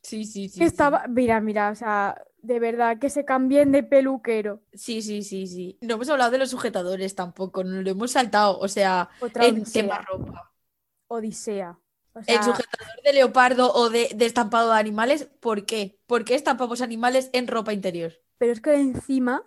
Sí, 0.04 0.26
sí, 0.26 0.50
sí. 0.50 0.64
Estaba, 0.66 1.08
mira, 1.10 1.42
mira, 1.42 1.72
o 1.72 1.76
sea, 1.76 2.24
de 2.42 2.60
verdad 2.60 2.98
que 3.00 3.10
se 3.10 3.26
cambien 3.26 3.72
de 3.74 3.84
peluquero. 3.84 4.62
Sí, 4.74 5.02
sí, 5.02 5.22
sí, 5.24 5.48
sí. 5.48 5.78
No 5.82 5.96
hemos 5.96 6.10
hablado 6.10 6.32
de 6.32 6.38
los 6.38 6.50
sujetadores 6.50 7.14
tampoco, 7.16 7.64
nos 7.64 7.84
lo 7.84 7.90
hemos 7.92 8.12
saltado. 8.12 8.58
O 8.60 8.68
sea, 8.70 9.10
Otra 9.20 9.48
en 9.48 9.56
odisea. 9.56 9.72
tema 9.72 10.02
ropa. 10.02 10.54
Odisea. 11.08 11.80
O 12.14 12.20
El 12.26 12.42
sujetador 12.44 13.00
de 13.04 13.14
leopardo 13.14 13.72
o 13.74 13.90
de, 13.92 14.10
de 14.16 14.26
estampado 14.26 14.72
de 14.74 14.80
animales, 14.80 15.30
¿por 15.40 15.66
qué? 15.68 16.00
¿Por 16.08 16.26
qué 16.26 16.34
estampamos 16.36 16.82
animales 16.82 17.30
en 17.34 17.48
ropa 17.48 17.74
interior? 17.74 18.14
pero 18.38 18.52
es 18.54 18.62
que 18.62 18.74
encima 18.76 19.44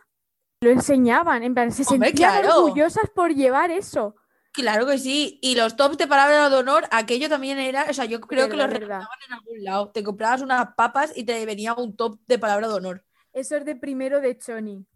Lo 0.63 0.71
enseñaban, 0.71 1.43
en 1.45 1.55
plan, 1.55 1.73
se 1.73 1.85
Hombre, 1.85 2.13
sentían 2.13 2.15
claro. 2.15 2.49
orgullosas 2.57 3.11
por 3.15 3.35
llevar 3.35 3.71
eso. 3.71 4.17
Claro 4.55 4.87
que 4.87 4.99
sí. 4.99 5.41
Y 5.43 5.57
los 5.57 5.75
tops 5.75 5.99
de 5.99 6.07
palabra 6.07 6.49
de 6.49 6.57
honor, 6.57 6.85
aquello 6.93 7.29
también 7.29 7.59
era. 7.59 7.87
O 7.91 7.93
sea, 7.93 8.05
yo 8.05 8.21
creo 8.21 8.49
que 8.49 8.57
los 8.57 8.71
regalaban 8.71 9.19
en 9.27 9.35
algún 9.35 9.65
lado. 9.65 9.91
Te 9.91 10.05
comprabas 10.05 10.43
unas 10.43 10.75
papas 10.77 11.13
y 11.17 11.25
te 11.25 11.45
venía 11.45 11.75
un 11.75 11.97
top 11.97 12.21
de 12.29 12.39
palabra 12.39 12.69
de 12.69 12.75
honor. 12.75 13.05
Eso 13.33 13.57
es 13.57 13.65
de 13.65 13.75
primero 13.75 14.21
de 14.21 14.39
Choni. 14.39 14.87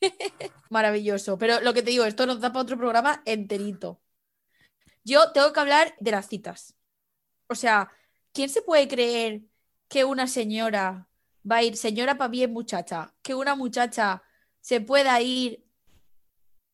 Maravilloso. 0.70 1.36
Pero 1.36 1.60
lo 1.60 1.74
que 1.74 1.82
te 1.82 1.90
digo, 1.90 2.06
esto 2.06 2.24
nos 2.24 2.40
da 2.40 2.52
para 2.52 2.62
otro 2.62 2.78
programa 2.78 3.22
enterito. 3.26 4.00
Yo 5.04 5.30
tengo 5.32 5.52
que 5.52 5.60
hablar 5.60 5.94
de 6.00 6.10
las 6.10 6.28
citas. 6.28 6.74
O 7.48 7.54
sea, 7.54 7.90
¿quién 8.32 8.48
se 8.48 8.62
puede 8.62 8.88
creer 8.88 9.42
que 9.88 10.06
una 10.06 10.26
señora 10.26 11.06
va 11.48 11.56
a 11.56 11.62
ir, 11.64 11.76
señora 11.76 12.16
para 12.16 12.28
bien 12.30 12.50
muchacha, 12.50 13.12
que 13.20 13.34
una 13.34 13.56
muchacha 13.56 14.22
se 14.62 14.80
pueda 14.80 15.20
ir 15.20 15.66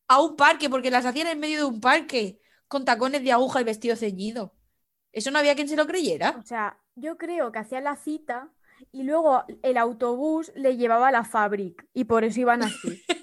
a 0.09 0.21
un 0.21 0.37
parque, 0.37 0.69
porque 0.69 0.91
las 0.91 1.07
hacían 1.07 1.29
en 1.29 1.39
medio 1.39 1.59
de 1.59 1.65
un 1.65 1.81
parque, 1.81 2.41
con 2.67 2.85
tacones 2.85 3.23
de 3.23 3.33
aguja 3.33 3.61
y 3.61 3.65
vestido 3.65 3.97
ceñido? 3.97 4.55
Eso 5.13 5.31
no 5.31 5.39
había 5.39 5.55
quien 5.55 5.69
se 5.69 5.77
lo 5.77 5.87
creyera. 5.87 6.37
O 6.39 6.43
sea, 6.45 6.79
yo 6.97 7.17
creo 7.17 7.53
que 7.53 7.59
hacían 7.59 7.85
la 7.85 7.97
cita 7.97 8.51
y 8.93 9.03
luego 9.03 9.45
el 9.63 9.77
autobús 9.77 10.53
le 10.55 10.77
llevaba 10.77 11.09
a 11.09 11.13
la 11.13 11.25
fábrica 11.25 11.85
y 11.93 12.05
por 12.05 12.25
eso 12.25 12.41
iban 12.41 12.63
así. 12.63 13.03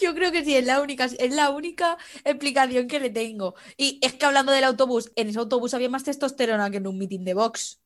Yo 0.00 0.14
creo 0.14 0.30
que 0.30 0.44
sí, 0.44 0.54
es 0.54 0.66
la 0.66 0.80
única, 0.80 1.06
es 1.06 1.34
la 1.34 1.50
única 1.50 1.96
explicación 2.24 2.86
que 2.86 3.00
le 3.00 3.10
tengo. 3.10 3.54
Y 3.76 3.98
es 4.02 4.14
que 4.14 4.26
hablando 4.26 4.52
del 4.52 4.64
autobús, 4.64 5.10
en 5.16 5.28
ese 5.28 5.38
autobús 5.38 5.74
había 5.74 5.88
más 5.88 6.04
testosterona 6.04 6.70
que 6.70 6.76
en 6.78 6.86
un 6.86 6.98
meeting 6.98 7.24
de 7.24 7.34
Vox. 7.34 7.80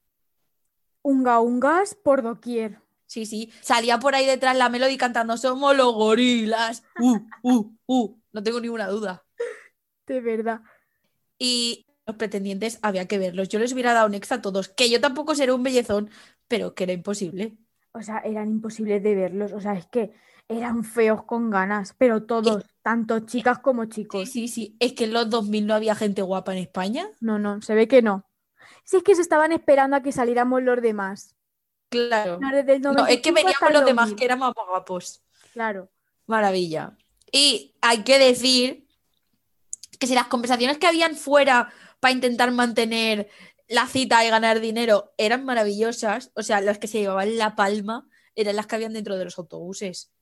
Unga 1.03 1.41
ungas 1.41 1.95
por 1.95 2.23
doquier. 2.23 2.81
Sí, 3.09 3.25
sí. 3.25 3.51
Salía 3.63 3.99
por 3.99 4.15
ahí 4.15 4.27
detrás 4.27 4.57
la 4.57 4.69
Melody 4.69 4.99
cantando 4.99 5.37
Somos 5.39 5.75
los 5.75 5.95
gorilas. 5.95 6.85
Uh, 7.01 7.19
uh, 7.43 7.73
uh. 7.87 8.17
No 8.33 8.43
tengo 8.43 8.61
ninguna 8.61 8.87
duda. 8.87 9.25
De 10.07 10.21
verdad. 10.21 10.61
Y 11.39 11.87
los 12.07 12.17
pretendientes 12.17 12.79
había 12.83 13.09
que 13.09 13.19
verlos. 13.19 13.49
Yo 13.49 13.59
les 13.59 13.73
hubiera 13.73 13.95
dado 13.95 14.07
un 14.07 14.15
ex 14.15 14.31
a 14.31 14.43
todos. 14.43 14.69
Que 14.69 14.91
yo 14.91 15.01
tampoco 15.01 15.35
seré 15.35 15.53
un 15.53 15.63
bellezón, 15.63 16.11
pero 16.49 16.75
que 16.75 16.85
era 16.85 16.93
imposible. 16.93 17.57
O 17.93 18.03
sea, 18.03 18.19
eran 18.19 18.49
imposibles 18.49 19.03
de 19.03 19.15
verlos. 19.15 19.53
O 19.53 19.61
sea, 19.61 19.73
es 19.73 19.87
que 19.87 20.13
eran 20.47 20.85
feos 20.85 21.25
con 21.25 21.51
ganas, 21.51 21.95
pero 21.97 22.25
todos, 22.25 22.65
tanto 22.83 23.21
chicas 23.21 23.59
como 23.59 23.85
Sí, 23.85 23.91
chicos. 23.91 24.29
sí, 24.31 24.49
sí. 24.49 24.77
Es 24.81 24.93
que 24.93 25.05
en 25.05 25.15
los 25.15 25.31
2000 25.31 25.67
no 25.67 25.75
había 25.75 25.95
gente 25.95 26.21
guapa 26.21 26.53
en 26.53 26.59
España. 26.59 27.09
No, 27.21 27.39
no, 27.39 27.63
se 27.63 27.75
ve 27.75 27.89
que 27.89 28.03
no. 28.03 28.27
Si 28.85 28.99
es 28.99 29.03
que 29.03 29.15
se 29.15 29.23
estaban 29.23 29.53
esperando 29.53 29.97
a 29.97 30.03
que 30.03 30.13
saliéramos 30.13 30.63
los 30.63 30.81
demás. 30.81 31.38
Claro. 31.89 32.39
No, 32.41 32.51
desde 32.55 32.75
el 32.75 32.83
No, 32.83 33.07
es 33.07 33.21
que 33.21 33.31
95 33.33 33.35
veníamos 33.35 33.73
los 33.73 33.85
demás 33.85 34.07
2000. 34.07 34.17
que 34.19 34.25
eran 34.25 34.39
más 34.39 34.53
guapos. 34.55 35.23
Claro. 35.53 35.91
Maravilla. 36.27 36.97
Y 37.33 37.75
hay 37.81 38.05
que 38.05 38.19
decir 38.19 38.87
que 39.99 40.07
si 40.07 40.15
las 40.15 40.29
conversaciones 40.29 40.79
que 40.79 40.87
habían 40.87 41.17
fuera 41.17 41.73
para 42.01 42.13
intentar 42.13 42.51
mantener 42.53 43.29
la 43.69 43.87
cita 43.87 44.25
y 44.25 44.31
ganar 44.31 44.61
dinero 44.61 45.13
eran 45.19 45.45
maravillosas, 45.45 46.31
o 46.35 46.43
sea, 46.43 46.61
las 46.61 46.79
que 46.79 46.87
se 46.87 47.01
llevaban 47.01 47.37
la 47.37 47.57
palma 47.57 48.09
eran 48.35 48.57
las 48.57 48.67
que 48.67 48.77
habían 48.77 48.93
dentro 48.93 49.17
de 49.19 49.25
los 49.25 49.39
autobuses. 49.39 50.13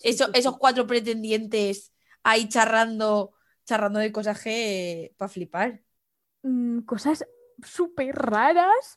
Eso-. 0.00 0.30
Esos 0.34 0.56
cuatro 0.58 0.86
pretendientes 0.86 1.92
ahí 2.22 2.48
charrando, 2.48 3.32
charrando 3.64 3.98
de 3.98 4.12
cosas 4.12 4.40
que 4.40 5.14
para 5.16 5.28
flipar. 5.28 5.82
mm, 6.42 6.80
cosas 6.80 7.24
súper 7.62 8.14
raras. 8.14 8.96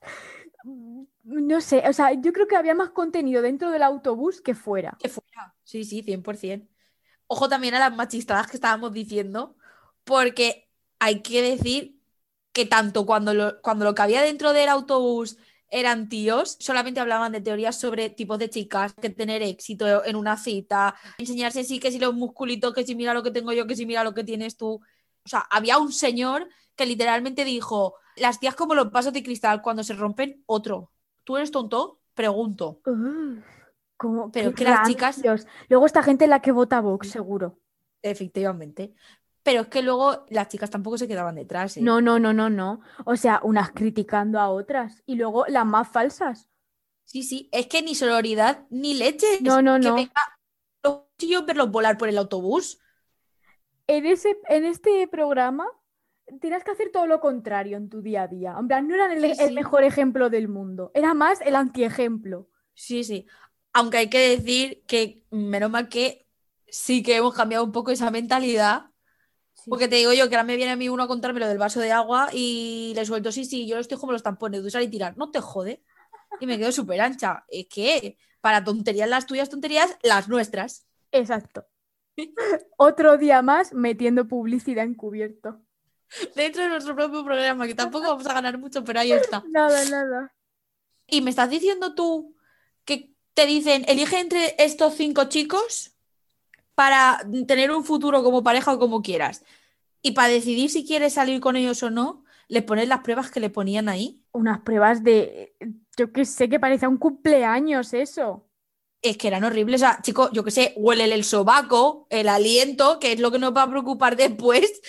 No 0.63 1.62
sé, 1.62 1.84
o 1.88 1.93
sea, 1.93 2.13
yo 2.13 2.34
creo 2.34 2.48
que 2.48 2.56
había 2.56 2.76
más 2.76 2.89
contenido 2.89 3.41
dentro 3.41 3.72
del 3.72 3.84
autobús 3.84 4.41
que 4.41 4.56
fuera. 4.56 4.98
Que 5.00 5.10
fuera. 5.10 5.56
Sí, 5.63 5.84
sí, 5.84 6.02
100%. 6.04 6.67
Ojo 7.28 7.50
también 7.50 7.76
a 7.76 7.80
las 7.80 7.96
machistadas 7.96 8.48
que 8.48 8.58
estábamos 8.58 8.93
diciendo, 8.93 9.56
porque 10.04 10.70
hay 11.00 11.22
que 11.22 11.41
decir 11.41 12.00
que 12.54 12.65
tanto 12.65 13.06
cuando 13.06 13.34
lo, 13.34 13.62
cuando 13.62 13.86
lo 13.86 13.93
que 13.93 14.02
había 14.02 14.22
dentro 14.22 14.54
del 14.54 14.70
autobús 14.70 15.38
eran 15.70 16.08
tíos, 16.10 16.58
solamente 16.60 17.00
hablaban 17.00 17.34
de 17.34 17.41
teorías 17.41 17.78
sobre 17.78 18.10
tipos 18.10 18.39
de 18.39 18.50
chicas, 18.50 18.93
que 18.93 19.10
tener 19.10 19.41
éxito 19.41 20.04
en 20.06 20.15
una 20.15 20.38
cita, 20.38 20.96
enseñarse 21.17 21.63
sí 21.63 21.80
que 21.80 21.91
si 21.91 22.00
los 22.00 22.15
musculitos, 22.15 22.74
que 22.74 22.86
si 22.86 22.96
mira 22.96 23.13
lo 23.13 23.22
que 23.24 23.32
tengo 23.32 23.52
yo, 23.52 23.67
que 23.67 23.76
si 23.76 23.86
mira 23.86 24.04
lo 24.04 24.13
que 24.13 24.24
tienes 24.24 24.58
tú. 24.58 24.82
O 25.26 25.30
sea, 25.30 25.39
había 25.52 25.78
un 25.78 25.91
señor 25.91 26.48
que 26.78 26.86
literalmente 26.86 27.44
dijo, 27.44 27.96
las 28.16 28.40
tías 28.40 28.56
como 28.56 28.76
los 28.76 28.92
vasos 28.92 29.12
de 29.12 29.24
cristal, 29.24 29.62
cuando 29.62 29.84
se 29.84 29.94
rompen, 29.94 30.44
otro. 30.46 30.92
¿Tú 31.24 31.36
eres 31.36 31.52
tonto? 31.52 32.00
Pregunto. 32.13 32.82
Ugh, 32.86 33.44
como 33.98 34.32
Pero 34.32 34.54
que 34.54 34.63
las 34.63 34.88
chicas-. 34.88 35.22
Luego 35.68 35.86
esta 35.86 36.04
gente 36.04 36.26
es 36.26 36.30
la 36.30 36.42
que 36.42 36.52
vota 36.52 36.80
Vox, 36.80 37.10
seguro. 37.10 37.60
Efectivamente. 38.02 38.94
Pero 39.44 39.62
es 39.62 39.68
que 39.68 39.82
luego 39.82 40.26
las 40.30 40.50
chicas 40.50 40.70
tampoco 40.70 40.98
se 40.98 41.08
quedaban 41.08 41.36
detrás. 41.36 41.78
¿eh? 41.78 41.82
No, 41.82 42.00
no, 42.00 42.20
no, 42.20 42.34
no, 42.34 42.50
no. 42.50 42.82
O 43.06 43.16
sea, 43.16 43.40
unas 43.44 43.72
criticando 43.72 44.40
a 44.40 44.50
otras 44.50 45.04
y 45.06 45.16
luego 45.16 45.46
las 45.48 45.66
más 45.66 45.88
falsas. 45.88 46.50
Sí, 47.06 47.24
sí. 47.24 47.50
Es 47.52 47.68
que 47.68 47.82
ni 47.82 47.96
sororidad 47.96 48.66
ni 48.70 48.94
leche. 48.94 49.26
No, 49.42 49.62
no, 49.62 49.80
que 49.80 49.88
no. 49.88 49.96
venga 49.96 50.22
los 50.84 51.04
cuchillos 51.18 51.46
verlos 51.46 51.72
volar 51.72 51.98
por 51.98 52.10
el 52.10 52.18
autobús. 52.18 52.80
En 53.88 54.06
ese, 54.06 54.38
en 54.50 54.66
este 54.66 55.08
programa 55.08 55.66
tienes 56.42 56.63
que 56.63 56.72
hacer 56.72 56.92
todo 56.92 57.08
lo 57.08 57.20
contrario 57.20 57.78
en 57.78 57.90
tu 57.90 58.02
día 58.02 58.24
a 58.24 58.28
día. 58.28 58.56
En 58.60 58.68
plan, 58.68 58.88
no 58.88 58.96
eran 58.96 59.12
el, 59.12 59.22
Sí, 59.22 59.32
el 59.40 59.50
sí. 59.50 59.54
mejor 59.54 59.84
ejemplo 59.84 60.30
del 60.30 60.48
mundo, 60.48 60.92
era 60.94 61.13
más 61.13 61.42
el 61.42 61.56
antiejemplo. 61.56 62.50
Sí, 62.74 63.04
sí. 63.04 63.26
Aunque 63.74 63.98
hay 63.98 64.10
que 64.10 64.38
decir 64.38 64.84
que 64.88 65.26
menos 65.32 65.70
mal 65.72 65.90
que 65.90 66.28
sí 66.68 67.04
que 67.04 67.16
hemos 67.18 67.34
cambiado 67.34 67.63
un 67.63 67.72
poco 67.72 67.92
esa 67.92 68.12
mentalidad. 68.12 68.92
Sí. 69.54 69.70
Porque 69.70 69.88
te 69.88 69.98
digo 69.98 70.13
yo 70.13 70.30
que 70.30 70.36
ahora 70.36 70.46
me 70.46 70.56
viene 70.58 70.72
a 70.74 70.76
mí 70.78 70.90
uno 70.90 71.04
a 71.04 71.08
contarme 71.08 71.40
lo 71.42 71.48
del 71.48 71.58
vaso 71.58 71.80
de 71.82 71.92
agua 71.92 72.30
y 72.34 72.94
le 72.96 73.06
suelto, 73.06 73.32
sí, 73.32 73.46
sí, 73.46 73.68
yo 73.68 73.76
lo 73.76 73.82
estoy 73.82 73.98
como 73.98 74.13
los 74.13 74.24
tampones, 74.24 74.62
de 74.62 74.68
usar 74.68 74.82
y 74.84 74.90
tirar. 74.90 75.18
No 75.18 75.32
te 75.32 75.42
jode. 75.42 75.84
Y 76.40 76.48
me 76.48 76.58
quedo 76.58 76.72
súper 76.72 77.02
ancha. 77.02 77.46
Es 77.50 77.68
que 77.68 78.18
para 78.42 78.63
tonterías 78.63 79.10
las 79.10 79.26
tuyas, 79.28 79.50
tonterías 79.50 79.98
las 80.04 80.30
nuestras. 80.30 80.88
Exacto. 81.12 81.66
Otro 82.78 83.18
día 83.18 83.42
más 83.42 83.74
metiendo 83.74 84.28
publicidad 84.28 84.86
encubierto. 84.86 85.62
Dentro 86.36 86.63
de 86.63 86.70
nuestro 86.70 86.96
propio 86.96 87.24
programa, 87.24 87.67
que 87.67 87.76
tampoco 87.76 88.08
vamos 88.08 88.28
a 88.28 88.34
ganar 88.34 88.58
mucho, 88.58 88.84
pero 88.84 89.00
ahí 89.00 89.12
está. 89.12 89.43
Nada, 89.52 89.84
nada. 89.86 90.34
Y 91.08 91.22
me 91.22 91.30
estás 91.30 91.50
diciendo 91.50 91.96
tú 91.96 92.36
que 92.86 93.13
te 93.34 93.46
dicen, 93.46 93.86
elige 93.88 94.20
entre 94.20 94.56
estos 94.58 94.96
cinco 94.96 95.26
chicos 95.26 95.91
para 96.76 97.20
tener 97.48 97.72
un 97.72 97.84
futuro 97.84 98.24
como 98.24 98.43
pareja 98.43 98.74
o 98.74 98.80
como 98.80 99.02
quieras. 99.02 99.43
Y 100.02 100.12
para 100.12 100.28
decidir 100.30 100.70
si 100.70 100.86
quieres 100.86 101.13
salir 101.13 101.39
con 101.39 101.56
ellos 101.56 101.82
o 101.84 101.89
no, 101.89 102.24
les 102.48 102.63
pones 102.63 102.88
las 102.88 103.02
pruebas 103.02 103.32
que 103.32 103.39
le 103.39 103.50
ponían 103.50 103.89
ahí. 103.89 104.24
Unas 104.32 104.62
pruebas 104.62 105.04
de, 105.04 105.56
yo 105.98 106.12
que 106.12 106.26
sé, 106.26 106.50
que 106.50 106.60
parecía 106.60 106.89
un 106.89 106.98
cumpleaños 106.98 107.93
eso. 107.93 108.48
Es 109.02 109.17
que 109.17 109.28
eran 109.28 109.43
horribles. 109.43 109.82
O 109.82 109.86
sea, 109.86 110.02
chicos, 110.02 110.30
yo 110.34 110.43
qué 110.43 110.52
sé, 110.52 110.74
huélele 110.76 111.15
el 111.15 111.24
sobaco, 111.24 112.08
el 112.10 112.30
aliento, 112.30 113.00
que 113.00 113.13
es 113.13 113.20
lo 113.20 113.32
que 113.32 113.39
nos 113.39 113.56
va 113.56 113.63
a 113.63 113.70
preocupar 113.70 114.15
después. 114.15 114.82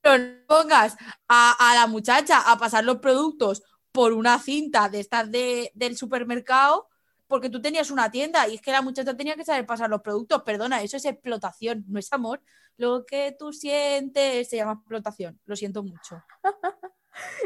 Pero 0.00 0.18
no 0.18 0.46
pongas 0.46 0.96
a, 1.28 1.72
la 1.74 1.86
muchacha 1.86 2.40
a 2.50 2.58
pasar 2.58 2.84
los 2.84 2.98
productos 2.98 3.62
por 3.92 4.12
una 4.12 4.38
cinta 4.38 4.88
de 4.88 5.00
estas 5.00 5.30
de, 5.30 5.70
del 5.74 5.96
supermercado, 5.96 6.88
porque 7.26 7.50
tú 7.50 7.60
tenías 7.60 7.90
una 7.90 8.10
tienda 8.10 8.48
y 8.48 8.54
es 8.56 8.62
que 8.62 8.72
la 8.72 8.82
muchacha 8.82 9.16
tenía 9.16 9.36
que 9.36 9.44
saber 9.44 9.66
pasar 9.66 9.90
los 9.90 10.00
productos. 10.00 10.42
Perdona, 10.42 10.82
eso 10.82 10.96
es 10.96 11.04
explotación, 11.04 11.84
no 11.88 11.98
es 11.98 12.12
amor. 12.12 12.42
Lo 12.76 13.04
que 13.04 13.36
tú 13.38 13.52
sientes 13.52 14.48
se 14.48 14.56
llama 14.56 14.72
explotación. 14.72 15.40
Lo 15.44 15.56
siento 15.56 15.82
mucho. 15.82 16.22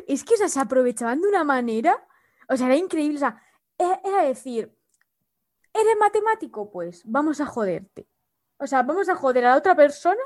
Es 0.06 0.22
que 0.24 0.34
o 0.34 0.36
sea, 0.36 0.48
se 0.48 0.60
aprovechaban 0.60 1.20
de 1.22 1.28
una 1.28 1.42
manera, 1.42 2.06
o 2.48 2.56
sea, 2.56 2.66
era 2.66 2.76
increíble. 2.76 3.16
O 3.16 3.20
sea, 3.20 3.42
e- 3.78 4.00
era 4.04 4.22
decir, 4.22 4.76
¿eres 5.72 5.96
matemático? 5.98 6.70
Pues 6.70 7.02
vamos 7.04 7.40
a 7.40 7.46
joderte. 7.46 8.06
O 8.58 8.66
sea, 8.66 8.82
vamos 8.82 9.08
a 9.08 9.16
joder 9.16 9.46
a 9.46 9.50
la 9.50 9.56
otra 9.56 9.74
persona 9.74 10.22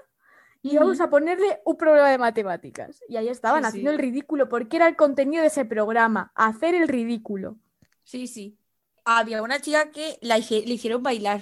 y 0.63 0.77
vamos 0.77 1.01
a 1.01 1.09
ponerle 1.11 1.61
un 1.65 1.77
problema 1.77 2.11
de 2.11 2.19
matemáticas. 2.19 3.03
Y 3.09 3.17
ahí 3.17 3.29
estaban 3.29 3.63
Sí, 3.63 3.69
haciendo 3.69 3.91
sí. 3.91 3.95
el 3.97 4.01
ridículo, 4.03 4.49
porque 4.49 4.77
era 4.77 4.89
el 4.89 4.97
contenido 4.97 5.43
de 5.43 5.49
ese 5.49 5.65
programa, 5.65 6.33
hacer 6.35 6.75
el 6.75 6.89
ridículo. 6.89 7.57
Sí, 8.05 8.27
sí. 8.27 8.59
Había 9.05 9.43
una 9.43 9.61
chica 9.61 9.91
que 9.91 10.19
la 10.21 10.39
le 10.39 10.45
hicieron 10.75 11.03
bailar 11.03 11.41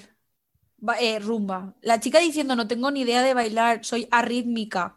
ba- 0.78 0.98
eh, 1.00 1.18
rumba. 1.18 1.74
La 1.80 1.98
chica 2.00 2.18
diciendo, 2.20 2.54
no 2.56 2.68
tengo 2.68 2.90
ni 2.90 3.00
idea 3.00 3.22
de 3.22 3.34
bailar, 3.34 3.84
soy 3.84 4.06
arrítmica. 4.10 4.96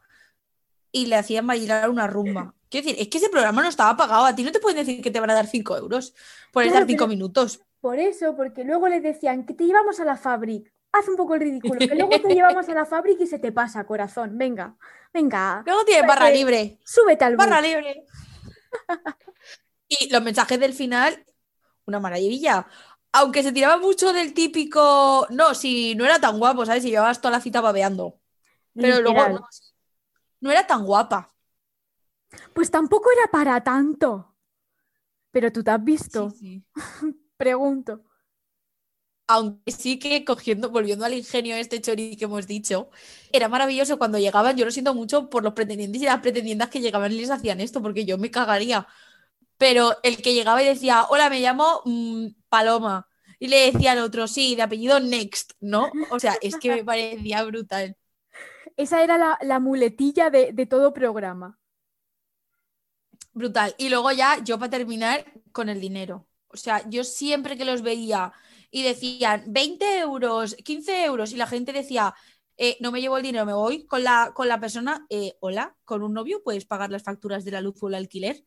Y 0.91 1.05
le 1.05 1.15
hacían 1.15 1.45
bailar 1.47 1.89
una 1.89 2.07
rumba. 2.07 2.53
Quiero 2.69 2.85
decir, 2.87 3.01
es 3.01 3.07
que 3.09 3.17
ese 3.19 3.29
programa 3.29 3.61
no 3.63 3.69
estaba 3.69 3.95
pagado. 3.97 4.25
A 4.25 4.35
ti 4.35 4.43
no 4.43 4.51
te 4.51 4.59
pueden 4.59 4.77
decir 4.85 5.01
que 5.01 5.11
te 5.11 5.19
van 5.19 5.29
a 5.31 5.35
dar 5.35 5.47
5 5.47 5.77
euros 5.77 6.11
por 6.51 6.63
Claro, 6.63 6.67
estar 6.67 6.87
5 6.87 7.05
pero- 7.05 7.07
minutos. 7.07 7.61
Por 7.81 7.97
eso, 7.97 8.35
porque 8.35 8.63
luego 8.65 8.87
les 8.89 9.01
decían 9.01 9.45
que 9.45 9.53
te 9.53 9.65
llevamos 9.65 9.99
a 9.99 10.05
la 10.05 10.17
fábrica. 10.17 10.69
Haz 10.91 11.07
un 11.07 11.15
poco 11.17 11.35
el 11.35 11.41
ridículo, 11.41 11.85
que 11.87 11.95
luego 11.95 12.19
te 12.21 12.29
llevamos 12.33 12.67
a 12.69 12.73
la 12.73 12.85
fábrica 12.85 13.23
y 13.23 13.27
se 13.27 13.39
te 13.39 13.51
pasa, 13.51 13.85
corazón. 13.85 14.37
Venga, 14.37 14.77
venga, 15.13 15.63
Luego 15.65 15.85
tienes 15.85 16.05
barra 16.05 16.29
Súbete. 16.29 16.37
libre. 16.37 16.79
súbete 16.83 17.25
al 17.25 17.37
bus. 17.37 17.45
Barra 17.45 17.61
libre. 17.61 18.05
Y 19.87 20.09
los 20.11 20.21
mensajes 20.23 20.59
del 20.59 20.73
final, 20.73 21.25
una 21.85 21.99
maravilla. 21.99 22.67
aunque 23.11 23.43
se 23.43 23.51
tiraba 23.51 23.77
mucho 23.77 24.13
del 24.13 24.33
típico. 24.33 25.27
No, 25.31 25.53
si 25.55 25.95
no 25.95 26.05
era 26.05 26.19
tan 26.19 26.39
guapo, 26.39 26.65
¿sabes? 26.65 26.83
Si 26.83 26.91
llevabas 26.91 27.21
toda 27.21 27.31
la 27.33 27.41
cita 27.41 27.61
babeando. 27.61 28.19
Pero 28.73 29.01
luego 29.01 29.29
no, 29.29 29.47
no 30.41 30.51
era 30.51 30.67
tan 30.67 30.85
guapa. 30.85 31.33
Pues 32.53 32.69
tampoco 32.71 33.09
era 33.11 33.29
para 33.31 33.63
tanto. 33.63 34.35
Pero 35.31 35.51
tú 35.51 35.63
te 35.63 35.71
has 35.71 35.83
visto, 35.83 36.29
Sí, 36.31 36.37
sí. 36.37 36.65
pregunto. 37.37 38.03
Aunque 39.31 39.71
sí 39.71 39.99
que 39.99 40.25
cogiendo, 40.25 40.71
volviendo 40.71 41.05
al 41.05 41.13
ingenio 41.13 41.55
este 41.55 41.81
chori 41.81 42.17
que 42.17 42.25
hemos 42.25 42.47
dicho, 42.47 42.89
era 43.31 43.47
maravilloso 43.47 43.99
cuando 43.99 44.17
llegaban. 44.17 44.57
Yo 44.57 44.65
lo 44.65 44.71
siento 44.71 44.95
mucho 44.95 45.29
por 45.29 45.43
los 45.43 45.53
pretendientes 45.53 46.01
y 46.01 46.05
las 46.05 46.19
pretendientas 46.21 46.69
que 46.69 46.81
llegaban 46.81 47.11
y 47.11 47.17
les 47.21 47.29
hacían 47.29 47.61
esto, 47.61 47.81
porque 47.81 48.05
yo 48.05 48.17
me 48.17 48.31
cagaría. 48.31 48.87
Pero 49.57 49.97
el 50.03 50.21
que 50.21 50.33
llegaba 50.33 50.63
y 50.63 50.67
decía, 50.67 51.05
hola, 51.09 51.29
me 51.29 51.41
llamo 51.41 51.81
mm, 51.85 52.27
Paloma. 52.49 53.07
Y 53.39 53.47
le 53.49 53.71
decía 53.71 53.93
al 53.93 53.99
otro, 53.99 54.27
sí, 54.27 54.55
de 54.55 54.63
apellido 54.63 54.99
Next, 54.99 55.53
¿no? 55.61 55.91
O 56.11 56.19
sea, 56.19 56.37
es 56.41 56.57
que 56.57 56.71
me 56.71 56.83
parecía 56.83 57.43
brutal. 57.43 57.97
Esa 58.77 59.03
era 59.03 59.17
la, 59.17 59.37
la 59.41 59.59
muletilla 59.59 60.29
de, 60.31 60.53
de 60.53 60.65
todo 60.65 60.93
programa. 60.93 61.59
Brutal. 63.33 63.75
Y 63.77 63.89
luego 63.89 64.11
ya, 64.11 64.43
yo 64.43 64.57
para 64.59 64.69
terminar, 64.71 65.25
con 65.51 65.69
el 65.69 65.79
dinero. 65.79 66.27
O 66.47 66.57
sea, 66.57 66.87
yo 66.89 67.03
siempre 67.03 67.57
que 67.57 67.65
los 67.65 67.81
veía 67.81 68.33
y 68.71 68.83
decían 68.83 69.43
20 69.47 69.99
euros, 69.99 70.55
15 70.55 71.05
euros, 71.05 71.31
y 71.31 71.37
la 71.37 71.47
gente 71.47 71.73
decía, 71.73 72.13
eh, 72.57 72.77
no 72.81 72.91
me 72.91 73.01
llevo 73.01 73.17
el 73.17 73.23
dinero, 73.23 73.45
me 73.45 73.53
voy 73.53 73.85
con 73.85 74.03
la, 74.03 74.31
con 74.33 74.47
la 74.47 74.59
persona, 74.59 75.05
eh, 75.09 75.35
hola, 75.39 75.75
con 75.85 76.03
un 76.03 76.13
novio 76.13 76.43
puedes 76.43 76.65
pagar 76.65 76.91
las 76.91 77.03
facturas 77.03 77.45
de 77.45 77.51
la 77.51 77.61
luz 77.61 77.81
o 77.81 77.87
el 77.87 77.95
alquiler. 77.95 78.43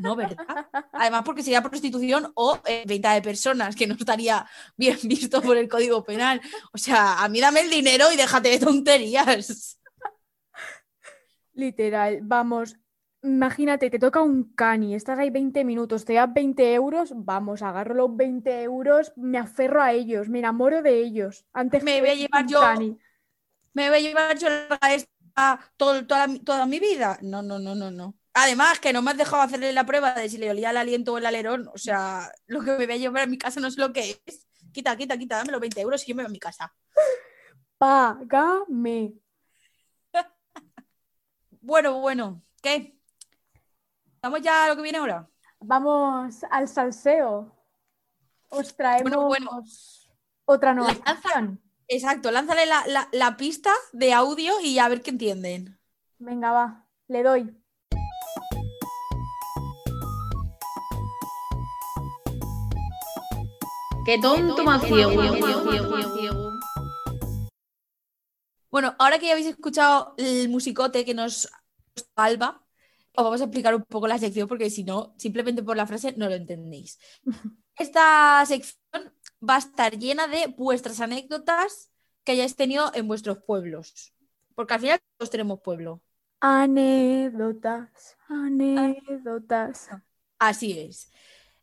No, 0.00 0.16
¿verdad? 0.16 0.44
Además, 0.92 1.22
porque 1.24 1.44
sería 1.44 1.62
prostitución 1.62 2.32
o 2.34 2.60
eh, 2.66 2.82
venta 2.84 3.12
de 3.12 3.22
personas, 3.22 3.76
que 3.76 3.86
no 3.86 3.94
estaría 3.94 4.44
bien 4.76 4.98
visto 5.04 5.40
por 5.40 5.56
el 5.56 5.68
Código 5.68 6.04
Penal. 6.04 6.40
O 6.72 6.78
sea, 6.78 7.22
a 7.22 7.28
mí 7.28 7.40
dame 7.40 7.60
el 7.60 7.70
dinero 7.70 8.10
y 8.12 8.16
déjate 8.16 8.48
de 8.50 8.58
tonterías. 8.58 9.78
Literal, 11.52 12.18
vamos, 12.22 12.76
imagínate, 13.24 13.90
te 13.90 13.98
toca 13.98 14.22
un 14.22 14.54
cani, 14.54 14.94
estás 14.94 15.18
ahí 15.18 15.30
20 15.30 15.64
minutos, 15.64 16.04
te 16.04 16.14
das 16.14 16.32
20 16.32 16.72
euros, 16.74 17.12
vamos, 17.16 17.62
agarro 17.62 17.94
los 17.94 18.16
20 18.16 18.62
euros, 18.62 19.12
me 19.16 19.38
aferro 19.38 19.82
a 19.82 19.92
ellos, 19.92 20.28
me 20.28 20.38
enamoro 20.38 20.82
de 20.82 21.00
ellos. 21.00 21.44
Antes 21.52 21.82
Me 21.82 22.00
voy 22.00 22.10
a 22.10 22.14
llevar 22.14 22.46
yo- 22.46 22.60
cani. 22.60 22.98
¿Me 23.72 23.88
voy 23.88 23.98
a 23.98 24.00
llevar 24.00 24.38
yo 24.38 24.48
la 24.48 24.78
esta 24.94 25.58
todo- 25.76 26.06
toda, 26.06 26.26
toda 26.44 26.66
mi 26.66 26.78
vida? 26.78 27.18
No, 27.22 27.42
no, 27.42 27.58
no, 27.58 27.74
no, 27.74 27.90
no. 27.90 28.14
Además, 28.34 28.78
que 28.80 28.92
no 28.92 29.00
me 29.02 29.10
has 29.12 29.16
dejado 29.16 29.42
hacerle 29.42 29.72
la 29.72 29.86
prueba 29.86 30.14
de 30.14 30.28
si 30.28 30.38
le 30.38 30.50
olía 30.50 30.70
el 30.70 30.76
aliento 30.76 31.12
o 31.12 31.18
el 31.18 31.26
alerón. 31.26 31.68
O 31.74 31.78
sea, 31.78 32.30
lo 32.46 32.60
que 32.62 32.72
me 32.78 32.86
voy 32.86 32.94
a 32.94 32.98
llevar 32.98 33.22
a 33.22 33.26
mi 33.26 33.38
casa 33.38 33.60
no 33.60 33.68
es 33.68 33.78
lo 33.78 33.92
que 33.92 34.20
es. 34.26 34.46
Quita, 34.72 34.96
quita, 34.96 35.16
quita, 35.16 35.36
dame 35.36 35.52
los 35.52 35.60
20 35.60 35.80
euros 35.80 36.02
y 36.04 36.10
yo 36.10 36.16
me 36.16 36.22
voy 36.24 36.30
a 36.30 36.32
mi 36.32 36.38
casa. 36.40 36.72
Págame. 37.78 39.14
Bueno, 41.60 42.00
bueno, 42.00 42.42
¿qué? 42.62 42.93
¿Vamos 44.24 44.40
ya 44.40 44.64
a 44.64 44.68
lo 44.68 44.76
que 44.76 44.80
viene 44.80 44.96
ahora? 44.96 45.28
Vamos 45.60 46.42
al 46.50 46.66
salseo. 46.66 47.54
Os 48.48 48.74
traemos 48.74 49.02
Bueno, 49.02 49.26
bueno. 49.26 49.62
otra 50.46 50.72
nueva 50.72 50.94
Lanza- 50.94 51.14
sección. 51.20 51.60
Exacto, 51.88 52.30
lánzale 52.30 52.64
la, 52.64 52.86
la- 52.86 53.08
la 53.12 53.36
pista 53.36 53.70
de 53.92 54.14
audio 54.14 54.58
y 54.62 54.78
a 54.78 54.88
ver 54.88 55.02
qué 55.02 55.10
entienden. 55.10 55.78
Venga, 56.18 56.52
va, 56.52 56.86
le 57.08 57.22
doy. 57.22 57.54
Qué 64.04 64.18
tonto 64.18 64.62
más 64.64 64.82
ciego. 64.84 65.12
Bueno, 68.70 68.94
ahora 68.98 69.18
que 69.18 69.26
ya 69.26 69.32
habéis 69.32 69.46
escuchado 69.48 70.14
el 70.18 70.48
musicote 70.48 71.04
que 71.04 71.14
nos 71.14 71.48
Alba, 72.16 72.63
os 73.16 73.24
vamos 73.24 73.40
a 73.40 73.44
explicar 73.44 73.74
un 73.74 73.84
poco 73.84 74.08
la 74.08 74.18
sección 74.18 74.48
porque 74.48 74.70
si 74.70 74.84
no, 74.84 75.14
simplemente 75.16 75.62
por 75.62 75.76
la 75.76 75.86
frase 75.86 76.14
no 76.16 76.28
lo 76.28 76.34
entendéis. 76.34 76.98
Esta 77.76 78.44
sección 78.46 79.12
va 79.48 79.56
a 79.56 79.58
estar 79.58 79.98
llena 79.98 80.26
de 80.26 80.46
vuestras 80.56 81.00
anécdotas 81.00 81.90
que 82.24 82.32
hayáis 82.32 82.56
tenido 82.56 82.90
en 82.94 83.06
vuestros 83.06 83.38
pueblos. 83.38 84.12
Porque 84.54 84.74
al 84.74 84.80
final 84.80 85.00
todos 85.16 85.30
tenemos 85.30 85.60
pueblo. 85.60 86.00
Anécdotas, 86.40 88.16
anécdotas. 88.28 89.88
Así 90.38 90.78
es. 90.78 91.10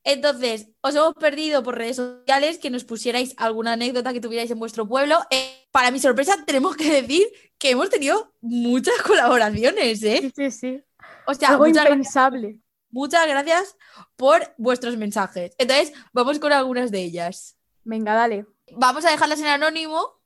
Entonces, 0.03 0.69
os 0.81 0.95
hemos 0.95 1.13
perdido 1.13 1.61
por 1.61 1.77
redes 1.77 1.97
sociales 1.97 2.57
que 2.57 2.71
nos 2.71 2.83
pusierais 2.83 3.35
alguna 3.37 3.73
anécdota 3.73 4.13
que 4.13 4.19
tuvierais 4.19 4.49
en 4.49 4.59
vuestro 4.59 4.87
pueblo. 4.87 5.19
Eh, 5.29 5.67
para 5.71 5.91
mi 5.91 5.99
sorpresa, 5.99 6.43
tenemos 6.45 6.75
que 6.75 7.01
decir 7.01 7.27
que 7.59 7.71
hemos 7.71 7.89
tenido 7.89 8.33
muchas 8.41 8.95
colaboraciones, 9.05 10.01
¿eh? 10.03 10.19
Sí, 10.21 10.31
sí, 10.35 10.51
sí. 10.51 10.83
O 11.27 11.33
sea, 11.33 11.49
Algo 11.49 11.65
muchas, 11.65 11.85
gra- 11.85 11.89
impensable. 11.89 12.59
muchas 12.89 13.27
gracias 13.27 13.75
por 14.15 14.53
vuestros 14.57 14.97
mensajes. 14.97 15.53
Entonces, 15.57 15.93
vamos 16.13 16.39
con 16.39 16.51
algunas 16.51 16.91
de 16.91 17.01
ellas. 17.03 17.57
Venga, 17.83 18.13
dale. 18.13 18.45
Vamos 18.73 19.05
a 19.05 19.11
dejarlas 19.11 19.39
en 19.39 19.47
anónimo, 19.47 20.19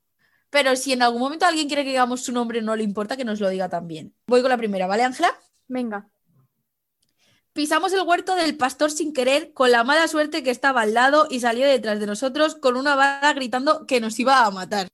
pero 0.50 0.76
si 0.76 0.92
en 0.92 1.02
algún 1.02 1.20
momento 1.20 1.46
alguien 1.46 1.66
quiere 1.68 1.84
que 1.84 1.90
digamos 1.90 2.22
su 2.22 2.32
nombre, 2.32 2.62
no 2.62 2.76
le 2.76 2.82
importa 2.84 3.16
que 3.16 3.24
nos 3.24 3.40
lo 3.40 3.48
diga 3.48 3.68
también. 3.68 4.14
Voy 4.26 4.40
con 4.42 4.50
la 4.50 4.56
primera, 4.56 4.86
¿vale, 4.86 5.04
Ángela? 5.04 5.32
Venga. 5.68 6.08
Pisamos 7.52 7.92
el 7.94 8.02
huerto 8.02 8.34
del 8.36 8.56
pastor 8.56 8.90
sin 8.90 9.14
querer, 9.14 9.54
con 9.54 9.70
la 9.72 9.82
mala 9.82 10.06
suerte 10.08 10.42
que 10.42 10.50
estaba 10.50 10.82
al 10.82 10.92
lado 10.92 11.26
y 11.30 11.40
salió 11.40 11.66
detrás 11.66 11.98
de 12.00 12.06
nosotros 12.06 12.54
con 12.54 12.76
una 12.76 12.94
vara 12.94 13.32
gritando 13.32 13.86
que 13.86 13.98
nos 14.00 14.18
iba 14.18 14.44
a 14.44 14.50
matar. 14.50 14.88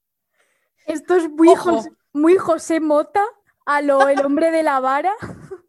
Esto 0.86 1.16
es 1.16 1.28
muy, 1.28 1.48
Ojo. 1.48 1.72
Jos- 1.78 1.88
muy 2.12 2.36
José 2.36 2.78
Mota, 2.78 3.24
a 3.66 3.80
lo 3.82 4.08
el 4.08 4.24
hombre 4.24 4.50
de 4.52 4.62
la 4.62 4.78
vara. 4.80 5.12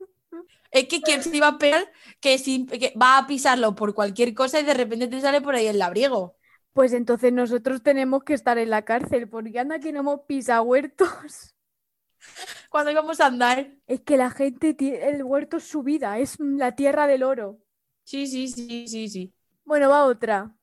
Es 0.73 0.87
que 0.87 1.01
quien 1.01 1.23
se 1.23 1.35
iba 1.37 1.47
a 1.47 1.57
pegar, 1.59 1.91
que, 2.19 2.37
sin- 2.37 2.67
que 2.67 2.93
va 3.01 3.17
a 3.19 3.27
pisarlo 3.27 3.75
por 3.75 3.93
cualquier 3.93 4.33
cosa 4.33 4.59
y 4.59 4.63
de 4.63 4.73
repente 4.73 5.07
te 5.07 5.21
sale 5.21 5.41
por 5.41 5.55
ahí 5.55 5.67
el 5.67 5.79
labriego. 5.79 6.37
Pues 6.73 6.93
entonces 6.93 7.31
nosotros 7.33 7.83
tenemos 7.83 8.23
que 8.23 8.33
estar 8.33 8.57
en 8.57 8.69
la 8.69 8.83
cárcel, 8.83 9.29
porque 9.29 9.59
anda 9.59 9.79
que 9.79 9.91
no 9.93 9.99
hemos 10.01 10.21
pisado 10.27 10.63
huertos. 10.63 11.09
Cuando 12.69 12.91
íbamos 12.91 13.19
a 13.19 13.27
andar. 13.27 13.71
Es 13.87 14.01
que 14.01 14.17
la 14.17 14.29
gente, 14.29 14.75
tie- 14.75 14.99
el 15.03 15.23
huerto 15.23 15.57
es 15.57 15.63
su 15.63 15.83
vida, 15.83 16.19
es 16.19 16.39
la 16.39 16.75
tierra 16.75 17.07
del 17.07 17.23
oro. 17.23 17.59
Sí, 18.03 18.27
sí, 18.27 18.47
sí, 18.47 18.87
sí, 18.87 19.09
sí. 19.09 19.33
Bueno, 19.65 19.89
va 19.89 20.05
otra. 20.05 20.55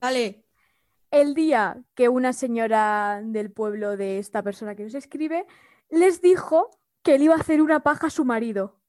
Dale. 0.00 0.44
El 1.12 1.34
día 1.34 1.82
que 1.94 2.08
una 2.08 2.32
señora 2.32 3.22
del 3.24 3.52
pueblo 3.52 3.96
de 3.96 4.18
esta 4.18 4.42
persona 4.42 4.76
que 4.76 4.84
nos 4.84 4.94
escribe 4.94 5.46
les 5.90 6.20
dijo 6.22 6.70
que 7.02 7.18
le 7.18 7.26
iba 7.26 7.34
a 7.34 7.38
hacer 7.40 7.62
una 7.62 7.80
paja 7.82 8.08
a 8.08 8.10
su 8.10 8.24
marido. 8.24 8.79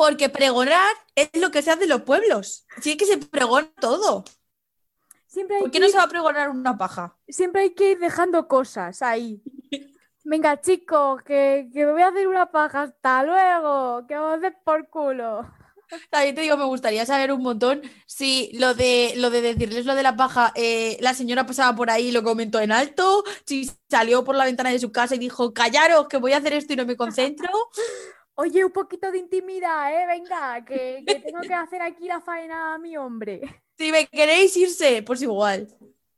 Porque 0.00 0.30
pregonar 0.30 0.96
es 1.14 1.28
lo 1.34 1.50
que 1.50 1.60
se 1.60 1.70
hace 1.70 1.82
en 1.82 1.90
los 1.90 2.04
pueblos. 2.04 2.64
Sí 2.80 2.96
que 2.96 3.04
se 3.04 3.18
pregona 3.18 3.70
todo. 3.78 4.24
Siempre 5.26 5.56
hay, 5.56 5.62
¿Por 5.64 5.70
qué 5.70 5.76
que 5.76 5.80
no 5.80 5.86
ir, 5.86 5.92
se 5.92 5.98
va 5.98 6.04
a 6.04 6.08
pregonar 6.08 6.48
una 6.48 6.78
paja? 6.78 7.18
siempre 7.28 7.60
hay 7.60 7.74
que 7.74 7.90
ir 7.90 7.98
dejando 7.98 8.48
cosas 8.48 9.02
ahí. 9.02 9.42
Venga, 10.24 10.58
chicos, 10.58 11.22
que, 11.22 11.68
que 11.70 11.84
me 11.84 11.92
voy 11.92 12.00
a 12.00 12.08
hacer 12.08 12.26
una 12.28 12.50
paja. 12.50 12.84
Hasta 12.84 13.22
luego, 13.24 14.06
que 14.06 14.14
vamos 14.14 14.32
a 14.32 14.36
hacer 14.38 14.56
por 14.64 14.88
culo. 14.88 15.46
También 16.08 16.34
te 16.34 16.40
digo, 16.40 16.56
me 16.56 16.64
gustaría 16.64 17.04
saber 17.04 17.30
un 17.30 17.42
montón 17.42 17.82
si 18.06 18.52
lo 18.54 18.72
de, 18.72 19.12
lo 19.16 19.28
de 19.28 19.42
decirles 19.42 19.84
lo 19.84 19.94
de 19.94 20.02
la 20.02 20.16
paja, 20.16 20.50
eh, 20.54 20.96
la 21.00 21.12
señora 21.12 21.44
pasaba 21.44 21.76
por 21.76 21.90
ahí 21.90 22.06
y 22.08 22.12
lo 22.12 22.22
comentó 22.22 22.58
en 22.58 22.72
alto, 22.72 23.22
si 23.44 23.70
salió 23.90 24.24
por 24.24 24.34
la 24.34 24.46
ventana 24.46 24.70
de 24.70 24.78
su 24.78 24.92
casa 24.92 25.16
y 25.16 25.18
dijo, 25.18 25.52
callaros, 25.52 26.08
que 26.08 26.16
voy 26.16 26.32
a 26.32 26.38
hacer 26.38 26.54
esto 26.54 26.72
y 26.72 26.76
no 26.76 26.86
me 26.86 26.96
concentro. 26.96 27.50
Oye, 28.40 28.64
un 28.64 28.72
poquito 28.72 29.12
de 29.12 29.18
intimidad, 29.18 29.92
¿eh? 29.92 30.06
Venga, 30.06 30.64
que, 30.64 31.04
que 31.06 31.16
tengo 31.16 31.42
que 31.42 31.52
hacer 31.52 31.82
aquí 31.82 32.06
la 32.06 32.22
faena 32.22 32.74
a 32.74 32.78
mi 32.78 32.96
hombre. 32.96 33.42
Si 33.76 33.90
me 33.90 34.06
queréis 34.06 34.54
irse, 34.58 35.02
pues 35.02 35.22
igual. 35.22 35.66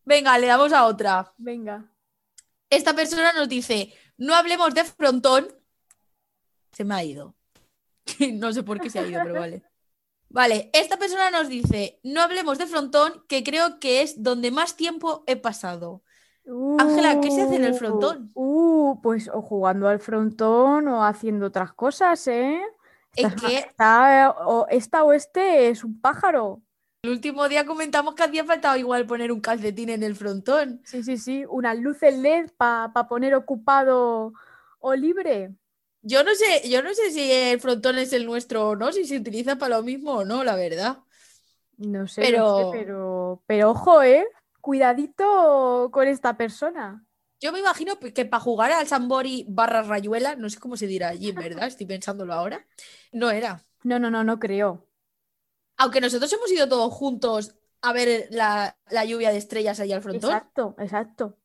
Venga, 0.05 0.37
le 0.37 0.49
damos 0.49 0.73
a 0.73 0.87
otra. 0.87 1.33
Venga. 1.37 1.89
Esta 2.69 2.93
persona 2.93 3.33
nos 3.33 3.49
dice, 3.49 3.93
no 4.17 4.35
hablemos 4.35 4.75
de 4.75 4.83
frontón. 4.83 5.47
Se 6.73 6.85
me 6.85 6.95
ha 6.95 7.05
ido. 7.05 7.35
No 8.33 8.53
sé 8.53 8.65
por 8.65 8.81
qué 8.81 8.91
se 8.91 8.99
ha 8.99 9.07
ido, 9.07 9.21
pero 9.23 9.35
vale. 9.35 9.63
Vale, 10.29 10.71
esta 10.73 10.97
persona 10.97 11.31
nos 11.31 11.49
dice, 11.49 12.01
no 12.03 12.21
hablemos 12.21 12.59
de 12.59 12.67
frontón, 12.67 13.25
que 13.29 13.45
creo 13.45 13.79
que 13.79 14.03
es 14.03 14.23
donde 14.23 14.51
más 14.51 14.77
tiempo 14.77 15.23
he 15.27 15.37
pasado. 15.37 16.03
Ángela, 16.79 17.21
¿qué 17.21 17.31
se 17.31 17.43
hace 17.43 17.57
en 17.57 17.65
el 17.65 17.75
frontón? 17.75 18.31
Uh, 18.35 18.52
pues 19.01 19.29
o 19.33 19.41
jugando 19.43 19.89
al 19.89 20.01
frontón 20.01 20.89
o 20.89 21.05
haciendo 21.05 21.47
otras 21.47 21.73
cosas, 21.73 22.27
¿eh? 22.29 22.61
Es 23.15 23.27
Esta- 23.27 23.47
que 23.49 23.59
esta, 23.59 24.31
o, 24.31 24.67
esta 24.69 25.05
o 25.05 25.13
este 25.13 25.69
es 25.69 25.85
un 25.85 26.01
pájaro. 26.01 26.61
el 27.05 27.11
último 27.11 27.49
día 27.49 27.67
comentamos 27.67 28.15
que 28.15 28.23
hacía 28.23 28.45
falta 28.45 28.77
igual 28.79 29.07
poner 29.07 29.33
un 29.33 29.41
calcetín 29.41 29.89
en 29.91 30.03
el 30.03 30.15
frontón. 30.17 30.81
Sí, 30.85 31.03
sí, 31.03 31.17
sí. 31.19 31.45
Unas 31.49 31.79
luces 31.79 32.17
LED 32.17 32.51
para 32.57 32.93
poner 33.09 33.35
ocupado 33.35 34.33
o 34.81 34.95
libre. 34.95 35.51
Yo 36.03 36.25
no 36.25 36.35
sé, 36.35 36.69
yo 36.69 36.83
no 36.83 36.93
sé 36.95 37.11
si 37.11 37.31
el 37.31 37.61
frontón 37.61 37.99
es 37.99 38.13
el 38.13 38.27
nuestro 38.27 38.71
o 38.71 38.77
no, 38.77 38.91
si 38.93 39.05
se 39.05 39.17
utiliza 39.17 39.57
para 39.57 39.77
lo 39.77 39.83
mismo 39.83 40.13
o 40.19 40.25
no, 40.25 40.43
la 40.45 40.57
verdad. 40.57 40.99
No 41.77 42.07
sé, 42.07 42.23
Pero- 42.23 42.39
no 42.49 42.73
sé, 42.73 42.79
pero, 42.79 43.43
pero 43.47 43.71
ojo, 43.71 44.03
¿eh? 44.03 44.27
cuidadito 44.61 45.91
con 45.93 46.07
esta 46.09 46.37
persona. 46.37 47.05
Yo 47.43 47.51
me 47.51 47.59
imagino 47.59 47.99
que 47.99 48.25
para 48.25 48.41
jugar 48.41 48.71
al 48.71 48.87
Sambori 48.87 49.45
barra 49.49 49.83
Rayuela, 49.83 50.37
no 50.37 50.49
sé 50.49 50.61
cómo 50.61 50.77
se 50.77 50.87
dirá 50.87 51.09
allí, 51.09 51.33
¿verdad? 51.33 51.67
Estoy 51.67 51.87
pensándolo 51.87 52.33
ahora. 52.33 52.65
No 53.11 53.33
era. 53.33 53.67
No, 53.83 53.99
no, 53.99 54.13
no, 54.13 54.23
no 54.23 54.39
creo. 54.39 54.87
Aunque 55.77 56.01
nosotros 56.01 56.33
hemos 56.33 56.53
ido 56.53 56.69
todos 56.69 56.93
juntos 56.93 57.57
a 57.81 57.93
ver 57.93 58.29
la, 58.31 58.79
la 58.91 59.05
lluvia 59.05 59.33
de 59.33 59.39
estrellas 59.39 59.81
allá 59.81 59.97
al 59.97 60.03
frontón. 60.03 60.31
Exacto, 60.31 60.77
exacto. 60.79 61.37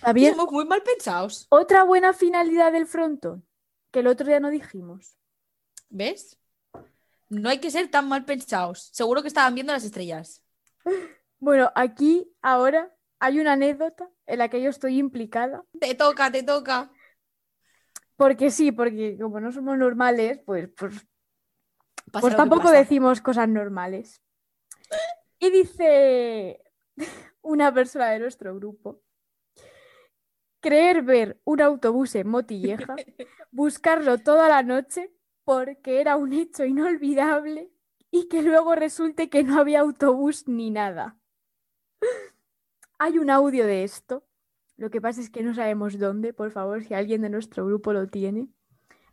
También 0.00 0.34
Somos 0.34 0.52
muy 0.52 0.64
mal 0.64 0.82
pensados. 0.82 1.46
otra 1.48 1.84
buena 1.84 2.12
finalidad 2.12 2.72
del 2.72 2.88
frontón, 2.88 3.46
que 3.92 4.00
el 4.00 4.08
otro 4.08 4.26
día 4.26 4.40
no 4.40 4.50
dijimos. 4.50 5.16
¿Ves? 5.90 6.38
No 7.28 7.50
hay 7.50 7.58
que 7.58 7.70
ser 7.70 7.88
tan 7.88 8.08
mal 8.08 8.24
pensados. 8.24 8.90
Seguro 8.92 9.22
que 9.22 9.28
estaban 9.28 9.54
viendo 9.54 9.72
las 9.72 9.84
estrellas. 9.84 10.42
Bueno, 11.42 11.72
aquí 11.74 12.30
ahora 12.42 12.94
hay 13.18 13.40
una 13.40 13.54
anécdota 13.54 14.10
en 14.30 14.38
la 14.38 14.48
que 14.48 14.62
yo 14.62 14.70
estoy 14.70 14.98
implicada. 14.98 15.64
Te 15.78 15.94
toca, 15.94 16.30
te 16.30 16.42
toca. 16.42 16.90
Porque 18.16 18.50
sí, 18.50 18.70
porque 18.72 19.16
como 19.18 19.40
no 19.40 19.50
somos 19.50 19.78
normales, 19.78 20.40
pues, 20.44 20.68
pues, 20.76 21.06
Pasa 22.10 22.22
pues 22.22 22.36
tampoco 22.36 22.64
pasa. 22.64 22.78
decimos 22.78 23.20
cosas 23.20 23.48
normales. 23.48 24.20
Y 25.38 25.50
dice 25.50 26.60
una 27.42 27.72
persona 27.72 28.10
de 28.10 28.18
nuestro 28.18 28.54
grupo, 28.56 29.02
creer 30.60 31.02
ver 31.02 31.40
un 31.44 31.60
autobús 31.62 32.14
en 32.16 32.28
Motilleja, 32.28 32.96
buscarlo 33.52 34.18
toda 34.18 34.48
la 34.48 34.62
noche 34.62 35.12
porque 35.44 36.00
era 36.00 36.16
un 36.16 36.32
hecho 36.32 36.64
inolvidable 36.64 37.70
y 38.10 38.28
que 38.28 38.42
luego 38.42 38.74
resulte 38.74 39.30
que 39.30 39.44
no 39.44 39.58
había 39.60 39.80
autobús 39.80 40.48
ni 40.48 40.70
nada. 40.70 41.19
Hay 43.02 43.16
un 43.16 43.30
audio 43.30 43.64
de 43.64 43.82
esto. 43.82 44.26
Lo 44.76 44.90
que 44.90 45.00
pasa 45.00 45.22
es 45.22 45.30
que 45.30 45.42
no 45.42 45.54
sabemos 45.54 45.98
dónde, 45.98 46.34
por 46.34 46.50
favor, 46.50 46.84
si 46.84 46.92
alguien 46.92 47.22
de 47.22 47.30
nuestro 47.30 47.64
grupo 47.64 47.94
lo 47.94 48.08
tiene. 48.08 48.48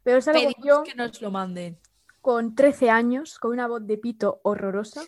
Pero 0.04 0.20
salgo 0.20 0.42
Pedimos 0.42 0.66
yo 0.66 0.84
que 0.84 0.94
nos 0.94 1.22
lo 1.22 1.32
manden. 1.32 1.80
con 2.20 2.54
13 2.54 2.90
años, 2.90 3.40
con 3.40 3.52
una 3.52 3.66
voz 3.66 3.88
de 3.88 3.98
pito 3.98 4.42
horrorosa, 4.44 5.04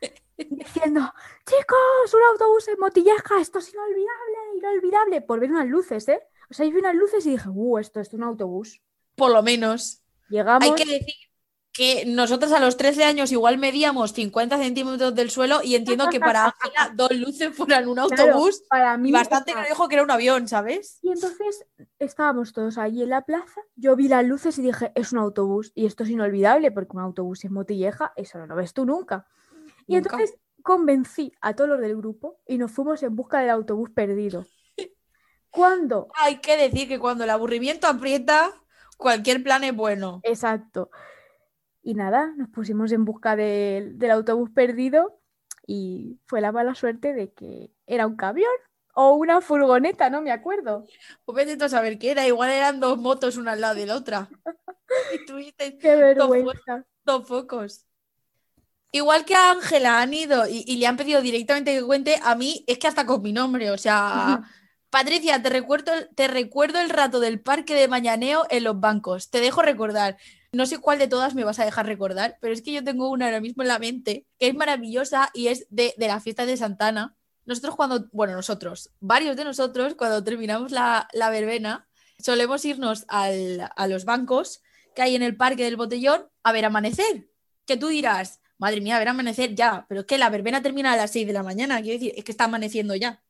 diciendo, 0.38 1.00
chicos, 1.46 2.14
un 2.14 2.22
autobús 2.30 2.68
en 2.68 2.78
Motilleja, 2.78 3.40
esto 3.40 3.58
es 3.58 3.74
inolvidable, 3.74 4.38
inolvidable, 4.56 5.22
por 5.22 5.40
ver 5.40 5.50
unas 5.50 5.66
luces, 5.66 6.06
¿eh? 6.08 6.22
O 6.48 6.54
sea, 6.54 6.64
yo 6.64 6.72
vi 6.72 6.78
unas 6.78 6.94
luces 6.94 7.26
y 7.26 7.30
dije, 7.30 7.48
uh, 7.48 7.78
esto 7.78 7.98
es 7.98 8.14
un 8.14 8.22
autobús. 8.22 8.80
Por 9.16 9.32
lo 9.32 9.42
menos. 9.42 10.04
Llegamos, 10.28 10.62
Hay 10.62 10.74
que 10.76 10.84
decir 10.84 11.25
que 11.76 12.04
nosotros 12.06 12.52
a 12.52 12.60
los 12.60 12.76
13 12.76 13.04
años 13.04 13.32
igual 13.32 13.58
medíamos 13.58 14.12
50 14.12 14.56
centímetros 14.56 15.14
del 15.14 15.30
suelo 15.30 15.60
y 15.62 15.74
entiendo 15.74 16.08
que 16.08 16.18
para 16.18 16.44
Ángela 16.60 16.92
dos 16.94 17.10
luces 17.12 17.54
fueran 17.54 17.88
un 17.88 17.96
claro, 17.96 18.22
autobús 18.22 18.62
para 18.68 18.96
mí, 18.96 19.10
y 19.10 19.12
bastante 19.12 19.54
nos 19.54 19.68
dijo 19.68 19.88
que 19.88 19.96
era 19.96 20.04
un 20.04 20.10
avión, 20.10 20.48
¿sabes? 20.48 20.98
Y 21.02 21.10
entonces 21.10 21.66
estábamos 21.98 22.52
todos 22.52 22.78
allí 22.78 23.02
en 23.02 23.10
la 23.10 23.22
plaza, 23.22 23.60
yo 23.74 23.94
vi 23.94 24.08
las 24.08 24.24
luces 24.24 24.58
y 24.58 24.62
dije, 24.62 24.92
es 24.94 25.12
un 25.12 25.18
autobús, 25.18 25.72
y 25.74 25.86
esto 25.86 26.04
es 26.04 26.10
inolvidable, 26.10 26.70
porque 26.70 26.96
un 26.96 27.02
autobús 27.02 27.44
en 27.44 27.52
Motilleja, 27.52 28.12
eso 28.16 28.38
no 28.38 28.46
lo 28.46 28.56
ves 28.56 28.72
tú 28.72 28.86
nunca. 28.86 29.26
Y 29.86 29.94
Nunca. 29.94 30.14
entonces 30.14 30.38
convencí 30.62 31.32
a 31.40 31.54
todos 31.54 31.70
los 31.70 31.80
del 31.80 31.96
grupo 31.96 32.40
y 32.46 32.58
nos 32.58 32.72
fuimos 32.72 33.02
en 33.02 33.14
busca 33.14 33.38
del 33.40 33.50
autobús 33.50 33.90
perdido. 33.90 34.46
Cuando 35.50 36.08
Hay 36.14 36.38
que 36.40 36.56
decir 36.56 36.88
que 36.88 36.98
cuando 36.98 37.24
el 37.24 37.30
aburrimiento 37.30 37.86
aprieta, 37.86 38.50
cualquier 38.96 39.42
plan 39.42 39.62
es 39.64 39.74
bueno. 39.74 40.20
Exacto. 40.24 40.90
Y 41.86 41.94
nada, 41.94 42.34
nos 42.36 42.48
pusimos 42.48 42.90
en 42.90 43.04
busca 43.04 43.36
del, 43.36 43.96
del 43.96 44.10
autobús 44.10 44.50
perdido 44.50 45.20
y 45.68 46.18
fue 46.26 46.40
la 46.40 46.50
mala 46.50 46.74
suerte 46.74 47.12
de 47.14 47.32
que 47.32 47.70
era 47.86 48.08
un 48.08 48.16
camión 48.16 48.50
o 48.92 49.12
una 49.14 49.40
furgoneta, 49.40 50.10
no 50.10 50.20
me 50.20 50.32
acuerdo. 50.32 50.84
Pues 51.24 51.46
vete 51.46 51.64
a 51.64 51.68
saber 51.68 51.96
qué 52.00 52.10
era, 52.10 52.26
igual 52.26 52.50
eran 52.50 52.80
dos 52.80 52.98
motos 52.98 53.36
una 53.36 53.52
al 53.52 53.60
lado 53.60 53.76
de 53.76 53.86
la 53.86 53.94
otra. 53.94 54.28
Y 55.14 55.24
tuviste 55.26 55.78
Qué 55.78 55.94
Dos 56.16 56.28
vergüenza. 56.30 56.84
dos 57.04 57.28
focos. 57.28 57.86
Igual 58.90 59.24
que 59.24 59.36
a 59.36 59.52
Ángela 59.52 60.00
han 60.00 60.12
ido 60.12 60.48
y, 60.48 60.64
y 60.66 60.78
le 60.78 60.88
han 60.88 60.96
pedido 60.96 61.20
directamente 61.22 61.72
que 61.72 61.84
cuente, 61.84 62.18
a 62.20 62.34
mí 62.34 62.64
es 62.66 62.78
que 62.78 62.88
hasta 62.88 63.06
con 63.06 63.22
mi 63.22 63.32
nombre, 63.32 63.70
o 63.70 63.78
sea, 63.78 64.42
Patricia, 64.90 65.42
te 65.42 65.50
recuerdo, 65.50 65.92
te 66.14 66.28
recuerdo 66.28 66.78
el 66.80 66.90
rato 66.90 67.20
del 67.20 67.40
parque 67.40 67.74
de 67.74 67.88
mañaneo 67.88 68.46
en 68.50 68.64
los 68.64 68.80
bancos. 68.80 69.30
Te 69.30 69.40
dejo 69.40 69.62
recordar. 69.62 70.16
No 70.52 70.64
sé 70.64 70.78
cuál 70.78 70.98
de 70.98 71.08
todas 71.08 71.34
me 71.34 71.44
vas 71.44 71.58
a 71.58 71.64
dejar 71.64 71.86
recordar, 71.86 72.38
pero 72.40 72.54
es 72.54 72.62
que 72.62 72.72
yo 72.72 72.82
tengo 72.82 73.10
una 73.10 73.26
ahora 73.26 73.40
mismo 73.40 73.62
en 73.62 73.68
la 73.68 73.78
mente 73.78 74.26
que 74.38 74.48
es 74.48 74.54
maravillosa 74.54 75.28
y 75.34 75.48
es 75.48 75.66
de, 75.70 75.92
de 75.98 76.06
la 76.06 76.20
fiesta 76.20 76.46
de 76.46 76.56
Santana. 76.56 77.14
Nosotros 77.44 77.76
cuando, 77.76 78.08
bueno, 78.12 78.32
nosotros, 78.34 78.90
varios 79.00 79.36
de 79.36 79.44
nosotros, 79.44 79.94
cuando 79.96 80.24
terminamos 80.24 80.72
la, 80.72 81.08
la 81.12 81.30
verbena, 81.30 81.88
solemos 82.18 82.64
irnos 82.64 83.04
al- 83.08 83.68
a 83.76 83.86
los 83.88 84.04
bancos 84.04 84.62
que 84.94 85.02
hay 85.02 85.14
en 85.14 85.22
el 85.22 85.36
parque 85.36 85.64
del 85.64 85.76
botellón 85.76 86.26
a 86.42 86.52
ver 86.52 86.64
amanecer. 86.64 87.28
Que 87.66 87.76
tú 87.76 87.88
dirás, 87.88 88.40
madre 88.56 88.80
mía, 88.80 88.98
ver 88.98 89.08
amanecer 89.08 89.54
ya, 89.54 89.84
pero 89.88 90.00
es 90.02 90.06
que 90.06 90.16
la 90.16 90.30
verbena 90.30 90.62
termina 90.62 90.92
a 90.92 90.96
las 90.96 91.10
6 91.10 91.26
de 91.26 91.32
la 91.34 91.42
mañana, 91.42 91.82
quiero 91.82 91.98
decir, 91.98 92.12
es 92.16 92.24
que 92.24 92.32
está 92.32 92.44
amaneciendo 92.44 92.94
ya. 92.94 93.22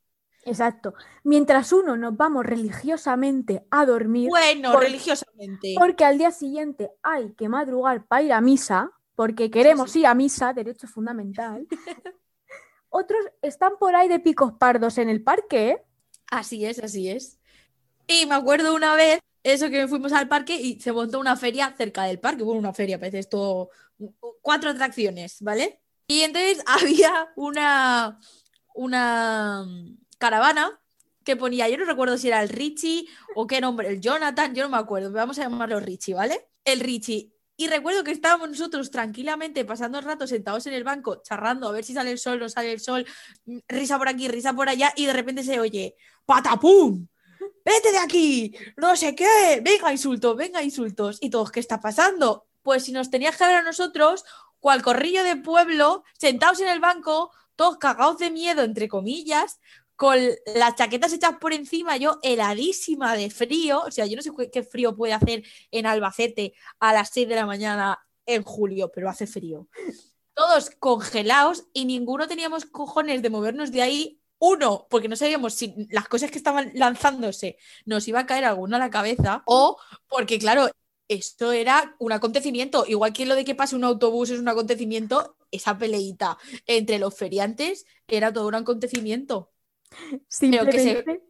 Exacto. 0.46 0.94
Mientras 1.24 1.72
uno 1.72 1.96
nos 1.96 2.16
vamos 2.16 2.46
religiosamente 2.46 3.66
a 3.70 3.84
dormir, 3.84 4.28
Bueno, 4.30 4.78
religiosamente. 4.78 5.74
porque 5.76 6.04
al 6.04 6.18
día 6.18 6.30
siguiente 6.30 6.92
hay 7.02 7.32
que 7.34 7.48
madrugar 7.48 8.06
para 8.06 8.22
ir 8.22 8.32
a 8.32 8.40
misa, 8.40 8.92
porque 9.16 9.50
queremos 9.50 9.90
sí. 9.90 10.00
ir 10.00 10.06
a 10.06 10.14
misa, 10.14 10.52
derecho 10.52 10.86
fundamental. 10.86 11.66
Otros 12.88 13.20
están 13.42 13.72
por 13.78 13.96
ahí 13.96 14.08
de 14.08 14.20
picos 14.20 14.52
pardos 14.52 14.98
en 14.98 15.08
el 15.08 15.22
parque. 15.22 15.82
Así 16.30 16.64
es, 16.64 16.78
así 16.82 17.10
es. 17.10 17.38
Y 18.06 18.24
me 18.26 18.36
acuerdo 18.36 18.74
una 18.74 18.94
vez, 18.94 19.20
eso 19.42 19.68
que 19.68 19.88
fuimos 19.88 20.12
al 20.12 20.28
parque 20.28 20.54
y 20.54 20.80
se 20.80 20.92
montó 20.92 21.18
una 21.18 21.36
feria 21.36 21.74
cerca 21.76 22.04
del 22.04 22.20
parque. 22.20 22.44
Bueno, 22.44 22.60
una 22.60 22.72
feria, 22.72 23.00
parece 23.00 23.18
esto, 23.18 23.68
cuatro 24.40 24.70
atracciones, 24.70 25.42
¿vale? 25.42 25.80
Y 26.06 26.20
entonces 26.20 26.62
había 26.66 27.32
una, 27.34 28.20
una 28.74 29.66
caravana 30.18 30.80
que 31.24 31.36
ponía, 31.36 31.68
yo 31.68 31.76
no 31.76 31.84
recuerdo 31.84 32.16
si 32.16 32.28
era 32.28 32.42
el 32.42 32.48
Richie 32.48 33.08
o 33.34 33.46
qué 33.46 33.60
nombre, 33.60 33.88
el 33.88 34.00
Jonathan, 34.00 34.54
yo 34.54 34.62
no 34.62 34.68
me 34.70 34.76
acuerdo, 34.76 35.10
vamos 35.10 35.38
a 35.38 35.42
llamarlo 35.42 35.80
Richie, 35.80 36.14
¿vale? 36.14 36.48
El 36.64 36.80
Richie. 36.80 37.32
Y 37.58 37.68
recuerdo 37.68 38.04
que 38.04 38.12
estábamos 38.12 38.50
nosotros 38.50 38.90
tranquilamente 38.90 39.64
pasando 39.64 39.98
el 39.98 40.04
rato 40.04 40.26
sentados 40.26 40.66
en 40.66 40.74
el 40.74 40.84
banco, 40.84 41.22
charrando 41.22 41.68
a 41.68 41.72
ver 41.72 41.84
si 41.84 41.94
sale 41.94 42.12
el 42.12 42.18
sol, 42.18 42.38
no 42.38 42.48
sale 42.48 42.70
el 42.72 42.80
sol, 42.80 43.06
risa 43.66 43.98
por 43.98 44.08
aquí, 44.08 44.28
risa 44.28 44.52
por 44.52 44.68
allá, 44.68 44.92
y 44.94 45.06
de 45.06 45.12
repente 45.14 45.42
se 45.42 45.58
oye, 45.58 45.96
¡patapum! 46.26 47.08
¡Vete 47.64 47.92
de 47.92 47.98
aquí! 47.98 48.54
No 48.76 48.94
sé 48.94 49.14
qué, 49.14 49.60
venga 49.64 49.90
insultos, 49.90 50.36
venga 50.36 50.62
insultos. 50.62 51.18
Y 51.20 51.30
todos, 51.30 51.50
¿qué 51.50 51.60
está 51.60 51.80
pasando? 51.80 52.46
Pues 52.62 52.84
si 52.84 52.92
nos 52.92 53.10
tenías 53.10 53.36
que 53.36 53.46
ver 53.46 53.56
a 53.56 53.62
nosotros, 53.62 54.24
cual 54.60 54.82
corrillo 54.82 55.24
de 55.24 55.36
pueblo, 55.36 56.04
sentados 56.18 56.60
en 56.60 56.68
el 56.68 56.78
banco, 56.78 57.32
todos 57.56 57.78
cagados 57.78 58.18
de 58.18 58.30
miedo, 58.30 58.62
entre 58.62 58.86
comillas, 58.86 59.60
con 59.96 60.18
las 60.54 60.74
chaquetas 60.76 61.12
hechas 61.12 61.36
por 61.40 61.52
encima, 61.52 61.96
yo 61.96 62.18
heladísima 62.22 63.16
de 63.16 63.30
frío, 63.30 63.80
o 63.86 63.90
sea, 63.90 64.06
yo 64.06 64.16
no 64.16 64.22
sé 64.22 64.30
qué- 64.52 64.62
frío 64.62 64.94
puede 64.94 65.14
hacer 65.14 65.42
en 65.70 65.86
Albacete 65.86 66.54
a 66.80 66.92
las 66.92 67.10
6 67.10 67.28
de 67.28 67.34
la 67.34 67.46
mañana 67.46 67.98
en 68.26 68.42
julio, 68.42 68.90
pero 68.92 69.08
hace 69.08 69.26
frío. 69.26 69.68
Todos 70.34 70.70
congelados 70.78 71.64
y 71.72 71.86
ninguno 71.86 72.28
teníamos 72.28 72.66
cojones 72.66 73.22
de 73.22 73.30
movernos 73.30 73.72
de 73.72 73.82
ahí. 73.82 74.20
Uno, 74.38 74.86
porque 74.90 75.08
no 75.08 75.16
sabíamos 75.16 75.54
si 75.54 75.74
las 75.90 76.08
cosas 76.08 76.30
que 76.30 76.36
estaban 76.36 76.70
lanzándose 76.74 77.56
nos 77.86 78.06
iba 78.06 78.20
a 78.20 78.26
caer 78.26 78.44
alguna 78.44 78.76
a 78.76 78.80
la 78.80 78.90
cabeza, 78.90 79.42
o 79.46 79.78
porque, 80.08 80.38
claro, 80.38 80.68
esto 81.08 81.52
era 81.52 81.96
un 81.98 82.12
acontecimiento. 82.12 82.84
Igual 82.86 83.14
que 83.14 83.24
lo 83.24 83.34
de 83.34 83.44
que 83.46 83.54
pase 83.54 83.76
un 83.76 83.84
autobús 83.84 84.28
es 84.30 84.38
un 84.38 84.48
acontecimiento, 84.48 85.36
esa 85.50 85.78
peleita 85.78 86.36
entre 86.66 86.98
los 86.98 87.14
feriantes 87.16 87.86
era 88.08 88.30
todo 88.32 88.46
un 88.48 88.56
acontecimiento. 88.56 89.52
que 90.10 90.20
se- 90.28 90.28
Simplemente 90.28 91.22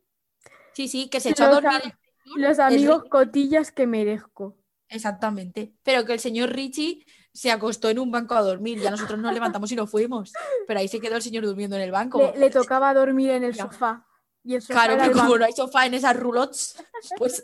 Sí, 0.73 0.89
sí, 0.89 1.09
que 1.09 1.21
se 1.21 1.31
echó 1.31 1.45
a 1.45 1.49
dormir. 1.61 1.95
los 2.37 2.59
amigos 2.59 3.05
cotillas 3.11 3.73
que 3.73 3.87
merezco. 3.87 4.59
Exactamente. 4.89 5.73
Pero 5.83 6.05
que 6.05 6.13
el 6.13 6.21
señor 6.21 6.51
Richie 6.51 7.05
se 7.33 7.51
acostó 7.51 7.89
en 7.89 7.99
un 7.99 8.11
banco 8.11 8.35
a 8.35 8.43
dormir. 8.43 8.79
Ya 8.81 8.91
nosotros 8.91 9.19
nos 9.19 9.33
levantamos 9.33 9.73
y 9.73 9.77
nos 9.77 9.91
fuimos. 9.91 10.33
Pero 10.67 10.79
ahí 10.81 10.89
se 10.89 11.01
quedó 11.01 11.17
el 11.17 11.23
señor 11.23 11.45
durmiendo 11.47 11.77
en 11.77 11.83
el 11.83 11.91
banco. 11.93 12.19
Le, 12.35 12.39
le 12.39 12.51
tocaba 12.51 12.93
dormir 12.93 13.31
en 13.31 13.45
el 13.45 13.55
sofá. 13.55 14.07
Y 14.45 14.55
el 14.55 14.63
sofá 14.63 14.85
Claro, 14.85 15.03
que 15.03 15.09
como 15.11 15.23
banco. 15.23 15.39
no 15.39 15.45
hay 15.47 15.53
sofá 15.53 15.87
en 15.87 15.95
esas 15.95 16.15
roulottes, 16.17 16.77
pues 17.17 17.43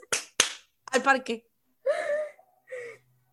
al 0.93 1.03
parque. 1.03 1.49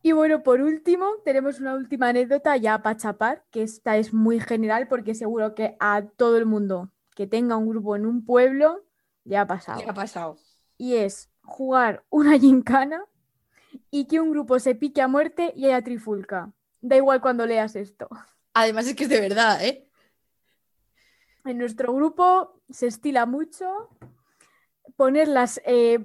Y 0.02 0.14
bueno, 0.14 0.44
por 0.44 0.62
último, 0.62 1.08
tenemos 1.26 1.60
una 1.60 1.74
última 1.76 2.08
anécdota 2.08 2.56
ya 2.56 2.82
para 2.82 2.96
chapar, 2.98 3.44
que 3.52 3.64
esta 3.64 3.98
es 3.98 4.14
muy 4.14 4.40
general 4.40 4.88
porque 4.88 5.14
seguro 5.14 5.54
que 5.56 5.76
a 5.80 6.04
todo 6.16 6.38
el 6.38 6.46
mundo 6.46 6.92
que 7.20 7.28
tenga 7.28 7.58
un 7.58 7.68
grupo 7.68 7.98
en 7.98 8.06
un 8.06 8.24
pueblo 8.24 8.86
le 9.26 9.36
ha 9.36 9.46
pasado. 9.46 9.82
¿Qué 9.82 9.90
ha 9.90 9.94
pasado? 9.94 10.38
Y 10.78 10.96
es 10.96 11.30
jugar 11.42 12.06
una 12.10 12.40
gincana 12.40 13.04
y 13.92 14.06
que 14.06 14.22
un 14.22 14.32
grupo 14.32 14.58
se 14.58 14.74
pique 14.74 15.02
a 15.02 15.10
muerte 15.10 15.52
y 15.54 15.66
haya 15.66 15.84
trifulca. 15.84 16.54
Da 16.80 16.96
igual 16.96 17.20
cuando 17.20 17.46
leas 17.46 17.76
esto. 17.76 18.08
Además 18.54 18.88
es 18.88 18.96
que 18.96 19.04
es 19.04 19.10
de 19.10 19.20
verdad, 19.20 19.62
¿eh? 19.66 19.86
En 21.44 21.58
nuestro 21.58 21.94
grupo 21.94 22.62
se 22.70 22.88
estila 22.88 23.26
mucho 23.26 23.90
poner 24.96 25.28
las, 25.28 25.60
eh, 25.66 26.00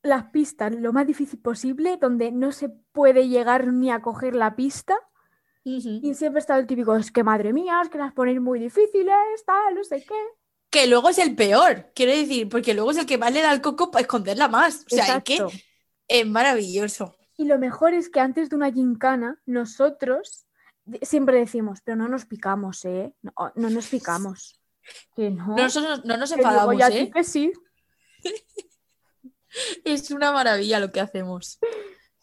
las 0.00 0.30
pistas 0.30 0.74
lo 0.74 0.94
más 0.94 1.06
difícil 1.06 1.38
posible, 1.38 1.98
donde 1.98 2.32
no 2.32 2.50
se 2.50 2.70
puede 2.70 3.28
llegar 3.28 3.66
ni 3.74 3.90
a 3.90 4.00
coger 4.00 4.34
la 4.34 4.56
pista. 4.56 4.96
Y 5.64 6.14
siempre 6.14 6.38
está 6.38 6.56
el 6.56 6.66
típico, 6.66 6.96
es 6.96 7.12
que 7.12 7.24
madre 7.24 7.52
mía, 7.52 7.82
es 7.82 7.90
que 7.90 7.98
las 7.98 8.14
ponéis 8.14 8.40
muy 8.40 8.58
difíciles, 8.58 9.44
tal, 9.44 9.74
no 9.74 9.84
sé 9.84 10.02
qué. 10.02 10.14
Que 10.76 10.86
luego 10.86 11.08
es 11.08 11.16
el 11.16 11.34
peor, 11.34 11.90
quiero 11.94 12.12
decir, 12.12 12.50
porque 12.50 12.74
luego 12.74 12.90
es 12.90 12.98
el 12.98 13.06
que 13.06 13.16
más 13.16 13.32
le 13.32 13.40
da 13.40 13.50
el 13.50 13.62
coco 13.62 13.90
para 13.90 14.02
esconderla 14.02 14.46
más. 14.46 14.84
O 14.84 14.94
sea, 14.94 15.16
es 15.16 15.24
que 15.24 15.42
es 16.06 16.26
maravilloso. 16.26 17.16
Y 17.38 17.46
lo 17.46 17.58
mejor 17.58 17.94
es 17.94 18.10
que 18.10 18.20
antes 18.20 18.50
de 18.50 18.56
una 18.56 18.70
gincana, 18.70 19.40
nosotros 19.46 20.44
siempre 21.00 21.38
decimos, 21.38 21.80
pero 21.82 21.96
no 21.96 22.08
nos 22.08 22.26
picamos, 22.26 22.84
¿eh? 22.84 23.14
No, 23.22 23.32
no 23.54 23.70
nos 23.70 23.86
picamos. 23.86 24.60
Que 25.14 25.30
no. 25.30 25.56
Nosotros 25.56 26.04
no 26.04 26.18
nos 26.18 26.28
digo, 26.28 26.42
enfadamos, 26.42 26.78
"Y 26.78 26.82
a 26.82 26.90
ti 26.90 26.96
¿eh? 26.98 27.10
que 27.10 27.24
sí. 27.24 27.52
Es 29.82 30.10
una 30.10 30.30
maravilla 30.30 30.78
lo 30.78 30.92
que 30.92 31.00
hacemos. 31.00 31.58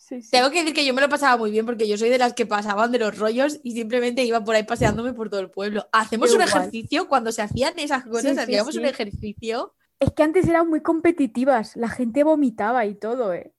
Sí, 0.06 0.22
sí. 0.22 0.32
Tengo 0.32 0.52
que 0.52 0.60
decir 0.60 0.74
que 0.74 0.86
yo 0.86 0.94
me 0.94 1.02
lo 1.02 1.08
pasaba 1.08 1.38
muy 1.38 1.50
bien 1.50 1.66
porque 1.66 1.88
yo 1.88 1.98
soy 1.98 2.10
de 2.10 2.18
las 2.18 2.34
que 2.34 2.46
pasaban 2.46 2.92
de 2.92 3.00
los 3.00 3.18
rollos 3.18 3.62
y 3.64 3.72
simplemente 3.72 4.24
iba 4.26 4.44
por 4.44 4.54
ahí 4.54 4.64
paseándome 4.64 5.14
por 5.14 5.30
todo 5.30 5.40
el 5.40 5.50
pueblo. 5.50 5.88
Hacemos 5.94 6.34
un 6.34 6.42
igual. 6.42 6.50
ejercicio 6.50 7.08
cuando 7.08 7.32
se 7.32 7.42
hacían 7.42 7.80
esas 7.80 8.04
cosas, 8.04 8.34
Sí, 8.34 8.40
hacíamos 8.40 8.76
un 8.76 8.84
ejercicio. 8.86 9.74
Es 10.02 10.12
que 10.12 10.24
antes 10.24 10.46
eran 10.50 10.68
muy 10.68 10.82
competitivas, 10.82 11.78
la 11.78 11.88
gente 11.88 12.26
vomitaba 12.26 12.86
y 12.86 12.96
todo, 12.96 13.34
¿eh? 13.34 13.54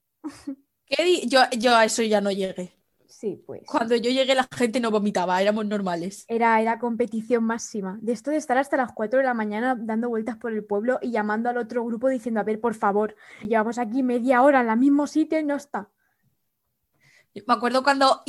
di- 1.03 1.27
yo, 1.27 1.39
yo 1.57 1.75
a 1.75 1.85
eso 1.85 2.03
ya 2.03 2.21
no 2.21 2.29
llegué. 2.31 2.75
Sí, 3.07 3.41
pues. 3.45 3.61
Cuando 3.65 3.95
yo 3.95 4.11
llegué 4.11 4.35
la 4.35 4.47
gente 4.55 4.79
no 4.79 4.91
vomitaba, 4.91 5.41
éramos 5.41 5.65
normales. 5.65 6.25
Era, 6.27 6.61
era 6.61 6.77
competición 6.77 7.43
máxima. 7.43 7.97
De 8.01 8.11
esto 8.11 8.29
de 8.29 8.37
estar 8.37 8.57
hasta 8.57 8.77
las 8.77 8.91
4 8.93 9.19
de 9.19 9.25
la 9.25 9.33
mañana 9.33 9.75
dando 9.79 10.09
vueltas 10.09 10.37
por 10.37 10.51
el 10.51 10.63
pueblo 10.63 10.99
y 11.01 11.11
llamando 11.11 11.49
al 11.49 11.57
otro 11.57 11.83
grupo 11.85 12.09
diciendo, 12.09 12.41
a 12.41 12.43
ver, 12.43 12.59
por 12.59 12.75
favor, 12.75 13.15
llevamos 13.43 13.79
aquí 13.79 14.03
media 14.03 14.43
hora 14.43 14.61
en 14.61 14.69
el 14.69 14.77
mismo 14.77 15.07
sitio 15.07 15.39
y 15.39 15.43
no 15.45 15.55
está. 15.55 15.89
Me 17.45 17.53
acuerdo 17.53 17.83
cuando 17.83 18.23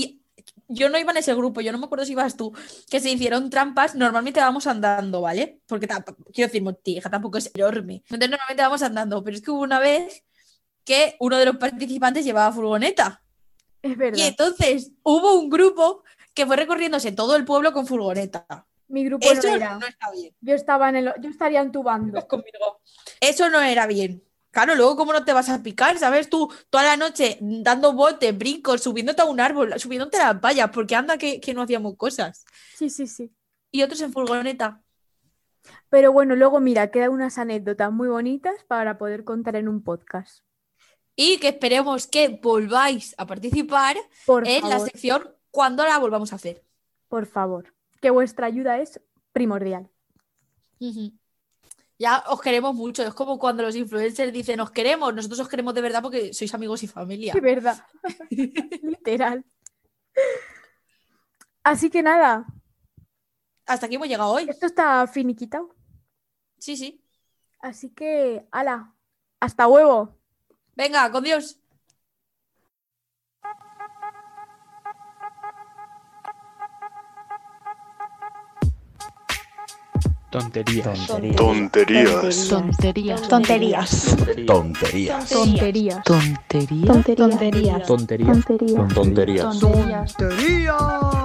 yo 0.69 0.89
no 0.89 0.99
iba 0.99 1.13
en 1.13 1.19
ese 1.19 1.35
grupo, 1.35 1.61
yo 1.61 1.73
no 1.73 1.79
me 1.79 1.87
acuerdo 1.87 2.05
si 2.05 2.13
ibas 2.13 2.37
tú, 2.37 2.53
que 2.91 3.01
se 3.01 3.11
hicieron 3.11 3.51
trampas, 3.51 3.95
normalmente 3.95 4.41
vamos 4.41 4.67
andando, 4.67 5.21
¿vale? 5.21 5.61
Porque 5.67 5.87
quiero 5.87 6.49
decir, 6.49 6.63
Montija 6.63 7.09
tampoco 7.09 7.39
es 7.39 7.51
enorme. 7.55 8.03
Entonces 8.05 8.31
normalmente 8.31 8.63
vamos 8.63 8.83
andando, 8.83 9.23
pero 9.23 9.37
es 9.37 9.43
que 9.43 9.51
hubo 9.51 9.63
una 9.63 9.79
vez 9.79 10.25
que 10.85 11.17
uno 11.21 11.39
de 11.39 11.47
los 11.47 11.57
participantes 11.57 12.25
llevaba 12.25 12.53
furgoneta. 12.53 13.23
Es 13.83 13.97
verdad. 13.97 14.19
Y 14.19 14.23
entonces 14.23 14.93
hubo 15.03 15.39
un 15.39 15.49
grupo 15.49 16.03
que 16.35 16.47
fue 16.47 16.57
recorriéndose 16.57 17.13
todo 17.13 17.37
el 17.37 17.45
pueblo 17.45 17.73
con 17.73 17.87
furgoneta. 17.87 18.67
Mi 18.89 19.05
grupo 19.05 19.31
Eso 19.31 19.49
no 19.49 19.55
era. 19.55 19.79
no 19.79 19.87
está 19.87 20.11
bien. 20.13 20.35
Yo 20.41 20.55
estaba 20.55 20.89
en 20.89 20.97
el, 20.97 21.13
yo 21.21 21.31
estaría 21.31 21.61
en 21.61 21.73
tu 21.73 21.83
bando. 21.83 22.27
conmigo. 22.29 22.81
Eso 23.21 23.51
no 23.51 23.61
era 23.61 23.87
bien. 23.87 24.23
Claro, 24.57 24.75
luego 24.75 24.97
cómo 24.97 25.13
no 25.13 25.23
te 25.23 25.35
vas 25.35 25.51
a 25.51 25.63
picar, 25.63 25.99
¿sabes? 25.99 26.31
Tú 26.31 26.51
toda 26.71 26.83
la 26.83 26.97
noche 26.97 27.37
dando 27.43 27.93
botes, 27.93 28.39
brincos, 28.39 28.83
subiéndote 28.83 29.21
a 29.21 29.27
un 29.27 29.39
árbol, 29.39 29.79
subiéndote 29.79 30.17
a 30.17 30.33
las 30.33 30.41
vallas, 30.41 30.71
porque 30.73 30.95
anda 30.95 31.19
que, 31.19 31.43
que 31.43 31.53
no 31.53 31.61
hacíamos 31.61 31.95
cosas. 31.99 32.47
Sí, 32.75 32.89
sí, 32.89 33.07
sí. 33.07 33.31
Y 33.71 33.83
otros 33.83 34.01
en 34.01 34.15
furgoneta. 34.15 34.81
Pero 35.91 36.11
bueno, 36.11 36.37
luego 36.37 36.59
mira, 36.59 36.91
quedan 36.91 37.11
unas 37.11 37.37
anécdotas 37.37 37.93
muy 37.93 38.09
bonitas 38.09 38.55
para 38.67 38.97
poder 38.97 39.25
contar 39.25 39.57
en 39.57 39.69
un 39.69 39.83
podcast. 39.83 40.43
Y 41.15 41.37
que 41.37 41.49
esperemos 41.49 42.07
que 42.07 42.41
volváis 42.43 43.15
a 43.19 43.27
participar 43.27 43.99
Por 44.25 44.49
en 44.49 44.67
la 44.71 44.81
sección 44.81 45.35
cuando 45.51 45.85
la 45.85 45.99
volvamos 45.99 46.33
a 46.33 46.37
hacer. 46.37 46.65
por 47.09 47.27
favor, 47.27 47.75
que 48.01 48.09
vuestra 48.09 48.47
ayuda 48.47 48.79
es 48.79 49.03
primordial. 49.33 49.91
Ya 51.99 52.23
os 52.29 52.41
queremos 52.41 52.75
mucho. 52.75 53.03
Es 53.03 53.15
como 53.15 53.39
cuando 53.39 53.63
los 53.63 53.75
influencers 53.75 54.33
dicen 54.33 54.61
os 54.61 54.71
queremos, 54.71 55.15
nosotros 55.15 55.41
os 55.41 55.49
queremos 55.49 55.73
de 55.75 55.81
verdad 55.81 56.03
porque 56.03 56.35
sois 56.35 56.53
amigos 56.55 56.83
y 56.83 56.89
familia. 56.89 57.33
De 57.33 57.41
verdad. 57.41 57.79
Literal. 58.31 59.45
Así 61.63 61.91
que 61.91 62.03
nada, 62.03 62.47
Hasta 63.67 63.87
aquí 63.87 63.97
hemos 63.97 64.09
llegado 64.09 64.31
hoy. 64.31 64.47
esto 64.49 64.67
está 64.67 65.07
finiquitado. 65.07 65.75
Sí, 66.59 66.77
sí. 66.77 67.03
Así 67.61 67.91
que, 67.91 68.47
ala, 68.53 68.95
hasta 69.41 69.67
huevo. 69.67 70.17
Venga, 70.77 71.11
con 71.11 71.25
Dios. 71.25 71.59
Tonterías. 80.37 81.09
Tonterías. 81.35 82.49
Tonterías. 82.51 83.23
Tonterías. 83.27 84.13
Tonterías. 84.47 85.31
Tonterías. 85.31 86.05
Tonterías. 86.05 86.05
Tonterías. 86.05 87.87
Tonterías. 87.87 87.87
Tonterías. 87.87 88.45
Tonterías. 88.93 89.59
Tonterías. 89.59 91.17